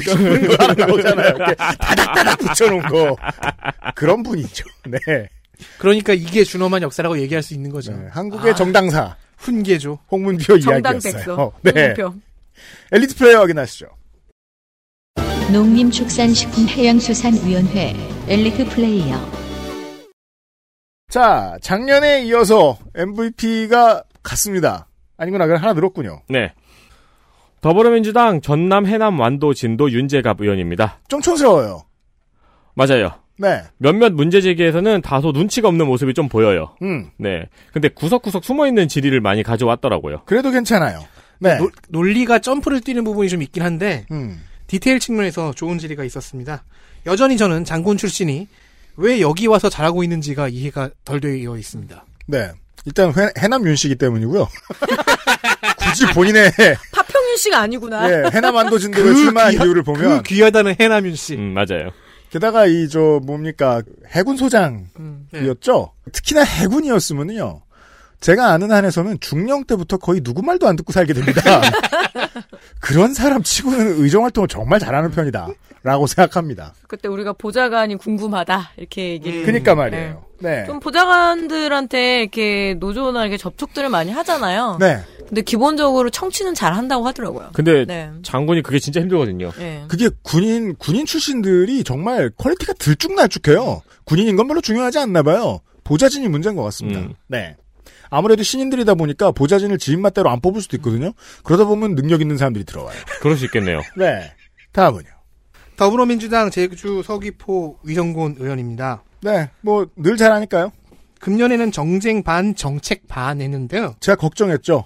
[0.48, 1.28] 거 하나 나오잖아요.
[1.36, 3.16] 이렇게 다닥다닥 붙여놓은 거.
[3.94, 4.64] 그런 분이죠.
[4.88, 4.98] 네.
[5.78, 7.92] 그러니까 이게 준엄한 역사라고 얘기할 수 있는 거죠.
[8.10, 9.16] 한국의 아, 정당사.
[9.38, 9.98] 훈계죠.
[10.10, 11.12] 홍문표 정당 이야기였어요.
[11.12, 11.52] 백서.
[11.62, 11.94] 네.
[11.96, 12.14] 홍문표.
[12.92, 13.86] 엘리트 플레이어 확인하시죠.
[15.52, 17.94] 농림축산식품해양수산위원회
[18.28, 19.36] 엘리트 플레이어
[21.08, 24.88] 자, 작년에 이어서 MVP가 갔습니다.
[25.16, 26.22] 아니구나, 그럼 하나 늘었군요.
[26.28, 26.52] 네
[27.60, 31.00] 더불어민주당 전남 해남 완도 진도 윤재갑 의원입니다.
[31.08, 31.82] 좀 촌스러워요.
[32.74, 33.10] 맞아요.
[33.38, 33.62] 네.
[33.78, 36.74] 몇몇 문제 제기에서는 다소 눈치가 없는 모습이 좀 보여요.
[36.82, 37.10] 음.
[37.18, 37.46] 네.
[37.72, 40.22] 근데 구석구석 숨어있는 질의를 많이 가져왔더라고요.
[40.26, 41.04] 그래도 괜찮아요.
[41.38, 41.58] 네.
[41.58, 44.40] 노- 논리가 점프를 뛰는 부분이 좀 있긴 한데 음.
[44.68, 46.64] 디테일 측면에서 좋은 질의가 있었습니다.
[47.04, 48.48] 여전히 저는 장군 출신이
[48.96, 52.04] 왜 여기 와서 잘하고 있는지가 이해가 덜 되어 있습니다.
[52.28, 52.50] 네.
[52.86, 54.48] 일단 해, 해남 윤씨기 때문이고요.
[55.78, 56.50] 굳이 본인의
[57.36, 58.10] 파평윤 씨가 아니구나.
[58.10, 61.34] 예, 해남 완도진도에 출마한 이유를 보면 그 귀하다는 해남윤 씨.
[61.36, 61.90] 음, 맞아요.
[62.30, 64.84] 게다가 이 저 뭡니까 해군 소장이었죠.
[64.98, 65.54] 음, 네.
[66.12, 67.60] 특히나 해군이었으면요.
[68.26, 71.40] 제가 아는 한에서는 중령 때부터 거의 누구 말도 안 듣고 살게 됩니다.
[72.82, 75.46] 그런 사람 치고는 의정 활동을 정말 잘하는 편이다.
[75.84, 76.74] 라고 생각합니다.
[76.88, 79.44] 그때 우리가 보좌관이 궁금하다 이렇게 얘기를.
[79.44, 80.24] 그니까 말이에요.
[80.40, 80.64] 네.
[80.66, 84.78] 좀 보좌관들한테 이렇게 노조나 이렇게 접촉들을 많이 하잖아요.
[84.80, 84.98] 네.
[85.28, 87.50] 근데 기본적으로 청취는 잘 한다고 하더라고요.
[87.52, 88.10] 근데 네.
[88.24, 89.52] 장군이 그게 진짜 힘들거든요.
[89.52, 89.84] 네.
[89.86, 93.82] 그게 군인, 군인 출신들이 정말 quality가 들쭉날쭉해요.
[94.02, 95.60] 군인인 건 별로 중요하지 않나 봐요.
[95.84, 96.98] 보좌진이 문제인 것 같습니다.
[96.98, 97.14] 음.
[97.28, 97.54] 네.
[98.10, 101.12] 아무래도 신인들이다 보니까 보좌진을 지인 맛대로 안 뽑을 수도 있거든요.
[101.42, 102.96] 그러다 보면 능력 있는 사람들이 들어와요.
[103.20, 103.80] 그럴 수 있겠네요.
[103.96, 104.32] 네.
[104.72, 105.08] 다음은요.
[105.76, 109.02] 더불어민주당 제주 서귀포 위성곤 의원입니다.
[109.22, 110.72] 네, 뭐 늘 잘하니까요.
[111.20, 113.96] 금년에는 정쟁 반 정책 반 했는데요.
[114.00, 114.84] 제가 걱정했죠.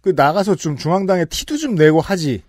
[0.00, 2.42] 그 나가서 좀 중앙당에 티도 좀 내고 하지.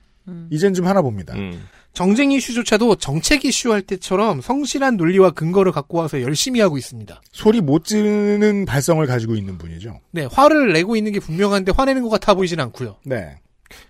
[0.52, 1.34] 이젠 좀 하나 봅니다.
[1.36, 1.64] 음.
[1.94, 7.22] 정쟁 이슈조차도 정책 이슈 할 때처럼 성실한 논리와 근거를 갖고 와서 열심히 하고 있습니다.
[7.32, 10.00] 소리 못 지르는 발성을 가지고 있는 분이죠.
[10.12, 12.98] 네, 화를 내고 있는 게 분명한데 화내는 것 같아 보이진 않고요.
[13.06, 13.36] 네.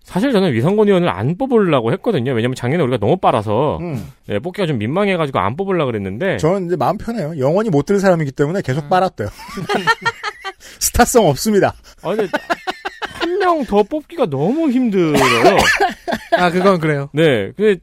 [0.04, 2.34] 사실 저는 위성권 의원을 안 뽑으려고 했거든요.
[2.34, 4.12] 왜냐면 작년에 우리가 너무 빨아서 음.
[4.28, 7.38] 네, 뽑기가 좀 민망해가지고 안 뽑으려고 그랬는데 저는 이제 마음 편해요.
[7.38, 9.30] 영원히 못 들은 사람이기 때문에 계속 빨았대요.
[10.80, 11.76] 스타성 없습니다.
[12.02, 12.28] 아, 근데
[13.40, 15.58] 한 명 더 뽑기가 너무 힘들어요.
[16.38, 17.10] 아, 그건 그래요.
[17.14, 17.78] 네, 그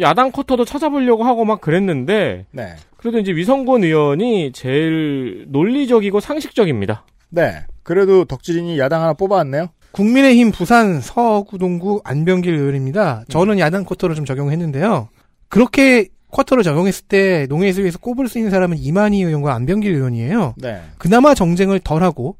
[0.00, 2.74] 야당 쿼터도 찾아보려고 하고 막 그랬는데 네.
[2.96, 7.06] 그래도 이제 위성권 의원이 제일 논리적이고 상식적입니다.
[7.30, 7.64] 네.
[7.82, 9.68] 그래도 덕질인이 야당 하나 뽑아왔네요.
[9.92, 13.24] 국민의힘 부산 서구동구 안병길 의원입니다.
[13.28, 15.08] 저는 야당 쿼터를 좀 적용했는데요.
[15.48, 20.54] 그렇게 쿼터를 적용했을 때 농해수에서 꼽을 수 있는 사람은 이만희 의원과 안병길 의원이에요.
[20.58, 20.82] 네.
[20.98, 22.36] 그나마 정쟁을 덜하고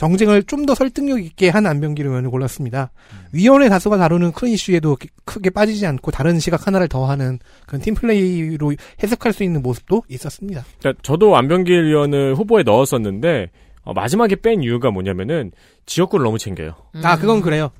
[0.00, 2.90] 정쟁을 좀 더 설득력 있게 한 안병길 의원을 골랐습니다.
[3.32, 4.96] 위원회 다수가 다루는 큰 이슈에도
[5.26, 10.64] 크게 빠지지 않고 다른 시각 하나를 더하는 그런 팀플레이로 해석할 수 있는 모습도 있었습니다.
[10.78, 13.50] 그러니까 저도 안병길 의원을 후보에 넣었었는데
[13.82, 15.52] 어, 마지막에 뺀 이유가 뭐냐면은
[15.84, 16.74] 지역구를 너무 챙겨요.
[17.02, 17.70] 아 그건 그래요.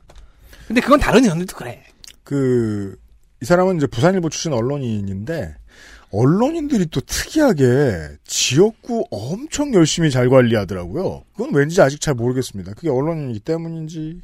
[0.66, 1.82] 근데 그건 다른 의원들도 그래.
[2.22, 2.96] 그,
[3.42, 5.54] 이 사람은 이제 부산일보 출신 언론인인데,
[6.12, 11.22] 언론인들이 또 특이하게 지역구 엄청 열심히 잘 관리하더라고요.
[11.36, 12.74] 그건 왠지 아직 잘 모르겠습니다.
[12.74, 14.20] 그게 언론인이기 때문인지,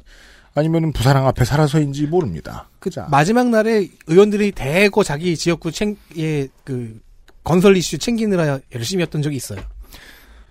[0.53, 2.67] 아니면 부산항 앞에 살아서인지 모릅니다.
[2.79, 3.07] 그자.
[3.11, 6.99] 마지막 날에 의원들이 대거 자기 지역구 챙의 그
[7.43, 9.59] 건설 이슈 챙기느라 열심히 했던 적이 있어요.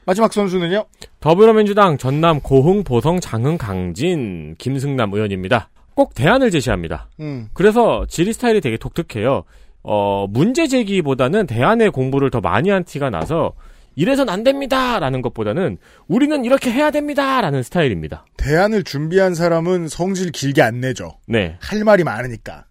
[0.07, 0.87] 마지막 선수는요?
[1.19, 5.69] 더불어민주당 전남 고흥 보성 장흥 강진 김승남 의원입니다.
[5.95, 7.09] 꼭 대안을 제시합니다.
[7.19, 7.49] 음.
[7.53, 9.43] 그래서 지리 스타일이 되게 독특해요.
[9.89, 13.53] 어, 문제 제기보다는 대안의 공부를 더 많이 한 티가 나서
[13.95, 14.99] 이래선 안 됩니다!
[14.99, 17.41] 라는 것보다는 우리는 이렇게 해야 됩니다!
[17.41, 18.27] 라는 스타일입니다.
[18.37, 21.13] 대안을 준비한 사람은 성질 길게 안 내죠.
[21.27, 21.57] 네.
[21.61, 22.65] 할 말이 많으니까.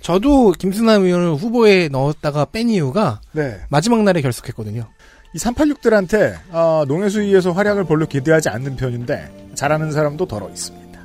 [0.00, 3.58] 저도 김승남 의원을 후보에 넣었다가 뺀 이유가 네.
[3.68, 4.86] 마지막 날에 결석했거든요.
[5.34, 11.00] 이 386들한테 어, 농해수위에서 활약을 별로 기대하지 않는 편인데 잘하는 사람도 덜어 있습니다.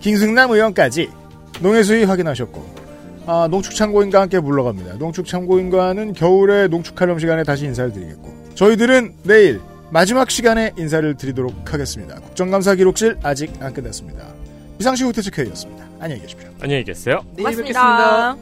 [0.00, 1.10] 김승남 의원까지
[1.60, 2.77] 농해수위 확인하셨고
[3.30, 4.94] 아, 농축창고인과 함께 물러갑니다.
[4.94, 9.60] 농축창고인과는 겨울에 농축칼럼 시간에 다시 인사를 드리겠고 저희들은 내일
[9.90, 12.20] 마지막 시간에 인사를 드리도록 하겠습니다.
[12.20, 14.24] 국정감사 기록실 아직 안 끝났습니다.
[14.78, 15.84] 비상시 후퇴측회의였습니다.
[16.00, 16.48] 안녕히 계십시오.
[16.60, 17.20] 안녕히 계세요.
[17.36, 18.34] 고맙습니다.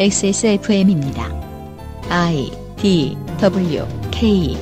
[0.00, 1.28] XSFM입니다.
[2.08, 4.56] I D W K